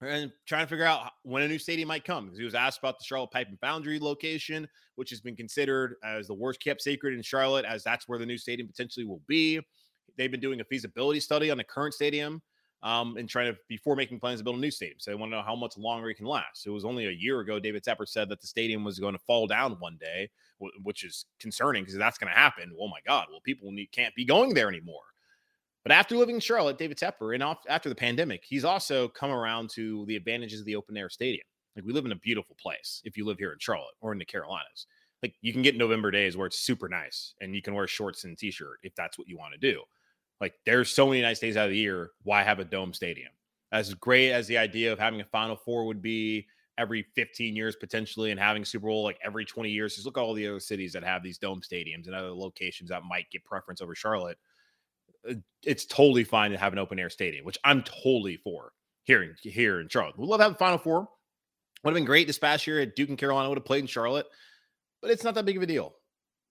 and 0.00 0.30
trying 0.46 0.64
to 0.64 0.68
figure 0.68 0.84
out 0.84 1.10
when 1.22 1.42
a 1.42 1.48
new 1.48 1.58
stadium 1.58 1.88
might 1.88 2.04
come. 2.04 2.26
because 2.26 2.38
He 2.38 2.44
was 2.44 2.54
asked 2.54 2.78
about 2.78 2.98
the 2.98 3.04
Charlotte 3.04 3.30
Pipe 3.30 3.48
and 3.48 3.58
Foundry 3.60 3.98
location, 3.98 4.68
which 4.94 5.10
has 5.10 5.20
been 5.20 5.36
considered 5.36 5.96
as 6.04 6.26
the 6.26 6.34
worst 6.34 6.62
kept 6.62 6.82
secret 6.82 7.14
in 7.14 7.22
Charlotte, 7.22 7.64
as 7.64 7.82
that's 7.82 8.08
where 8.08 8.18
the 8.18 8.26
new 8.26 8.38
stadium 8.38 8.68
potentially 8.68 9.04
will 9.04 9.22
be. 9.26 9.60
They've 10.16 10.30
been 10.30 10.40
doing 10.40 10.60
a 10.60 10.64
feasibility 10.64 11.20
study 11.20 11.50
on 11.50 11.58
the 11.58 11.64
current 11.64 11.94
stadium 11.94 12.42
um, 12.82 13.16
and 13.16 13.28
trying 13.28 13.52
to 13.52 13.58
before 13.68 13.96
making 13.96 14.20
plans 14.20 14.40
to 14.40 14.44
build 14.44 14.56
a 14.56 14.60
new 14.60 14.70
stadium. 14.70 14.98
So 15.00 15.10
they 15.10 15.16
want 15.16 15.32
to 15.32 15.36
know 15.36 15.42
how 15.42 15.56
much 15.56 15.76
longer 15.76 16.10
it 16.10 16.14
can 16.14 16.26
last. 16.26 16.66
It 16.66 16.70
was 16.70 16.84
only 16.84 17.06
a 17.06 17.10
year 17.10 17.40
ago 17.40 17.58
David 17.58 17.82
Tepper 17.82 18.06
said 18.06 18.28
that 18.28 18.40
the 18.40 18.46
stadium 18.46 18.84
was 18.84 18.98
going 18.98 19.14
to 19.14 19.20
fall 19.26 19.46
down 19.46 19.76
one 19.80 19.98
day, 20.00 20.30
which 20.82 21.04
is 21.04 21.26
concerning 21.40 21.82
because 21.82 21.96
that's 21.96 22.18
going 22.18 22.32
to 22.32 22.38
happen. 22.38 22.72
Oh 22.80 22.88
my 22.88 23.00
God! 23.06 23.26
Well, 23.30 23.40
people 23.40 23.70
need, 23.72 23.90
can't 23.92 24.14
be 24.14 24.24
going 24.24 24.54
there 24.54 24.68
anymore. 24.68 25.02
But 25.88 25.94
after 25.94 26.18
living 26.18 26.34
in 26.34 26.40
Charlotte, 26.42 26.76
David 26.76 26.98
Tepper, 26.98 27.34
and 27.34 27.42
after 27.66 27.88
the 27.88 27.94
pandemic, 27.94 28.44
he's 28.46 28.62
also 28.66 29.08
come 29.08 29.30
around 29.30 29.70
to 29.70 30.04
the 30.04 30.16
advantages 30.16 30.60
of 30.60 30.66
the 30.66 30.76
open 30.76 30.98
air 30.98 31.08
stadium. 31.08 31.46
Like 31.74 31.86
we 31.86 31.94
live 31.94 32.04
in 32.04 32.12
a 32.12 32.16
beautiful 32.16 32.54
place 32.60 33.00
if 33.06 33.16
you 33.16 33.24
live 33.24 33.38
here 33.38 33.52
in 33.52 33.58
Charlotte 33.58 33.94
or 34.02 34.12
in 34.12 34.18
the 34.18 34.26
Carolinas. 34.26 34.86
Like 35.22 35.32
you 35.40 35.50
can 35.50 35.62
get 35.62 35.78
November 35.78 36.10
days 36.10 36.36
where 36.36 36.46
it's 36.46 36.58
super 36.58 36.90
nice 36.90 37.32
and 37.40 37.54
you 37.54 37.62
can 37.62 37.72
wear 37.72 37.86
shorts 37.86 38.24
and 38.24 38.36
t-shirt 38.36 38.80
if 38.82 38.94
that's 38.96 39.16
what 39.16 39.28
you 39.28 39.38
want 39.38 39.54
to 39.54 39.58
do. 39.58 39.80
Like 40.42 40.52
there's 40.66 40.90
so 40.90 41.06
many 41.06 41.22
nice 41.22 41.38
days 41.38 41.56
out 41.56 41.64
of 41.64 41.70
the 41.70 41.78
year. 41.78 42.10
Why 42.22 42.42
have 42.42 42.58
a 42.58 42.66
dome 42.66 42.92
stadium? 42.92 43.32
As 43.72 43.94
great 43.94 44.32
as 44.32 44.46
the 44.46 44.58
idea 44.58 44.92
of 44.92 44.98
having 44.98 45.22
a 45.22 45.24
Final 45.24 45.56
Four 45.56 45.86
would 45.86 46.02
be 46.02 46.46
every 46.76 47.06
15 47.14 47.56
years 47.56 47.76
potentially 47.76 48.30
and 48.30 48.38
having 48.38 48.62
Super 48.62 48.88
Bowl 48.88 49.04
like 49.04 49.18
every 49.24 49.46
20 49.46 49.70
years. 49.70 49.94
Just 49.94 50.04
look 50.04 50.18
at 50.18 50.20
all 50.20 50.34
the 50.34 50.48
other 50.48 50.60
cities 50.60 50.92
that 50.92 51.02
have 51.02 51.22
these 51.22 51.38
dome 51.38 51.62
stadiums 51.62 52.08
and 52.08 52.14
other 52.14 52.32
locations 52.32 52.90
that 52.90 53.04
might 53.04 53.30
get 53.30 53.42
preference 53.46 53.80
over 53.80 53.94
Charlotte. 53.94 54.36
Uh, 55.28 55.34
it's 55.64 55.86
totally 55.86 56.24
fine 56.24 56.50
to 56.50 56.58
have 56.58 56.72
an 56.72 56.78
open 56.78 56.98
air 56.98 57.10
stadium, 57.10 57.44
which 57.44 57.58
I'm 57.64 57.82
totally 57.82 58.36
for 58.36 58.72
here 59.04 59.22
in 59.22 59.34
here 59.42 59.80
in 59.80 59.88
Charlotte. 59.88 60.18
We 60.18 60.26
love 60.26 60.40
having 60.40 60.56
Final 60.56 60.78
Four. 60.78 61.08
Would 61.82 61.90
have 61.90 61.94
been 61.94 62.04
great 62.04 62.26
this 62.26 62.38
past 62.38 62.66
year 62.66 62.80
at 62.80 62.96
Duke 62.96 63.08
and 63.08 63.18
Carolina 63.18 63.48
would 63.48 63.58
have 63.58 63.64
played 63.64 63.80
in 63.80 63.86
Charlotte, 63.86 64.26
but 65.00 65.10
it's 65.10 65.22
not 65.24 65.34
that 65.36 65.44
big 65.44 65.56
of 65.56 65.62
a 65.62 65.66
deal. 65.66 65.94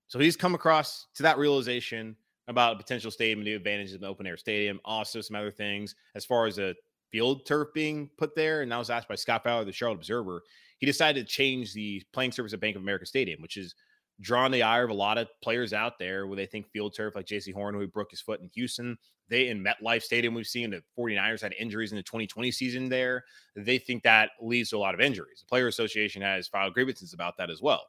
So 0.08 0.20
he's 0.20 0.38
come 0.38 0.56
across 0.56 1.08
to 1.16 1.24
that 1.24 1.38
realization 1.38 2.16
about 2.48 2.76
a 2.76 2.78
potential 2.78 3.12
stadium, 3.12 3.44
the 3.44 3.54
advantages 3.54 3.94
of 3.94 4.02
an 4.02 4.08
open 4.08 4.26
air 4.26 4.38
stadium, 4.38 4.80
also 4.86 5.20
some 5.20 5.36
other 5.36 5.52
things 5.52 5.96
as 6.16 6.24
far 6.24 6.48
as 6.48 6.60
a 6.60 6.76
field 7.12 7.46
turf 7.46 7.70
being 7.74 8.10
put 8.18 8.36
there. 8.36 8.62
And 8.62 8.72
that 8.72 8.78
was 8.78 8.90
asked 8.90 9.10
by 9.10 9.16
Scott 9.16 9.44
Fowler, 9.44 9.66
the 9.66 9.74
Charlotte 9.74 9.98
Observer. 9.98 10.44
He 10.78 10.86
decided 10.86 11.28
to 11.28 11.34
change 11.34 11.74
the 11.74 12.02
playing 12.14 12.32
surface 12.32 12.54
at 12.54 12.62
Bank 12.62 12.76
of 12.78 12.82
America 12.82 13.06
Stadium, 13.06 13.42
which 13.42 13.58
is 13.58 13.76
drawn 14.22 14.52
the 14.52 14.64
ire 14.64 14.84
of 14.84 14.90
a 14.90 14.94
lot 14.94 15.18
of 15.18 15.28
players 15.42 15.74
out 15.74 16.00
there 16.00 16.28
where 16.28 16.36
they 16.36 16.46
think 16.46 16.68
field 16.68 16.96
turf, 16.96 17.16
like 17.16 17.26
Jaycee 17.26 17.54
Horn, 17.54 17.76
who 17.76 17.88
broke 17.88 18.12
his 18.12 18.22
foot 18.22 18.42
in 18.42 18.50
Houston, 18.54 18.98
they 19.30 19.50
in 19.50 19.64
MetLife 19.64 20.04
Stadium, 20.04 20.34
we've 20.34 20.48
seen 20.48 20.72
the 20.72 20.82
49ers 20.98 21.42
had 21.42 21.54
injuries 21.60 21.92
in 21.92 21.98
the 21.98 22.04
2020 22.04 22.52
season 22.52 22.90
there. 22.90 23.24
They 23.56 23.78
think 23.78 24.04
that 24.04 24.32
leads 24.42 24.70
to 24.70 24.78
a 24.78 24.80
lot 24.80 24.94
of 24.94 25.02
injuries. 25.02 25.42
The 25.42 25.48
Player 25.48 25.68
Association 25.68 26.22
has 26.22 26.48
filed 26.48 26.74
grievances 26.74 27.14
about 27.14 27.38
that 27.38 27.50
as 27.50 27.62
well. 27.62 27.86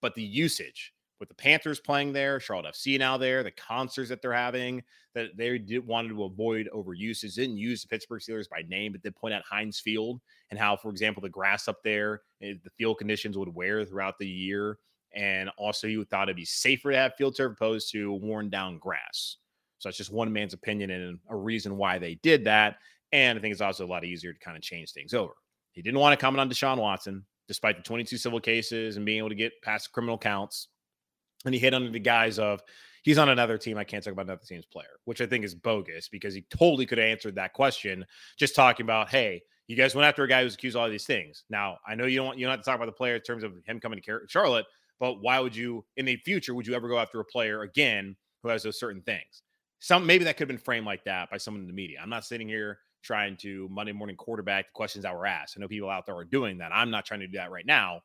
But 0.00 0.14
the 0.14 0.22
usage 0.22 0.92
with 1.20 1.28
the 1.28 1.34
Panthers 1.36 1.78
playing 1.78 2.12
there, 2.12 2.40
Charlotte 2.40 2.74
FC 2.74 2.98
now 2.98 3.16
there, 3.16 3.44
the 3.44 3.52
concerts 3.52 4.08
that 4.08 4.20
they're 4.20 4.32
having 4.32 4.82
that 5.14 5.36
they 5.36 5.56
did 5.56 5.86
wanted 5.86 6.08
to 6.08 6.24
avoid 6.24 6.68
overuse. 6.74 7.20
didn't 7.34 7.58
use 7.58 7.82
the 7.82 7.88
Pittsburgh 7.88 8.20
Steelers 8.20 8.48
by 8.48 8.62
name, 8.68 8.90
but 8.90 9.02
did 9.02 9.14
point 9.14 9.32
out 9.32 9.44
Heinz 9.48 9.78
Field 9.78 10.20
and 10.50 10.58
how, 10.58 10.76
for 10.76 10.90
example, 10.90 11.20
the 11.20 11.28
grass 11.28 11.68
up 11.68 11.80
there, 11.84 12.22
eh, 12.42 12.54
the 12.64 12.70
field 12.70 12.98
conditions 12.98 13.38
would 13.38 13.54
wear 13.54 13.84
throughout 13.84 14.18
the 14.18 14.26
year 14.26 14.78
and 15.14 15.50
also, 15.58 15.86
you 15.86 16.04
thought 16.04 16.28
it'd 16.28 16.36
be 16.36 16.44
safer 16.44 16.90
to 16.90 16.96
have 16.96 17.14
field 17.16 17.36
turf 17.36 17.52
opposed 17.52 17.90
to 17.92 18.12
worn 18.12 18.48
down 18.50 18.78
grass. 18.78 19.36
So 19.78 19.88
that's 19.88 19.98
just 19.98 20.12
one 20.12 20.32
man's 20.32 20.54
opinion 20.54 20.90
and 20.90 21.18
a 21.28 21.36
reason 21.36 21.76
why 21.76 21.98
they 21.98 22.14
did 22.16 22.44
that. 22.44 22.76
And 23.12 23.38
I 23.38 23.42
think 23.42 23.52
it's 23.52 23.60
also 23.60 23.84
a 23.84 23.88
lot 23.88 24.04
easier 24.04 24.32
to 24.32 24.38
kind 24.38 24.56
of 24.56 24.62
change 24.62 24.92
things 24.92 25.12
over. 25.12 25.34
He 25.72 25.82
didn't 25.82 26.00
want 26.00 26.18
to 26.18 26.22
comment 26.22 26.40
on 26.40 26.48
Deshaun 26.48 26.78
Watson, 26.78 27.24
despite 27.48 27.76
the 27.76 27.82
22 27.82 28.16
civil 28.16 28.40
cases 28.40 28.96
and 28.96 29.04
being 29.04 29.18
able 29.18 29.28
to 29.28 29.34
get 29.34 29.60
past 29.62 29.92
criminal 29.92 30.16
counts. 30.16 30.68
And 31.44 31.52
he 31.52 31.60
hit 31.60 31.74
under 31.74 31.90
the 31.90 31.98
guise 31.98 32.38
of 32.38 32.62
he's 33.02 33.18
on 33.18 33.28
another 33.28 33.58
team. 33.58 33.76
I 33.76 33.84
can't 33.84 34.02
talk 34.02 34.12
about 34.12 34.26
another 34.26 34.42
team's 34.46 34.66
player, 34.66 35.00
which 35.04 35.20
I 35.20 35.26
think 35.26 35.44
is 35.44 35.54
bogus 35.54 36.08
because 36.08 36.34
he 36.34 36.46
totally 36.50 36.86
could 36.86 36.98
have 36.98 37.08
answered 37.08 37.34
that 37.34 37.52
question 37.52 38.06
just 38.38 38.54
talking 38.54 38.84
about, 38.84 39.10
hey, 39.10 39.42
you 39.66 39.76
guys 39.76 39.94
went 39.94 40.06
after 40.06 40.22
a 40.22 40.28
guy 40.28 40.42
who's 40.42 40.54
accused 40.54 40.76
of 40.76 40.82
all 40.82 40.90
these 40.90 41.06
things. 41.06 41.44
Now, 41.50 41.78
I 41.86 41.94
know 41.94 42.06
you 42.06 42.18
don't 42.18 42.26
want 42.26 42.38
you 42.38 42.46
don't 42.46 42.52
have 42.52 42.60
to 42.60 42.64
talk 42.64 42.76
about 42.76 42.86
the 42.86 42.92
player 42.92 43.16
in 43.16 43.22
terms 43.22 43.42
of 43.42 43.52
him 43.66 43.80
coming 43.80 44.00
to 44.00 44.20
Charlotte, 44.28 44.66
But 45.02 45.20
why 45.20 45.40
would 45.40 45.56
you, 45.56 45.84
in 45.96 46.04
the 46.04 46.14
future, 46.18 46.54
would 46.54 46.64
you 46.64 46.74
ever 46.74 46.86
go 46.86 46.96
after 46.96 47.18
a 47.18 47.24
player 47.24 47.62
again 47.62 48.14
who 48.44 48.50
has 48.50 48.62
those 48.62 48.78
certain 48.78 49.02
things? 49.02 49.42
Some 49.80 50.06
maybe 50.06 50.22
that 50.22 50.36
could 50.36 50.42
have 50.42 50.56
been 50.56 50.64
framed 50.64 50.86
like 50.86 51.02
that 51.06 51.28
by 51.28 51.38
someone 51.38 51.62
in 51.62 51.66
the 51.66 51.72
media. 51.72 51.98
I'm 52.00 52.08
not 52.08 52.24
sitting 52.24 52.46
here 52.46 52.78
trying 53.02 53.36
to 53.38 53.68
Monday 53.68 53.90
morning 53.90 54.14
quarterback 54.14 54.66
the 54.66 54.72
questions 54.74 55.02
that 55.02 55.12
were 55.12 55.26
asked. 55.26 55.56
I 55.58 55.60
know 55.60 55.66
people 55.66 55.90
out 55.90 56.06
there 56.06 56.14
are 56.14 56.24
doing 56.24 56.56
that. 56.58 56.70
I'm 56.72 56.88
not 56.88 57.04
trying 57.04 57.18
to 57.18 57.26
do 57.26 57.36
that 57.38 57.50
right 57.50 57.66
now, 57.66 58.00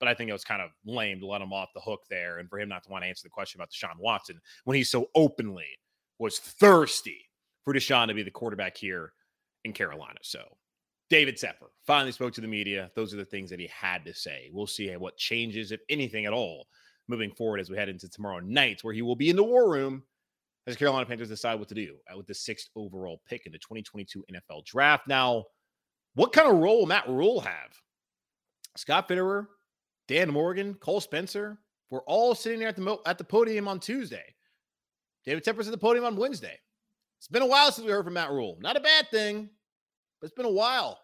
but 0.00 0.08
I 0.08 0.14
think 0.14 0.30
it 0.30 0.32
was 0.32 0.42
kind 0.42 0.62
of 0.62 0.70
lame 0.86 1.20
to 1.20 1.26
let 1.26 1.42
him 1.42 1.52
off 1.52 1.68
the 1.74 1.82
hook 1.82 2.00
there 2.08 2.38
and 2.38 2.48
for 2.48 2.58
him 2.58 2.70
not 2.70 2.82
to 2.84 2.90
want 2.90 3.04
to 3.04 3.08
answer 3.08 3.24
the 3.24 3.28
question 3.28 3.60
about 3.60 3.68
Deshaun 3.68 4.00
Watson 4.00 4.40
when 4.64 4.74
he 4.74 4.84
so 4.84 5.10
openly 5.14 5.66
was 6.18 6.38
thirsty 6.38 7.26
for 7.62 7.74
Deshaun 7.74 8.08
to 8.08 8.14
be 8.14 8.22
the 8.22 8.30
quarterback 8.30 8.74
here 8.74 9.12
in 9.66 9.74
Carolina. 9.74 10.18
So 10.22 10.44
David 11.10 11.36
Tepper 11.36 11.68
finally 11.86 12.12
spoke 12.12 12.34
to 12.34 12.40
the 12.40 12.48
media. 12.48 12.90
Those 12.94 13.14
are 13.14 13.16
the 13.16 13.24
things 13.24 13.48
that 13.50 13.60
he 13.60 13.68
had 13.68 14.04
to 14.04 14.14
say. 14.14 14.50
We'll 14.52 14.66
see 14.66 14.90
what 14.96 15.16
changes, 15.16 15.72
if 15.72 15.80
anything 15.88 16.26
at 16.26 16.32
all, 16.32 16.66
moving 17.08 17.30
forward 17.30 17.60
as 17.60 17.70
we 17.70 17.76
head 17.76 17.88
into 17.88 18.08
tomorrow 18.08 18.40
night, 18.40 18.80
where 18.82 18.94
he 18.94 19.02
will 19.02 19.16
be 19.16 19.30
in 19.30 19.36
the 19.36 19.44
war 19.44 19.70
room 19.70 20.02
as 20.66 20.76
Carolina 20.76 21.06
Panthers 21.06 21.30
decide 21.30 21.58
what 21.58 21.68
to 21.68 21.74
do 21.74 21.96
uh, 22.12 22.16
with 22.16 22.26
the 22.26 22.34
sixth 22.34 22.68
overall 22.76 23.22
pick 23.26 23.46
in 23.46 23.52
the 23.52 23.58
2022 23.58 24.22
NFL 24.30 24.66
draft. 24.66 25.08
Now, 25.08 25.44
what 26.14 26.32
kind 26.32 26.48
of 26.48 26.58
role 26.58 26.80
will 26.80 26.86
Matt 26.86 27.08
Rhule 27.08 27.40
have? 27.40 27.70
Scott 28.76 29.08
Fitterer, 29.08 29.46
Dan 30.08 30.30
Morgan, 30.30 30.74
Cole 30.74 31.00
Spencer, 31.00 31.58
we're 31.90 32.02
all 32.02 32.34
sitting 32.34 32.58
there 32.58 32.68
at 32.68 32.76
the 32.76 32.98
at 33.06 33.16
the 33.16 33.24
podium 33.24 33.66
on 33.66 33.80
Tuesday. 33.80 34.34
David 35.24 35.42
Tepper's 35.42 35.66
at 35.66 35.72
the 35.72 35.78
podium 35.78 36.04
on 36.04 36.16
Wednesday. 36.16 36.58
It's 37.18 37.28
been 37.28 37.42
a 37.42 37.46
while 37.46 37.72
since 37.72 37.86
we 37.86 37.92
heard 37.92 38.04
from 38.04 38.14
Matt 38.14 38.30
Rhule. 38.30 38.58
Not 38.60 38.76
a 38.76 38.80
bad 38.80 39.10
thing 39.10 39.50
but 40.20 40.26
it's 40.26 40.34
been 40.34 40.46
a 40.46 40.50
while. 40.50 40.98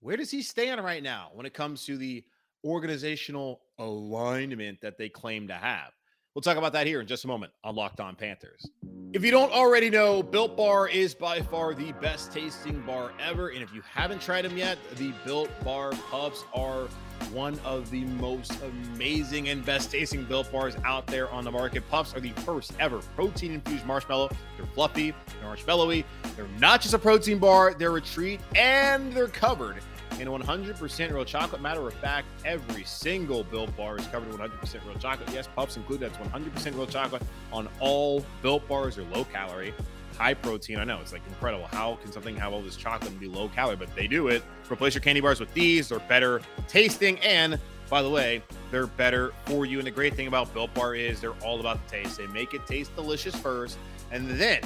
Where 0.00 0.16
does 0.16 0.30
he 0.30 0.42
stand 0.42 0.82
right 0.84 1.02
now 1.02 1.30
when 1.34 1.46
it 1.46 1.54
comes 1.54 1.84
to 1.86 1.96
the 1.96 2.24
organizational 2.64 3.62
alignment 3.78 4.80
that 4.82 4.98
they 4.98 5.08
claim 5.08 5.48
to 5.48 5.54
have? 5.54 5.92
We'll 6.34 6.42
talk 6.42 6.56
about 6.56 6.72
that 6.72 6.86
here 6.86 7.00
in 7.00 7.06
just 7.06 7.24
a 7.24 7.28
moment 7.28 7.52
on 7.62 7.76
Locked 7.76 8.00
On 8.00 8.16
Panthers. 8.16 8.68
If 9.12 9.24
you 9.24 9.30
don't 9.30 9.52
already 9.52 9.88
know, 9.88 10.20
Built 10.20 10.56
Bar 10.56 10.88
is 10.88 11.14
by 11.14 11.40
far 11.40 11.74
the 11.74 11.92
best 11.92 12.32
tasting 12.32 12.80
bar 12.80 13.12
ever. 13.20 13.50
And 13.50 13.62
if 13.62 13.72
you 13.72 13.82
haven't 13.88 14.20
tried 14.20 14.42
them 14.42 14.56
yet, 14.56 14.76
the 14.96 15.12
Built 15.24 15.48
Bar 15.64 15.92
Puffs 16.10 16.44
are 16.52 16.88
one 17.34 17.58
of 17.64 17.90
the 17.90 18.04
most 18.04 18.52
amazing 18.62 19.48
and 19.48 19.64
best 19.64 19.90
tasting 19.90 20.24
Built 20.24 20.50
Bars 20.52 20.76
out 20.84 21.06
there 21.06 21.28
on 21.30 21.44
the 21.44 21.50
market. 21.50 21.82
Puffs 21.90 22.14
are 22.14 22.20
the 22.20 22.30
first 22.30 22.72
ever 22.78 23.00
protein 23.16 23.52
infused 23.52 23.84
marshmallow. 23.84 24.30
They're 24.56 24.66
fluffy, 24.66 25.10
they're 25.40 25.50
marshmallowy. 25.50 26.04
They're 26.36 26.46
not 26.58 26.80
just 26.80 26.94
a 26.94 26.98
protein 26.98 27.38
bar, 27.38 27.74
they're 27.74 27.96
a 27.96 28.00
treat, 28.00 28.40
and 28.54 29.12
they're 29.12 29.26
covered 29.26 29.76
in 30.20 30.28
100% 30.28 31.12
real 31.12 31.24
chocolate. 31.24 31.60
Matter 31.60 31.86
of 31.86 31.94
fact, 31.94 32.28
every 32.44 32.84
single 32.84 33.42
Built 33.42 33.76
Bar 33.76 33.98
is 33.98 34.06
covered 34.06 34.32
in 34.32 34.38
100% 34.38 34.86
real 34.86 34.98
chocolate. 34.98 35.28
Yes, 35.32 35.48
Puffs 35.56 35.76
include 35.76 36.00
that's 36.00 36.16
100% 36.18 36.74
real 36.74 36.86
chocolate 36.86 37.22
on 37.52 37.68
all 37.80 38.24
Built 38.42 38.66
Bars 38.68 38.96
They're 38.96 39.04
low 39.06 39.24
calorie, 39.24 39.74
high 40.16 40.34
protein. 40.34 40.78
I 40.78 40.84
know 40.84 41.00
it's 41.00 41.12
like 41.12 41.22
incredible. 41.28 41.66
How 41.66 41.96
can 41.96 42.12
something 42.12 42.36
have 42.36 42.52
all 42.52 42.62
this 42.62 42.76
chocolate 42.76 43.10
and 43.10 43.20
be 43.20 43.28
low 43.28 43.48
calorie? 43.48 43.76
But 43.76 43.94
they 43.94 44.06
do 44.06 44.28
it. 44.28 44.42
Replace 44.70 44.94
your 44.94 45.02
candy 45.02 45.20
bars 45.20 45.40
with 45.40 45.52
these. 45.54 45.88
They're 45.88 45.98
better 46.00 46.40
tasting 46.68 47.18
and 47.20 47.58
by 47.90 48.02
the 48.02 48.10
way, 48.10 48.42
they're 48.70 48.86
better 48.86 49.32
for 49.44 49.66
you. 49.66 49.78
And 49.78 49.86
the 49.86 49.90
great 49.90 50.14
thing 50.14 50.26
about 50.26 50.52
Built 50.54 50.72
Bar 50.74 50.94
is 50.94 51.20
they're 51.20 51.32
all 51.44 51.60
about 51.60 51.84
the 51.84 51.90
taste. 51.98 52.16
They 52.16 52.26
make 52.28 52.54
it 52.54 52.66
taste 52.66 52.94
delicious 52.96 53.36
first, 53.36 53.78
and 54.10 54.28
then 54.30 54.60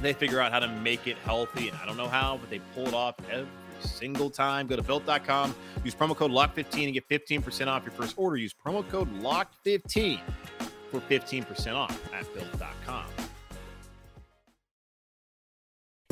they 0.00 0.12
figure 0.12 0.40
out 0.40 0.52
how 0.52 0.58
to 0.60 0.68
make 0.68 1.06
it 1.06 1.16
healthy. 1.18 1.68
And 1.68 1.78
I 1.78 1.86
don't 1.86 1.96
know 1.96 2.08
how, 2.08 2.36
but 2.36 2.50
they 2.50 2.60
pull 2.74 2.86
it 2.86 2.94
off 2.94 3.16
every 3.30 3.48
single 3.80 4.30
time. 4.30 4.66
Go 4.66 4.76
to 4.76 4.82
built.com, 4.82 5.54
use 5.84 5.94
promo 5.94 6.14
code 6.14 6.30
LOCK15 6.30 6.84
and 6.84 6.94
get 6.94 7.08
15% 7.08 7.66
off 7.66 7.84
your 7.84 7.92
first 7.92 8.14
order. 8.16 8.36
Use 8.36 8.54
promo 8.54 8.88
code 8.88 9.12
LOCK15 9.20 10.20
for 10.90 11.00
15% 11.00 11.74
off 11.74 12.12
at 12.12 12.32
built.com. 12.34 13.06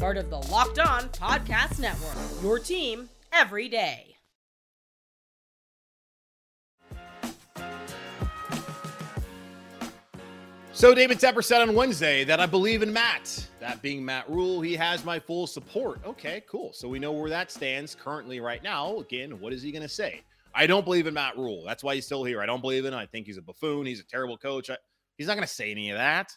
part 0.00 0.16
of 0.16 0.30
the 0.30 0.38
Locked 0.50 0.78
On 0.78 1.02
Podcast 1.10 1.78
Network. 1.78 2.16
Your 2.42 2.58
team 2.58 3.10
every 3.34 3.68
day. 3.68 4.16
So 10.72 10.94
David 10.94 11.18
Tepper 11.18 11.44
said 11.44 11.60
on 11.60 11.74
Wednesday 11.74 12.24
that 12.24 12.40
I 12.40 12.46
believe 12.46 12.80
in 12.80 12.90
Matt. 12.90 13.46
That 13.60 13.82
being 13.82 14.02
Matt 14.02 14.26
Rhule, 14.30 14.62
he 14.62 14.74
has 14.74 15.04
my 15.04 15.18
full 15.18 15.46
support. 15.46 16.00
Okay, 16.06 16.42
cool. 16.50 16.72
So 16.72 16.88
we 16.88 16.98
know 16.98 17.12
where 17.12 17.28
that 17.28 17.50
stands 17.50 17.94
currently 17.94 18.40
right 18.40 18.62
now. 18.62 19.00
Again, 19.00 19.38
what 19.38 19.52
is 19.52 19.60
he 19.60 19.70
going 19.70 19.82
to 19.82 19.88
say? 19.88 20.22
I 20.54 20.66
don't 20.66 20.86
believe 20.86 21.06
in 21.06 21.12
Matt 21.12 21.36
Rhule. 21.36 21.62
That's 21.66 21.84
why 21.84 21.94
he's 21.94 22.06
still 22.06 22.24
here. 22.24 22.40
I 22.40 22.46
don't 22.46 22.62
believe 22.62 22.86
in 22.86 22.94
him. 22.94 22.98
I 22.98 23.04
think 23.04 23.26
he's 23.26 23.36
a 23.36 23.42
buffoon. 23.42 23.84
He's 23.84 24.00
a 24.00 24.06
terrible 24.06 24.38
coach. 24.38 24.70
I, 24.70 24.78
he's 25.18 25.26
not 25.26 25.34
going 25.34 25.46
to 25.46 25.52
say 25.52 25.70
any 25.70 25.90
of 25.90 25.98
that. 25.98 26.32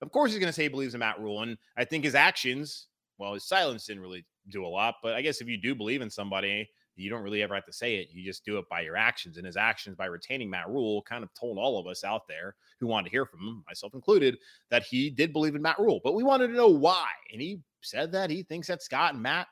Of 0.00 0.12
course, 0.12 0.30
he's 0.30 0.38
going 0.38 0.48
to 0.48 0.52
say 0.52 0.64
he 0.64 0.68
believes 0.68 0.94
in 0.94 1.00
Matt 1.00 1.18
Rhule. 1.18 1.42
And 1.42 1.58
I 1.76 1.84
think 1.84 2.04
his 2.04 2.14
actions, 2.14 2.86
well, 3.18 3.34
his 3.34 3.44
silence 3.44 3.86
didn't 3.86 4.02
really 4.02 4.24
do 4.50 4.64
a 4.64 4.68
lot. 4.68 4.96
But 5.02 5.14
I 5.14 5.22
guess 5.22 5.40
if 5.40 5.48
you 5.48 5.56
do 5.56 5.74
believe 5.74 6.02
in 6.02 6.10
somebody, 6.10 6.68
you 6.96 7.08
don't 7.08 7.22
really 7.22 7.42
ever 7.42 7.54
have 7.54 7.66
to 7.66 7.72
say 7.72 7.96
it. 7.96 8.08
You 8.12 8.24
just 8.24 8.44
do 8.44 8.58
it 8.58 8.68
by 8.68 8.82
your 8.82 8.96
actions. 8.96 9.36
And 9.36 9.46
his 9.46 9.56
actions 9.56 9.96
by 9.96 10.06
retaining 10.06 10.50
Matt 10.50 10.68
Rhule 10.68 11.02
kind 11.02 11.24
of 11.24 11.32
told 11.34 11.58
all 11.58 11.78
of 11.78 11.86
us 11.86 12.04
out 12.04 12.28
there 12.28 12.54
who 12.80 12.86
wanted 12.86 13.04
to 13.04 13.10
hear 13.10 13.24
from 13.24 13.40
him, 13.40 13.64
myself 13.66 13.94
included, 13.94 14.36
that 14.70 14.82
he 14.82 15.08
did 15.08 15.32
believe 15.32 15.54
in 15.54 15.62
Matt 15.62 15.78
Rhule. 15.78 16.00
But 16.04 16.14
we 16.14 16.22
wanted 16.22 16.48
to 16.48 16.54
know 16.54 16.68
why. 16.68 17.06
And 17.32 17.40
he 17.40 17.60
said 17.80 18.12
that 18.12 18.30
he 18.30 18.42
thinks 18.42 18.68
that 18.68 18.82
Scott 18.82 19.14
and 19.14 19.22
Matt, 19.22 19.48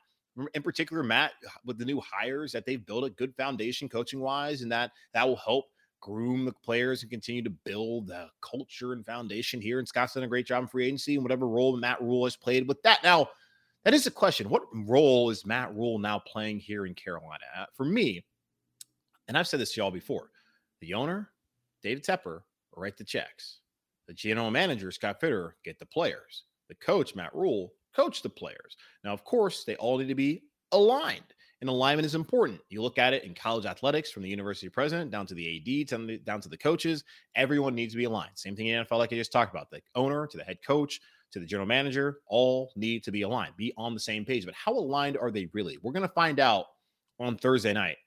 in 0.53 0.61
particular, 0.61 1.03
Matt, 1.03 1.31
with 1.65 1.77
the 1.77 1.85
new 1.85 1.99
hires, 2.01 2.51
that 2.51 2.65
they've 2.65 2.85
built 2.85 3.05
a 3.05 3.09
good 3.09 3.35
foundation 3.35 3.89
coaching 3.89 4.21
wise, 4.21 4.61
and 4.61 4.71
that 4.71 4.91
that 5.13 5.27
will 5.27 5.35
help 5.35 5.65
groom 5.99 6.45
the 6.45 6.53
players 6.63 7.03
and 7.03 7.11
continue 7.11 7.43
to 7.43 7.49
build 7.49 8.07
the 8.07 8.27
culture 8.41 8.93
and 8.93 9.05
foundation 9.05 9.61
here. 9.61 9.79
And 9.79 9.87
Scott's 9.87 10.13
done 10.13 10.23
a 10.23 10.27
great 10.27 10.47
job 10.47 10.63
in 10.63 10.67
free 10.67 10.85
agency 10.85 11.15
and 11.15 11.23
whatever 11.23 11.47
role 11.47 11.77
Matt 11.77 12.01
Rhule 12.01 12.25
has 12.25 12.35
played 12.35 12.67
with 12.67 12.81
that. 12.83 13.03
Now, 13.03 13.29
that 13.83 13.93
is 13.93 14.07
a 14.07 14.11
question. 14.11 14.49
What 14.49 14.63
role 14.73 15.29
is 15.29 15.45
Matt 15.45 15.73
Rhule 15.73 15.99
now 15.99 16.19
playing 16.19 16.59
here 16.59 16.85
in 16.85 16.93
Carolina? 16.93 17.43
Uh, 17.57 17.65
for 17.75 17.85
me, 17.85 18.23
and 19.27 19.37
I've 19.37 19.47
said 19.47 19.59
this 19.59 19.73
to 19.73 19.81
y'all 19.81 19.91
before, 19.91 20.29
the 20.81 20.93
owner, 20.93 21.31
David 21.81 22.03
Tepper, 22.03 22.41
write 22.75 22.97
the 22.97 23.03
checks. 23.03 23.59
The 24.07 24.13
general 24.13 24.51
manager, 24.51 24.91
Scott 24.91 25.19
Fitter, 25.19 25.55
get 25.63 25.79
the 25.79 25.85
players. 25.85 26.43
The 26.69 26.75
coach, 26.75 27.15
Matt 27.15 27.33
Rhule, 27.33 27.73
coach 27.95 28.21
the 28.21 28.29
players. 28.29 28.75
Now, 29.03 29.13
of 29.13 29.23
course, 29.23 29.63
they 29.63 29.75
all 29.75 29.97
need 29.97 30.07
to 30.07 30.15
be 30.15 30.43
aligned. 30.71 31.33
And 31.61 31.69
alignment 31.69 32.07
is 32.07 32.15
important. 32.15 32.59
You 32.69 32.81
look 32.81 32.97
at 32.97 33.13
it 33.13 33.23
in 33.23 33.35
college 33.35 33.67
athletics 33.67 34.09
from 34.09 34.23
the 34.23 34.29
university 34.29 34.67
president 34.67 35.11
down 35.11 35.27
to 35.27 35.35
the 35.35 35.85
AD, 35.87 36.25
down 36.25 36.41
to 36.41 36.49
the 36.49 36.57
coaches. 36.57 37.03
Everyone 37.35 37.75
needs 37.75 37.93
to 37.93 37.97
be 37.97 38.05
aligned. 38.05 38.31
Same 38.33 38.55
thing 38.55 38.67
in 38.67 38.83
NFL, 38.83 38.97
like 38.97 39.13
I 39.13 39.15
just 39.15 39.31
talked 39.31 39.53
about. 39.53 39.69
The 39.69 39.81
owner 39.93 40.25
to 40.25 40.37
the 40.37 40.43
head 40.43 40.57
coach, 40.65 40.99
to 41.31 41.39
the 41.39 41.45
general 41.45 41.67
manager 41.67 42.19
all 42.27 42.71
need 42.75 43.03
to 43.03 43.11
be 43.11 43.21
aligned, 43.21 43.55
be 43.57 43.73
on 43.77 43.93
the 43.93 43.99
same 43.99 44.25
page. 44.25 44.45
But 44.45 44.53
how 44.53 44.73
aligned 44.73 45.17
are 45.17 45.31
they 45.31 45.49
really? 45.53 45.77
We're 45.81 45.93
going 45.93 46.07
to 46.07 46.13
find 46.13 46.39
out 46.39 46.65
on 47.19 47.37
Thursday 47.37 47.73
night 47.73 47.97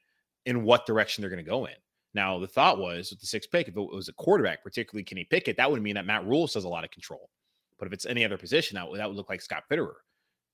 in 0.47 0.65
what 0.65 0.87
direction 0.87 1.23
they're 1.23 1.31
going 1.31 1.45
to 1.45 1.51
go 1.51 1.67
in. 1.67 1.75
Now, 2.15 2.39
the 2.39 2.47
thought 2.47 2.79
was 2.79 3.11
with 3.11 3.21
the 3.21 3.27
sixth 3.27 3.51
pick, 3.51 3.67
if 3.67 3.77
it 3.77 3.81
was 3.81 4.09
a 4.09 4.13
quarterback, 4.13 4.63
particularly 4.63 5.03
Kenny 5.03 5.25
Pickett, 5.25 5.57
that 5.57 5.71
would 5.71 5.83
mean 5.83 5.95
that 5.95 6.07
Matt 6.07 6.27
Rhule 6.27 6.47
has 6.47 6.65
a 6.65 6.69
lot 6.69 6.85
of 6.85 6.91
control. 6.91 7.29
But 7.79 7.87
if 7.87 7.93
it's 7.93 8.07
any 8.07 8.25
other 8.25 8.39
position, 8.39 8.77
that 8.77 8.89
would, 8.89 9.01
that 9.01 9.09
would 9.09 9.17
look 9.17 9.29
like 9.29 9.43
Scott 9.43 9.65
Fitterer. 9.71 9.95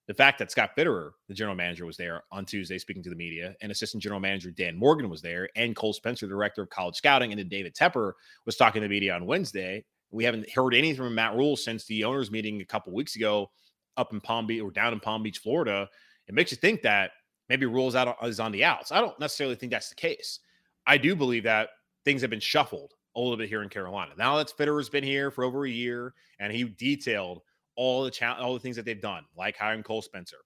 The 0.07 0.15
fact 0.15 0.39
that 0.39 0.51
Scott 0.51 0.71
Fitterer, 0.77 1.11
the 1.29 1.35
general 1.35 1.55
manager, 1.55 1.85
was 1.85 1.99
there 1.99 2.23
on 2.33 2.47
Tuesday 2.47 2.79
speaking 2.79 3.03
to 3.03 3.11
the 3.11 3.17
media, 3.17 3.55
and 3.61 3.71
assistant 3.71 4.03
general 4.03 4.21
manager 4.21 4.51
Dan 4.51 4.77
Morgan 4.77 5.11
was 5.11 5.21
there, 5.21 5.49
and 5.55 5.77
Cole 5.77 5.93
Spencer, 5.93 6.27
director 6.27 6.63
of 6.63 6.71
college 6.71 6.97
scouting, 6.97 7.31
and 7.31 7.39
then 7.39 7.49
David 7.49 7.75
Tepper 7.75 8.13
was 8.47 8.57
talking 8.57 8.81
to 8.81 8.89
the 8.89 8.93
media 8.93 9.15
on 9.15 9.27
Wednesday. 9.27 9.85
We 10.11 10.25
haven't 10.25 10.51
heard 10.51 10.75
anything 10.75 10.97
from 10.97 11.15
Matt 11.15 11.37
Rhule 11.37 11.57
since 11.57 11.85
the 11.85 12.05
owners 12.05 12.31
meeting 12.31 12.61
a 12.61 12.65
couple 12.65 12.93
weeks 12.93 13.17
ago 13.17 13.51
up 13.97 14.13
in 14.13 14.21
Palm 14.21 14.47
Beach 14.47 14.63
or 14.63 14.71
down 14.71 14.93
in 14.93 15.01
Palm 15.01 15.23
Beach, 15.23 15.39
Florida. 15.39 15.89
It 16.27 16.35
makes 16.35 16.51
you 16.51 16.57
think 16.57 16.83
that 16.83 17.13
maybe 17.49 17.67
Rhule's 17.67 17.95
out 17.95 18.17
is 18.23 18.41
on 18.41 18.53
the 18.53 18.65
outs. 18.65 18.93
I 18.93 19.01
don't 19.01 19.19
necessarily 19.21 19.57
think 19.57 19.73
that's 19.73 19.89
the 19.89 19.95
case. 19.95 20.41
I 20.87 20.99
do 20.99 21.15
believe 21.15 21.45
that 21.45 21.71
things 22.05 22.21
have 22.23 22.31
been 22.31 22.41
shuffled 22.41 22.95
a 23.17 23.21
little 23.21 23.37
bit 23.37 23.49
here 23.49 23.63
in 23.63 23.69
Carolina. 23.69 24.13
Now 24.17 24.37
that 24.37 24.53
Fitterer's 24.57 24.89
been 24.89 25.05
here 25.05 25.31
for 25.31 25.45
over 25.45 25.65
a 25.65 25.71
year 25.71 26.15
and 26.39 26.53
he 26.53 26.65
detailed 26.65 27.43
all 27.77 28.05
the 28.05 28.11
cha- 28.11 28.39
all 28.39 28.55
the 28.55 28.61
things 28.61 28.77
that 28.77 28.85
they've 28.85 29.01
done, 29.01 29.25
like 29.37 29.57
hiring 29.57 29.83
Cole 29.83 30.03
Spencer, 30.03 30.39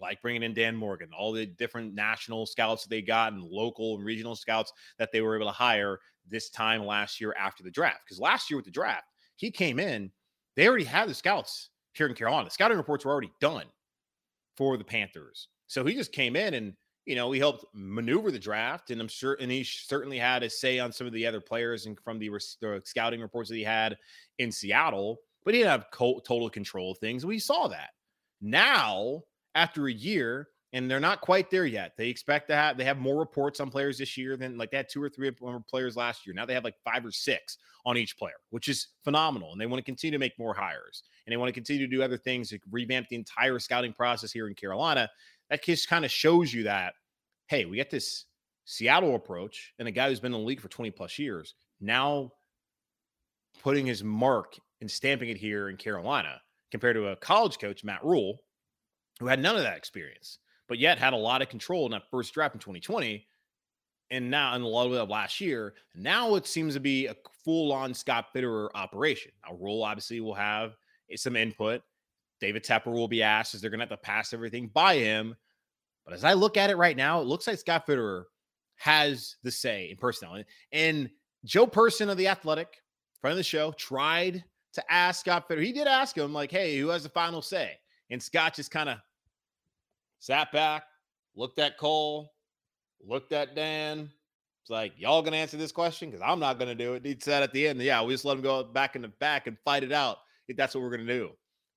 like 0.00 0.22
bringing 0.22 0.42
in 0.42 0.54
Dan 0.54 0.76
Morgan, 0.76 1.10
all 1.16 1.32
the 1.32 1.46
different 1.46 1.94
national 1.94 2.46
scouts 2.46 2.84
that 2.84 2.90
they 2.90 3.02
got 3.02 3.32
and 3.32 3.42
local 3.42 3.96
and 3.96 4.04
regional 4.04 4.36
scouts 4.36 4.72
that 4.98 5.10
they 5.12 5.20
were 5.20 5.36
able 5.36 5.46
to 5.46 5.52
hire 5.52 5.98
this 6.30 6.50
time 6.50 6.84
last 6.84 7.20
year 7.20 7.34
after 7.38 7.62
the 7.62 7.70
draft. 7.70 8.00
Because 8.04 8.20
last 8.20 8.50
year 8.50 8.56
with 8.56 8.64
the 8.64 8.70
draft, 8.70 9.04
he 9.36 9.50
came 9.50 9.78
in, 9.78 10.10
they 10.56 10.68
already 10.68 10.84
had 10.84 11.08
the 11.08 11.14
scouts 11.14 11.70
here 11.92 12.06
in 12.06 12.14
Carolina. 12.14 12.50
Scouting 12.50 12.76
reports 12.76 13.04
were 13.04 13.12
already 13.12 13.32
done 13.40 13.66
for 14.56 14.76
the 14.76 14.84
Panthers. 14.84 15.48
So 15.66 15.84
he 15.84 15.94
just 15.94 16.12
came 16.12 16.36
in 16.36 16.54
and, 16.54 16.74
you 17.06 17.14
know, 17.16 17.32
he 17.32 17.40
helped 17.40 17.64
maneuver 17.72 18.30
the 18.30 18.38
draft. 18.38 18.90
And 18.90 19.00
I'm 19.00 19.08
sure, 19.08 19.36
and 19.40 19.50
he 19.50 19.64
certainly 19.64 20.18
had 20.18 20.42
a 20.42 20.50
say 20.50 20.78
on 20.78 20.92
some 20.92 21.06
of 21.06 21.12
the 21.12 21.26
other 21.26 21.40
players 21.40 21.86
and 21.86 21.98
from 22.00 22.18
the, 22.18 22.28
the 22.60 22.80
scouting 22.84 23.20
reports 23.20 23.48
that 23.48 23.56
he 23.56 23.64
had 23.64 23.96
in 24.38 24.52
Seattle, 24.52 25.18
but 25.44 25.54
he 25.54 25.60
didn't 25.60 25.70
have 25.70 25.86
co- 25.92 26.20
total 26.26 26.50
control 26.50 26.92
of 26.92 26.98
things. 26.98 27.24
We 27.24 27.38
saw 27.38 27.68
that. 27.68 27.90
Now, 28.40 29.22
after 29.54 29.86
a 29.86 29.92
year, 29.92 30.48
and 30.72 30.88
they're 30.88 31.00
not 31.00 31.20
quite 31.20 31.50
there 31.50 31.66
yet. 31.66 31.92
They 31.96 32.08
expect 32.08 32.48
to 32.48 32.54
have 32.54 32.76
they 32.76 32.84
have 32.84 32.98
more 32.98 33.18
reports 33.18 33.60
on 33.60 33.70
players 33.70 33.98
this 33.98 34.16
year 34.16 34.36
than 34.36 34.56
like 34.56 34.70
they 34.70 34.76
had 34.76 34.88
two 34.88 35.02
or 35.02 35.08
three 35.08 35.30
players 35.68 35.96
last 35.96 36.26
year. 36.26 36.34
Now 36.34 36.46
they 36.46 36.54
have 36.54 36.64
like 36.64 36.76
five 36.84 37.04
or 37.04 37.10
six 37.10 37.58
on 37.84 37.96
each 37.96 38.16
player, 38.16 38.34
which 38.50 38.68
is 38.68 38.88
phenomenal. 39.02 39.52
And 39.52 39.60
they 39.60 39.66
want 39.66 39.78
to 39.78 39.84
continue 39.84 40.12
to 40.12 40.18
make 40.18 40.38
more 40.38 40.54
hires 40.54 41.02
and 41.26 41.32
they 41.32 41.36
want 41.36 41.48
to 41.48 41.52
continue 41.52 41.86
to 41.86 41.96
do 41.96 42.02
other 42.02 42.16
things 42.16 42.50
to 42.50 42.58
revamp 42.70 43.08
the 43.08 43.16
entire 43.16 43.58
scouting 43.58 43.92
process 43.92 44.30
here 44.30 44.46
in 44.48 44.54
Carolina. 44.54 45.08
That 45.48 45.64
just 45.64 45.88
kind 45.88 46.04
of 46.04 46.10
shows 46.10 46.52
you 46.52 46.64
that 46.64 46.94
hey, 47.48 47.64
we 47.64 47.76
got 47.76 47.90
this 47.90 48.26
Seattle 48.64 49.16
approach 49.16 49.72
and 49.80 49.88
a 49.88 49.90
guy 49.90 50.08
who's 50.08 50.20
been 50.20 50.32
in 50.32 50.40
the 50.40 50.46
league 50.46 50.60
for 50.60 50.68
20 50.68 50.92
plus 50.92 51.18
years 51.18 51.54
now 51.80 52.30
putting 53.60 53.86
his 53.86 54.04
mark 54.04 54.56
and 54.80 54.88
stamping 54.88 55.28
it 55.28 55.36
here 55.36 55.68
in 55.68 55.76
Carolina 55.76 56.40
compared 56.70 56.94
to 56.94 57.08
a 57.08 57.16
college 57.16 57.58
coach, 57.58 57.82
Matt 57.82 58.04
Rhule, 58.04 58.38
who 59.18 59.26
had 59.26 59.42
none 59.42 59.56
of 59.56 59.62
that 59.62 59.76
experience 59.76 60.38
but 60.70 60.78
yet 60.78 61.00
had 61.00 61.12
a 61.12 61.16
lot 61.16 61.42
of 61.42 61.48
control 61.48 61.84
in 61.84 61.90
that 61.90 62.08
first 62.12 62.32
draft 62.32 62.54
in 62.54 62.60
2020 62.60 63.26
and 64.12 64.30
now 64.30 64.54
in 64.54 64.62
a 64.62 64.66
lot 64.66 64.86
of 64.86 65.08
last 65.08 65.40
year. 65.40 65.74
Now 65.96 66.36
it 66.36 66.46
seems 66.46 66.74
to 66.74 66.80
be 66.80 67.08
a 67.08 67.16
full 67.44 67.72
on 67.72 67.92
Scott 67.92 68.26
Fitterer 68.32 68.68
operation. 68.76 69.32
Now, 69.44 69.56
Rhule 69.56 69.82
obviously 69.82 70.20
will 70.20 70.34
have 70.34 70.76
some 71.16 71.34
input. 71.34 71.82
David 72.40 72.62
Tepper 72.64 72.92
will 72.92 73.08
be 73.08 73.20
asked 73.20 73.54
is 73.54 73.60
they're 73.60 73.68
going 73.68 73.80
to 73.80 73.86
have 73.86 73.90
to 73.90 73.96
pass 73.96 74.32
everything 74.32 74.70
by 74.72 74.94
him. 74.94 75.34
But 76.04 76.14
as 76.14 76.22
I 76.22 76.34
look 76.34 76.56
at 76.56 76.70
it 76.70 76.76
right 76.76 76.96
now, 76.96 77.20
it 77.20 77.26
looks 77.26 77.48
like 77.48 77.58
Scott 77.58 77.84
Fitterer 77.84 78.24
has 78.76 79.36
the 79.42 79.50
say 79.50 79.90
in 79.90 79.96
personnel. 79.96 80.40
And 80.70 81.10
Joe 81.44 81.66
Person 81.66 82.08
of 82.08 82.16
the 82.16 82.28
Athletic, 82.28 82.80
friend 83.20 83.32
of 83.32 83.38
the 83.38 83.42
show, 83.42 83.72
tried 83.72 84.44
to 84.74 84.92
ask 84.92 85.20
Scott 85.20 85.48
Fitterer. 85.48 85.64
He 85.64 85.72
did 85.72 85.88
ask 85.88 86.16
him, 86.16 86.32
like, 86.32 86.52
hey, 86.52 86.78
who 86.78 86.88
has 86.90 87.02
the 87.02 87.08
final 87.08 87.42
say? 87.42 87.72
And 88.08 88.22
Scott 88.22 88.54
just 88.54 88.70
kind 88.70 88.88
of 88.88 88.98
sat 90.20 90.52
back, 90.52 90.84
looked 91.34 91.58
at 91.58 91.76
Cole, 91.76 92.32
looked 93.04 93.32
at 93.32 93.56
Dan. 93.56 94.10
It's 94.62 94.70
like, 94.70 94.92
y'all 94.96 95.22
gonna 95.22 95.36
answer 95.36 95.56
this 95.56 95.72
question? 95.72 96.10
Because 96.10 96.24
I'm 96.24 96.38
not 96.38 96.58
gonna 96.58 96.74
do 96.74 96.94
it. 96.94 97.04
He 97.04 97.16
said 97.18 97.42
at 97.42 97.52
the 97.52 97.66
end, 97.66 97.80
yeah, 97.80 98.02
we 98.02 98.14
just 98.14 98.24
let 98.24 98.36
him 98.36 98.42
go 98.42 98.62
back 98.62 98.94
in 98.94 99.02
the 99.02 99.08
back 99.08 99.46
and 99.46 99.58
fight 99.64 99.82
it 99.82 99.92
out. 99.92 100.18
If 100.46 100.56
that's 100.56 100.74
what 100.74 100.82
we're 100.82 100.90
gonna 100.90 101.06
do. 101.06 101.30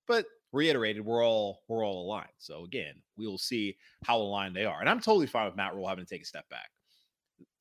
But 0.08 0.26
reiterated, 0.52 1.04
we're 1.04 1.26
all 1.26 1.64
we're 1.68 1.86
all 1.86 2.06
aligned. 2.06 2.28
So 2.38 2.66
again, 2.66 2.94
we 3.18 3.26
will 3.26 3.38
see 3.38 3.76
how 4.06 4.18
aligned 4.18 4.56
they 4.56 4.66
are. 4.66 4.82
And 4.82 4.90
I'm 4.90 5.00
totally 5.00 5.28
fine 5.28 5.46
with 5.46 5.56
Matt 5.56 5.74
Rhule 5.74 5.88
having 5.88 6.06
to 6.06 6.10
take 6.10 6.22
a 6.22 6.26
step 6.26 6.48
back. 6.50 6.70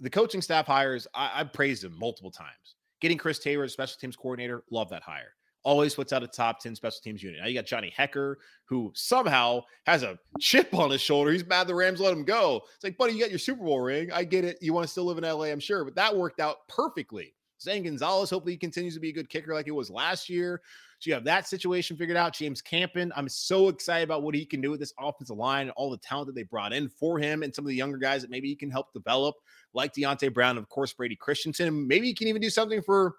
The 0.00 0.10
coaching 0.10 0.42
staff 0.42 0.66
hires, 0.66 1.06
I, 1.14 1.40
I 1.40 1.44
praised 1.44 1.84
him 1.84 1.96
multiple 1.98 2.30
times. 2.30 2.76
Getting 3.00 3.18
Chris 3.18 3.38
Taylor 3.38 3.64
as 3.64 3.72
special 3.72 3.96
teams 4.00 4.16
coordinator, 4.16 4.64
love 4.70 4.88
that 4.90 5.02
hire 5.02 5.34
always 5.64 5.94
puts 5.94 6.12
out 6.12 6.22
a 6.22 6.26
top 6.26 6.60
10 6.60 6.74
special 6.74 7.00
teams 7.02 7.22
unit. 7.22 7.40
Now 7.40 7.46
you 7.46 7.54
got 7.54 7.66
Johnny 7.66 7.92
Hekker, 7.96 8.36
who 8.64 8.90
somehow 8.94 9.62
has 9.86 10.02
a 10.02 10.18
chip 10.40 10.74
on 10.74 10.90
his 10.90 11.00
shoulder. 11.00 11.30
He's 11.32 11.46
mad 11.46 11.66
the 11.66 11.74
Rams 11.74 12.00
let 12.00 12.12
him 12.12 12.24
go. 12.24 12.62
It's 12.74 12.84
like, 12.84 12.98
buddy, 12.98 13.14
you 13.14 13.20
got 13.20 13.30
your 13.30 13.38
Super 13.38 13.64
Bowl 13.64 13.80
ring. 13.80 14.10
I 14.12 14.24
get 14.24 14.44
it. 14.44 14.58
You 14.60 14.72
want 14.72 14.84
to 14.84 14.90
still 14.90 15.04
live 15.04 15.18
in 15.18 15.24
LA, 15.24 15.44
I'm 15.44 15.60
sure, 15.60 15.84
but 15.84 15.94
that 15.94 16.14
worked 16.14 16.40
out 16.40 16.66
perfectly. 16.68 17.34
Zane 17.60 17.84
Gonzalez, 17.84 18.30
hopefully 18.30 18.54
he 18.54 18.58
continues 18.58 18.94
to 18.94 19.00
be 19.00 19.10
a 19.10 19.12
good 19.12 19.28
kicker 19.28 19.54
like 19.54 19.68
it 19.68 19.72
was 19.72 19.88
last 19.88 20.28
year. 20.28 20.60
So 20.98 21.08
you 21.08 21.14
have 21.14 21.24
that 21.24 21.48
situation 21.48 21.96
figured 21.96 22.16
out. 22.16 22.34
James 22.34 22.62
Campen, 22.62 23.12
I'm 23.16 23.28
so 23.28 23.68
excited 23.68 24.04
about 24.04 24.22
what 24.22 24.34
he 24.34 24.44
can 24.44 24.60
do 24.60 24.70
with 24.70 24.80
this 24.80 24.94
offensive 25.00 25.36
line 25.36 25.62
and 25.62 25.70
all 25.72 25.90
the 25.90 25.98
talent 25.98 26.26
that 26.28 26.34
they 26.34 26.44
brought 26.44 26.72
in 26.72 26.88
for 26.88 27.18
him 27.18 27.42
and 27.42 27.54
some 27.54 27.64
of 27.64 27.68
the 27.68 27.74
younger 27.74 27.98
guys 27.98 28.22
that 28.22 28.30
maybe 28.30 28.48
he 28.48 28.54
can 28.54 28.70
help 28.70 28.92
develop, 28.92 29.34
like 29.74 29.92
Deonte 29.94 30.32
Brown, 30.32 30.58
of 30.58 30.68
course, 30.68 30.92
Brady 30.92 31.16
Christensen. 31.16 31.86
Maybe 31.88 32.06
he 32.06 32.14
can 32.14 32.28
even 32.28 32.42
do 32.42 32.50
something 32.50 32.82
for 32.82 33.16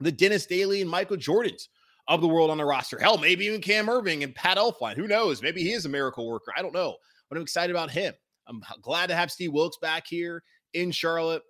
the 0.00 0.12
Dennis 0.12 0.46
Daly 0.46 0.80
and 0.80 0.90
Michael 0.90 1.16
Jordans 1.16 1.68
of 2.06 2.20
the 2.20 2.28
world 2.28 2.50
on 2.50 2.58
the 2.58 2.64
roster. 2.64 2.98
Hell, 2.98 3.18
maybe 3.18 3.46
even 3.46 3.60
Cam 3.60 3.86
Erving 3.86 4.24
and 4.24 4.34
Pat 4.34 4.56
Elflein. 4.56 4.96
Who 4.96 5.06
knows? 5.06 5.42
Maybe 5.42 5.62
he 5.62 5.72
is 5.72 5.84
a 5.84 5.90
miracle 5.90 6.26
worker. 6.26 6.52
I 6.56 6.62
don't 6.62 6.74
know. 6.74 6.96
But 7.28 7.36
I'm 7.36 7.42
excited 7.42 7.74
about 7.74 7.90
him. 7.90 8.14
I'm 8.46 8.62
glad 8.80 9.08
to 9.08 9.14
have 9.14 9.30
Steve 9.30 9.52
Wilks 9.52 9.76
back 9.82 10.06
here 10.06 10.42
in 10.72 10.90
Charlotte. 10.90 11.42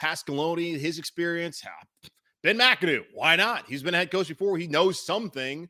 Pasqualoni, 0.00 0.76
his 0.78 0.98
experience. 0.98 1.62
Ben 2.42 2.58
McAdoo, 2.58 3.04
why 3.14 3.36
not? 3.36 3.66
He's 3.68 3.82
been 3.82 3.94
a 3.94 3.98
head 3.98 4.10
coach 4.10 4.28
before. 4.28 4.58
He 4.58 4.66
knows 4.66 5.04
something. 5.04 5.68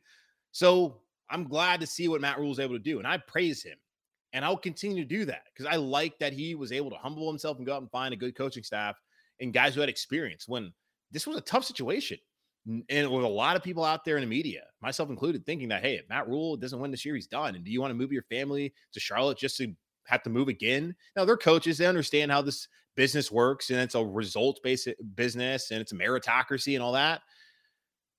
So 0.51 1.01
I'm 1.29 1.47
glad 1.47 1.79
to 1.81 1.87
see 1.87 2.07
what 2.07 2.21
Matt 2.21 2.39
Rhule 2.39 2.51
is 2.51 2.59
able 2.59 2.75
to 2.75 2.79
do. 2.79 2.97
And 2.97 3.07
I 3.07 3.17
praise 3.17 3.61
him. 3.61 3.77
And 4.31 4.43
I'll 4.43 4.57
continue 4.57 5.03
to 5.03 5.07
do 5.07 5.25
that 5.25 5.43
because 5.53 5.71
I 5.71 5.75
like 5.75 6.17
that 6.17 6.33
he 6.33 6.55
was 6.55 6.71
able 6.71 6.89
to 6.89 6.95
humble 6.95 7.27
himself 7.27 7.57
and 7.57 7.67
go 7.67 7.75
out 7.75 7.81
and 7.81 7.91
find 7.91 8.15
a 8.15 8.17
good 8.17 8.35
coaching 8.35 8.63
staff 8.63 8.95
and 9.39 9.53
guys 9.53 9.75
who 9.75 9.81
had 9.81 9.89
experience 9.89 10.47
when 10.47 10.73
this 11.13 11.25
was 11.25 11.37
a 11.37 11.41
tough 11.41 11.63
situation 11.63 12.17
and 12.65 13.11
with 13.11 13.25
a 13.25 13.27
lot 13.27 13.55
of 13.55 13.63
people 13.63 13.83
out 13.83 14.05
there 14.05 14.17
in 14.17 14.21
the 14.21 14.27
media, 14.27 14.63
myself 14.81 15.09
included, 15.09 15.45
thinking 15.45 15.67
that 15.69 15.83
hey, 15.83 15.95
if 15.95 16.07
Matt 16.07 16.27
Rhule 16.27 16.55
doesn't 16.55 16.79
win 16.79 16.91
this 16.91 17.03
year, 17.03 17.15
he's 17.15 17.27
done. 17.27 17.55
And 17.55 17.63
do 17.63 17.71
you 17.71 17.81
want 17.81 17.91
to 17.91 17.95
move 17.95 18.11
your 18.11 18.23
family 18.23 18.73
to 18.93 18.99
Charlotte 18.99 19.37
just 19.37 19.57
to 19.57 19.73
have 20.05 20.23
to 20.23 20.29
move 20.29 20.47
again? 20.47 20.95
Now 21.15 21.25
they're 21.25 21.37
coaches; 21.37 21.77
they 21.77 21.85
understand 21.85 22.31
how 22.31 22.41
this 22.41 22.67
business 22.95 23.31
works, 23.31 23.69
and 23.69 23.79
it's 23.79 23.95
a 23.95 24.03
results-based 24.03 24.89
business, 25.15 25.71
and 25.71 25.81
it's 25.81 25.91
a 25.91 25.95
meritocracy 25.95 26.75
and 26.75 26.83
all 26.83 26.93
that. 26.93 27.21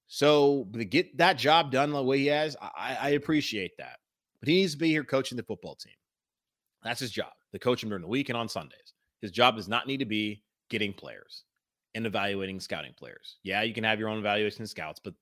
So 0.09 0.69
to 0.75 0.85
get 0.85 1.17
that 1.17 1.39
job 1.39 1.71
done 1.71 1.91
the 1.91 2.03
way 2.03 2.19
he 2.19 2.27
has, 2.27 2.57
I, 2.61 2.99
I 3.01 3.09
appreciate 3.11 3.73
that. 3.79 3.97
But 4.41 4.49
he 4.49 4.57
needs 4.57 4.73
to 4.73 4.79
be 4.79 4.91
here 4.91 5.05
coaching 5.05 5.37
the 5.37 5.43
football 5.43 5.75
team. 5.75 5.95
That's 6.83 7.01
his 7.01 7.11
job. 7.11 7.33
To 7.53 7.59
coach 7.59 7.83
him 7.83 7.89
during 7.89 8.03
the 8.03 8.09
week 8.09 8.29
and 8.29 8.37
on 8.37 8.49
Sundays. 8.49 8.93
His 9.23 9.31
job 9.31 9.57
does 9.57 9.69
not 9.69 9.87
need 9.87 9.99
to 9.99 10.05
be 10.05 10.43
getting 10.69 10.93
players 10.93 11.45
and 11.95 12.07
evaluating 12.07 12.61
scouting 12.61 12.93
players. 12.97 13.37
Yeah, 13.43 13.63
you 13.63 13.75
can 13.75 13.85
have 13.85 13.99
your 13.99 14.09
own 14.09 14.19
evaluation 14.19 14.63
of 14.63 14.69
scouts, 14.69 15.01
but 15.03 15.15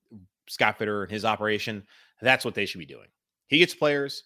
Scott 0.47 0.77
Fitterer 0.79 1.03
and 1.03 1.11
his 1.11 1.25
operation, 1.25 1.83
that's 2.21 2.45
what 2.45 2.55
they 2.55 2.65
should 2.65 2.79
be 2.79 2.85
doing. 2.85 3.07
He 3.47 3.59
gets 3.59 3.75
players, 3.75 4.23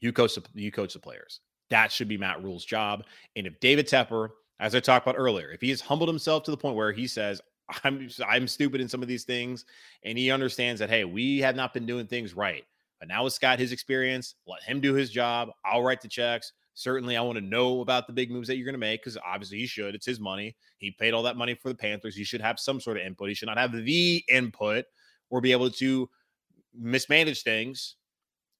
you 0.00 0.12
coach 0.12 0.34
the, 0.34 0.42
you 0.54 0.70
coach 0.70 0.92
the 0.92 1.00
players. 1.00 1.40
That 1.70 1.92
should 1.92 2.08
be 2.08 2.16
Matt 2.16 2.42
Rhule's 2.42 2.64
job. 2.64 3.04
And 3.36 3.46
if 3.46 3.60
David 3.60 3.86
Tepper, 3.86 4.30
as 4.60 4.74
I 4.74 4.80
talked 4.80 5.06
about 5.06 5.18
earlier, 5.18 5.50
if 5.50 5.60
he 5.60 5.70
has 5.70 5.80
humbled 5.80 6.08
himself 6.08 6.42
to 6.44 6.50
the 6.50 6.56
point 6.56 6.76
where 6.76 6.92
he 6.92 7.06
says, 7.06 7.40
I'm 7.84 8.08
I'm 8.26 8.48
stupid 8.48 8.80
in 8.80 8.88
some 8.88 9.02
of 9.02 9.08
these 9.08 9.24
things, 9.24 9.66
and 10.02 10.16
he 10.16 10.30
understands 10.30 10.78
that 10.80 10.88
hey, 10.88 11.04
we 11.04 11.38
have 11.40 11.56
not 11.56 11.74
been 11.74 11.84
doing 11.86 12.06
things 12.06 12.34
right. 12.34 12.64
But 12.98 13.08
now 13.08 13.24
with 13.24 13.34
Scott, 13.34 13.58
his 13.58 13.72
experience, 13.72 14.34
let 14.46 14.62
him 14.62 14.80
do 14.80 14.94
his 14.94 15.10
job. 15.10 15.50
I'll 15.64 15.82
write 15.82 16.00
the 16.00 16.08
checks. 16.08 16.52
Certainly, 16.78 17.16
I 17.16 17.22
want 17.22 17.36
to 17.36 17.44
know 17.44 17.80
about 17.80 18.06
the 18.06 18.12
big 18.12 18.30
moves 18.30 18.46
that 18.46 18.56
you're 18.56 18.64
going 18.64 18.72
to 18.72 18.78
make 18.78 19.02
because 19.02 19.18
obviously 19.26 19.58
he 19.58 19.66
should. 19.66 19.96
It's 19.96 20.06
his 20.06 20.20
money. 20.20 20.54
He 20.76 20.92
paid 20.92 21.12
all 21.12 21.24
that 21.24 21.36
money 21.36 21.54
for 21.54 21.70
the 21.70 21.74
Panthers. 21.74 22.14
He 22.14 22.22
should 22.22 22.40
have 22.40 22.60
some 22.60 22.80
sort 22.80 22.96
of 22.96 23.02
input. 23.02 23.28
He 23.28 23.34
should 23.34 23.48
not 23.48 23.58
have 23.58 23.72
the 23.72 24.22
input 24.28 24.84
or 25.28 25.40
be 25.40 25.50
able 25.50 25.70
to 25.70 26.08
mismanage 26.72 27.42
things 27.42 27.96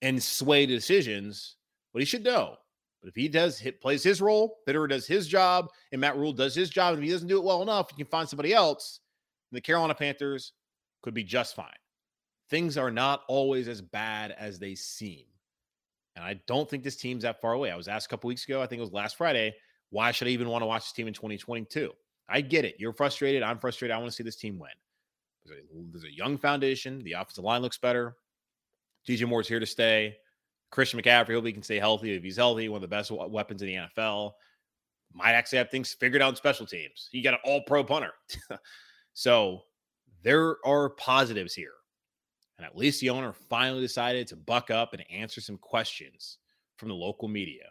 and 0.03 0.21
sway 0.21 0.67
decisions, 0.67 1.59
but 1.93 2.03
he 2.03 2.07
should 2.07 2.25
know. 2.25 2.57
But 3.01 3.11
if 3.11 3.15
he 3.15 3.29
does 3.29 3.57
hit 3.57 3.81
plays 3.81 4.03
his 4.03 4.21
role, 4.21 4.57
Fitterer 4.67 4.89
does 4.89 5.07
his 5.07 5.29
job, 5.29 5.69
and 5.93 6.01
Matt 6.01 6.17
Rhule 6.17 6.33
does 6.33 6.57
his 6.57 6.71
job, 6.71 6.95
and 6.95 6.99
if 7.05 7.07
he 7.07 7.13
doesn't 7.13 7.29
do 7.29 7.39
it 7.39 7.45
well 7.45 7.63
enough, 7.63 7.93
you 7.93 8.05
can 8.05 8.11
find 8.11 8.29
somebody 8.29 8.53
else. 8.53 8.99
the 9.53 9.61
Carolina 9.61 9.95
Panthers 9.95 10.55
could 11.03 11.15
be 11.15 11.23
just 11.23 11.55
fine. 11.55 11.71
Things 12.51 12.77
are 12.77 12.91
not 12.91 13.23
always 13.29 13.69
as 13.69 13.81
bad 13.81 14.33
as 14.33 14.59
they 14.59 14.75
seem. 14.75 15.27
And 16.19 16.27
I 16.27 16.41
don't 16.49 16.69
think 16.69 16.83
this 16.83 16.97
team's 16.97 17.23
that 17.23 17.41
far 17.41 17.53
away. 17.53 17.71
I 17.71 17.77
was 17.77 17.87
asked 17.87 18.07
a 18.07 18.09
couple 18.09 18.27
weeks 18.27 18.45
ago, 18.45 18.61
I 18.61 18.67
think 18.67 18.81
it 18.81 18.83
was 18.83 18.93
last 18.93 19.17
Friday, 19.17 19.55
why 19.91 20.11
should 20.11 20.27
I 20.27 20.33
even 20.33 20.49
want 20.49 20.63
to 20.63 20.67
watch 20.67 20.83
this 20.83 20.93
team 20.93 21.07
in 21.07 21.15
2022? 21.15 21.93
I 22.29 22.41
get 22.41 22.65
it. 22.65 22.75
You're 22.79 22.93
frustrated. 22.93 23.45
I'm 23.45 23.61
frustrated. 23.61 23.95
I 23.95 23.99
want 23.99 24.11
to 24.11 24.17
see 24.17 24.25
this 24.25 24.35
team 24.35 24.59
win. 24.59 24.71
There's 25.47 25.61
a, 25.61 25.65
there's 25.93 26.05
a 26.05 26.13
young 26.13 26.37
foundation. 26.37 27.05
The 27.05 27.13
offensive 27.13 27.45
line 27.45 27.63
looks 27.63 27.79
better. 27.79 28.17
DJ 29.07 29.29
Moore's 29.29 29.47
here 29.47 29.61
to 29.61 29.67
stay. 29.67 30.17
Christian 30.71 31.01
McCaffrey, 31.01 31.35
hopefully 31.35 31.51
he 31.51 31.55
can 31.55 31.63
stay 31.63 31.79
healthy. 31.79 32.15
If 32.15 32.25
he's 32.25 32.37
healthy, 32.37 32.69
one 32.69 32.79
of 32.79 32.83
the 32.83 32.89
best 32.89 33.13
weapons 33.13 33.63
in 33.63 33.69
the 33.69 33.75
NFL. 33.77 34.33
Might 35.15 35.33
actually 35.33 35.59
have 35.59 35.71
things 35.71 35.93
figured 35.93 36.21
out 36.21 36.31
in 36.31 36.37
special 36.37 36.67
teams. 36.67 37.09
He 37.13 37.23
got 37.23 37.35
an 37.35 37.41
all 37.45 37.63
pro 37.63 37.85
punter. 37.85 38.13
so 39.15 39.63
there 40.25 40.57
are 40.67 40.91
positives 40.91 41.55
here. 41.55 41.73
And 42.59 42.67
at 42.67 42.77
least 42.77 43.01
the 43.01 43.11
owner 43.11 43.33
finally 43.33 43.81
decided 43.81 44.27
to 44.29 44.37
buck 44.37 44.71
up 44.71 44.93
and 44.93 45.05
answer 45.11 45.41
some 45.41 45.59
questions 45.59 46.39
from 46.77 46.89
the 46.89 46.95
local 46.95 47.29
media. 47.29 47.65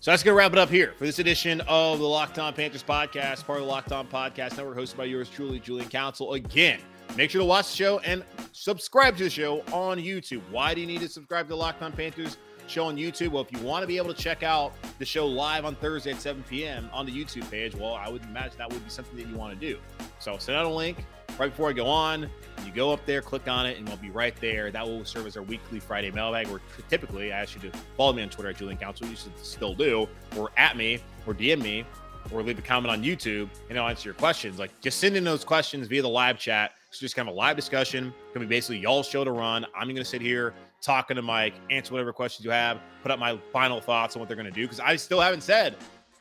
So 0.00 0.10
that's 0.10 0.22
going 0.22 0.34
to 0.34 0.38
wrap 0.38 0.52
it 0.52 0.58
up 0.58 0.68
here 0.68 0.94
for 0.96 1.04
this 1.04 1.18
edition 1.18 1.62
of 1.62 1.98
the 1.98 2.06
Locked 2.06 2.38
On 2.38 2.52
Panthers 2.52 2.82
podcast, 2.82 3.44
part 3.44 3.58
of 3.58 3.64
the 3.64 3.70
Locked 3.70 3.92
On 3.92 4.06
Podcast 4.06 4.56
Network, 4.56 4.76
hosted 4.76 4.96
by 4.96 5.04
yours 5.04 5.28
truly, 5.28 5.58
Julian 5.58 5.88
Council. 5.88 6.34
Again, 6.34 6.80
make 7.16 7.30
sure 7.30 7.40
to 7.40 7.46
watch 7.46 7.70
the 7.70 7.76
show 7.76 7.98
and 8.00 8.24
subscribe 8.52 9.16
to 9.16 9.24
the 9.24 9.30
show 9.30 9.60
on 9.72 9.98
YouTube. 9.98 10.42
Why 10.50 10.74
do 10.74 10.80
you 10.80 10.86
need 10.86 11.00
to 11.00 11.08
subscribe 11.08 11.46
to 11.46 11.50
the 11.50 11.56
Locked 11.56 11.82
On 11.82 11.92
Panthers 11.92 12.36
show 12.66 12.86
on 12.86 12.96
YouTube. 12.96 13.28
Well, 13.28 13.42
if 13.42 13.52
you 13.52 13.64
want 13.64 13.82
to 13.82 13.86
be 13.86 13.96
able 13.96 14.12
to 14.12 14.20
check 14.20 14.42
out 14.42 14.72
the 14.98 15.04
show 15.04 15.26
live 15.26 15.64
on 15.64 15.74
Thursday 15.76 16.12
at 16.12 16.20
7 16.20 16.44
p.m. 16.48 16.88
on 16.92 17.06
the 17.06 17.12
YouTube 17.12 17.48
page, 17.50 17.74
well, 17.74 17.94
I 17.94 18.08
would 18.08 18.22
imagine 18.24 18.58
that 18.58 18.72
would 18.72 18.82
be 18.82 18.90
something 18.90 19.16
that 19.16 19.26
you 19.26 19.36
want 19.36 19.58
to 19.58 19.66
do. 19.66 19.78
So 20.18 20.36
send 20.38 20.58
out 20.58 20.66
a 20.66 20.68
link 20.68 21.04
right 21.38 21.50
before 21.50 21.68
I 21.68 21.72
go 21.72 21.86
on. 21.86 22.28
You 22.64 22.72
go 22.72 22.92
up 22.92 23.04
there, 23.06 23.20
click 23.20 23.48
on 23.48 23.66
it, 23.66 23.78
and 23.78 23.86
we'll 23.86 23.98
be 23.98 24.10
right 24.10 24.34
there. 24.40 24.70
That 24.70 24.86
will 24.86 25.04
serve 25.04 25.26
as 25.26 25.36
our 25.36 25.42
weekly 25.42 25.78
Friday 25.78 26.10
mailbag. 26.10 26.48
Where 26.48 26.60
typically 26.88 27.32
I 27.32 27.40
ask 27.42 27.54
you 27.54 27.70
to 27.70 27.78
follow 27.96 28.12
me 28.12 28.22
on 28.22 28.28
Twitter 28.28 28.50
at 28.50 28.56
Julian 28.56 28.78
Council. 28.78 29.06
You 29.06 29.16
should 29.16 29.36
still 29.38 29.74
do, 29.74 30.08
or 30.36 30.50
at 30.56 30.76
me, 30.76 31.00
or 31.26 31.34
DM 31.34 31.62
me, 31.62 31.84
or 32.32 32.42
leave 32.42 32.58
a 32.58 32.62
comment 32.62 32.90
on 32.90 33.02
YouTube, 33.02 33.48
and 33.68 33.78
I'll 33.78 33.88
answer 33.88 34.08
your 34.08 34.14
questions. 34.14 34.58
Like 34.58 34.78
just 34.80 34.98
send 34.98 35.16
in 35.16 35.24
those 35.24 35.44
questions 35.44 35.86
via 35.88 36.02
the 36.02 36.08
live 36.08 36.38
chat. 36.38 36.72
It's 36.88 36.98
just 36.98 37.14
kind 37.14 37.28
of 37.28 37.34
a 37.34 37.38
live 37.38 37.56
discussion. 37.56 38.06
It's 38.06 38.34
gonna 38.34 38.46
be 38.46 38.54
basically 38.54 38.78
y'all's 38.78 39.08
show 39.08 39.24
to 39.24 39.32
run. 39.32 39.66
I'm 39.76 39.88
gonna 39.88 40.04
sit 40.04 40.22
here 40.22 40.54
talking 40.80 41.16
to 41.16 41.22
Mike, 41.22 41.54
answer 41.70 41.92
whatever 41.92 42.12
questions 42.12 42.44
you 42.44 42.50
have, 42.50 42.80
put 43.02 43.10
up 43.10 43.18
my 43.18 43.38
final 43.52 43.80
thoughts 43.80 44.16
on 44.16 44.20
what 44.20 44.28
they're 44.28 44.36
gonna 44.36 44.50
do 44.50 44.62
because 44.62 44.80
I 44.80 44.96
still 44.96 45.20
haven't 45.20 45.42
said 45.42 45.76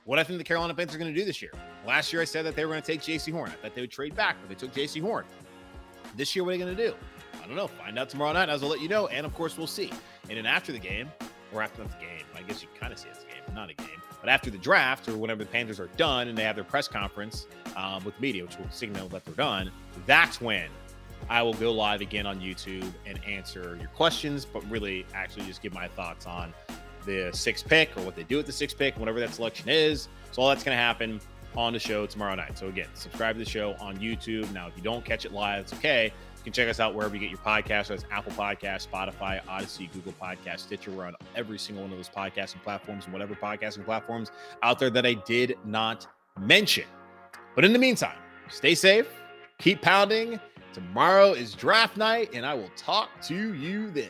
what 0.05 0.19
I 0.19 0.23
think 0.23 0.37
the 0.37 0.43
Carolina 0.43 0.73
Panthers 0.73 0.95
are 0.95 0.99
to 0.99 1.13
do 1.13 1.25
this 1.25 1.41
year. 1.41 1.51
Last 1.85 2.11
year, 2.11 2.21
I 2.21 2.25
said 2.25 2.45
that 2.45 2.55
they 2.55 2.65
were 2.65 2.71
going 2.71 2.81
to 2.81 2.87
take 2.87 3.01
Jaycee 3.01 3.31
Horn. 3.31 3.49
I 3.49 3.53
thought 3.53 3.75
they 3.75 3.81
would 3.81 3.91
trade 3.91 4.15
back, 4.15 4.37
but 4.41 4.49
they 4.49 4.55
took 4.55 4.73
Jaycee 4.73 5.01
Horn. 5.01 5.25
This 6.17 6.35
year, 6.35 6.43
what 6.43 6.53
are 6.53 6.57
they 6.57 6.63
going 6.63 6.75
to 6.75 6.87
do? 6.89 6.95
I 7.43 7.47
don't 7.47 7.55
know. 7.55 7.67
Find 7.67 7.99
out 7.99 8.09
tomorrow 8.09 8.33
night, 8.33 8.49
as 8.49 8.63
I'll 8.63 8.69
let 8.69 8.81
you 8.81 8.89
know. 8.89 9.07
And 9.07 9.25
of 9.25 9.33
course, 9.35 9.57
we'll 9.57 9.67
see. 9.67 9.91
And 10.29 10.37
then 10.37 10.45
after 10.45 10.71
the 10.71 10.79
game, 10.79 11.11
or 11.53 11.61
after 11.61 11.83
the 11.83 11.89
game, 11.89 12.25
I 12.35 12.41
guess 12.41 12.63
you 12.63 12.69
kind 12.79 12.91
of 12.91 12.97
see 12.97 13.07
it's 13.09 13.23
a 13.23 13.27
game, 13.27 13.55
not 13.55 13.69
a 13.69 13.73
game. 13.73 14.01
But 14.19 14.29
after 14.29 14.49
the 14.49 14.57
draft, 14.57 15.07
or 15.07 15.15
whenever 15.17 15.43
the 15.43 15.49
Panthers 15.49 15.79
are 15.79 15.89
done 15.97 16.27
and 16.27 16.37
they 16.37 16.43
have 16.43 16.55
their 16.55 16.63
press 16.63 16.87
conference 16.87 17.45
um, 17.75 18.03
with 18.03 18.19
media, 18.19 18.43
which 18.43 18.57
will 18.57 18.69
signal 18.71 19.07
that 19.09 19.23
they're 19.23 19.35
done, 19.35 19.71
that's 20.07 20.41
when 20.41 20.67
I 21.29 21.43
will 21.43 21.53
go 21.53 21.71
live 21.71 22.01
again 22.01 22.25
on 22.25 22.39
YouTube 22.39 22.91
and 23.05 23.23
answer 23.25 23.77
your 23.79 23.89
questions, 23.89 24.45
but 24.45 24.67
really 24.69 25.05
actually 25.13 25.45
just 25.45 25.61
give 25.61 25.73
my 25.73 25.87
thoughts 25.87 26.25
on 26.25 26.53
the 27.05 27.29
sixth 27.33 27.67
pick 27.67 27.95
or 27.95 28.01
what 28.01 28.15
they 28.15 28.23
do 28.23 28.37
with 28.37 28.47
the 28.47 28.51
sixth 28.51 28.77
pick, 28.77 28.97
whatever 28.97 29.19
that 29.19 29.33
selection 29.33 29.69
is. 29.69 30.07
So 30.31 30.41
all 30.41 30.49
that's 30.49 30.63
going 30.63 30.75
to 30.75 30.81
happen 30.81 31.21
on 31.57 31.73
the 31.73 31.79
show 31.79 32.05
tomorrow 32.05 32.35
night. 32.35 32.57
So 32.57 32.67
again, 32.67 32.87
subscribe 32.93 33.35
to 33.35 33.43
the 33.43 33.49
show 33.49 33.75
on 33.79 33.97
YouTube. 33.97 34.51
Now, 34.53 34.67
if 34.67 34.75
you 34.75 34.83
don't 34.83 35.03
catch 35.03 35.25
it 35.25 35.31
live, 35.31 35.61
it's 35.61 35.73
okay. 35.73 36.05
You 36.05 36.43
can 36.43 36.53
check 36.53 36.69
us 36.69 36.79
out 36.79 36.93
wherever 36.93 37.15
you 37.15 37.19
get 37.19 37.29
your 37.29 37.39
podcasts. 37.39 37.87
That's 37.87 38.05
Apple 38.11 38.31
Podcast, 38.33 38.87
Spotify, 38.87 39.41
Odyssey, 39.47 39.89
Google 39.93 40.13
Podcast, 40.21 40.59
Stitcher. 40.59 40.91
We're 40.91 41.05
on 41.05 41.15
every 41.35 41.57
single 41.57 41.83
one 41.83 41.91
of 41.91 41.97
those 41.97 42.09
podcasting 42.09 42.61
platforms 42.61 43.05
and 43.05 43.13
whatever 43.13 43.35
podcasting 43.35 43.85
platforms 43.85 44.31
out 44.61 44.79
there 44.79 44.89
that 44.91 45.05
I 45.05 45.13
did 45.13 45.57
not 45.65 46.07
mention. 46.39 46.85
But 47.55 47.65
in 47.65 47.73
the 47.73 47.79
meantime, 47.79 48.17
stay 48.49 48.75
safe, 48.75 49.07
keep 49.57 49.81
pounding. 49.81 50.39
Tomorrow 50.73 51.33
is 51.33 51.53
draft 51.53 51.95
night, 51.95 52.31
and 52.33 52.45
I 52.45 52.53
will 52.53 52.71
talk 52.75 53.09
to 53.23 53.53
you 53.53 53.89
then. 53.91 54.09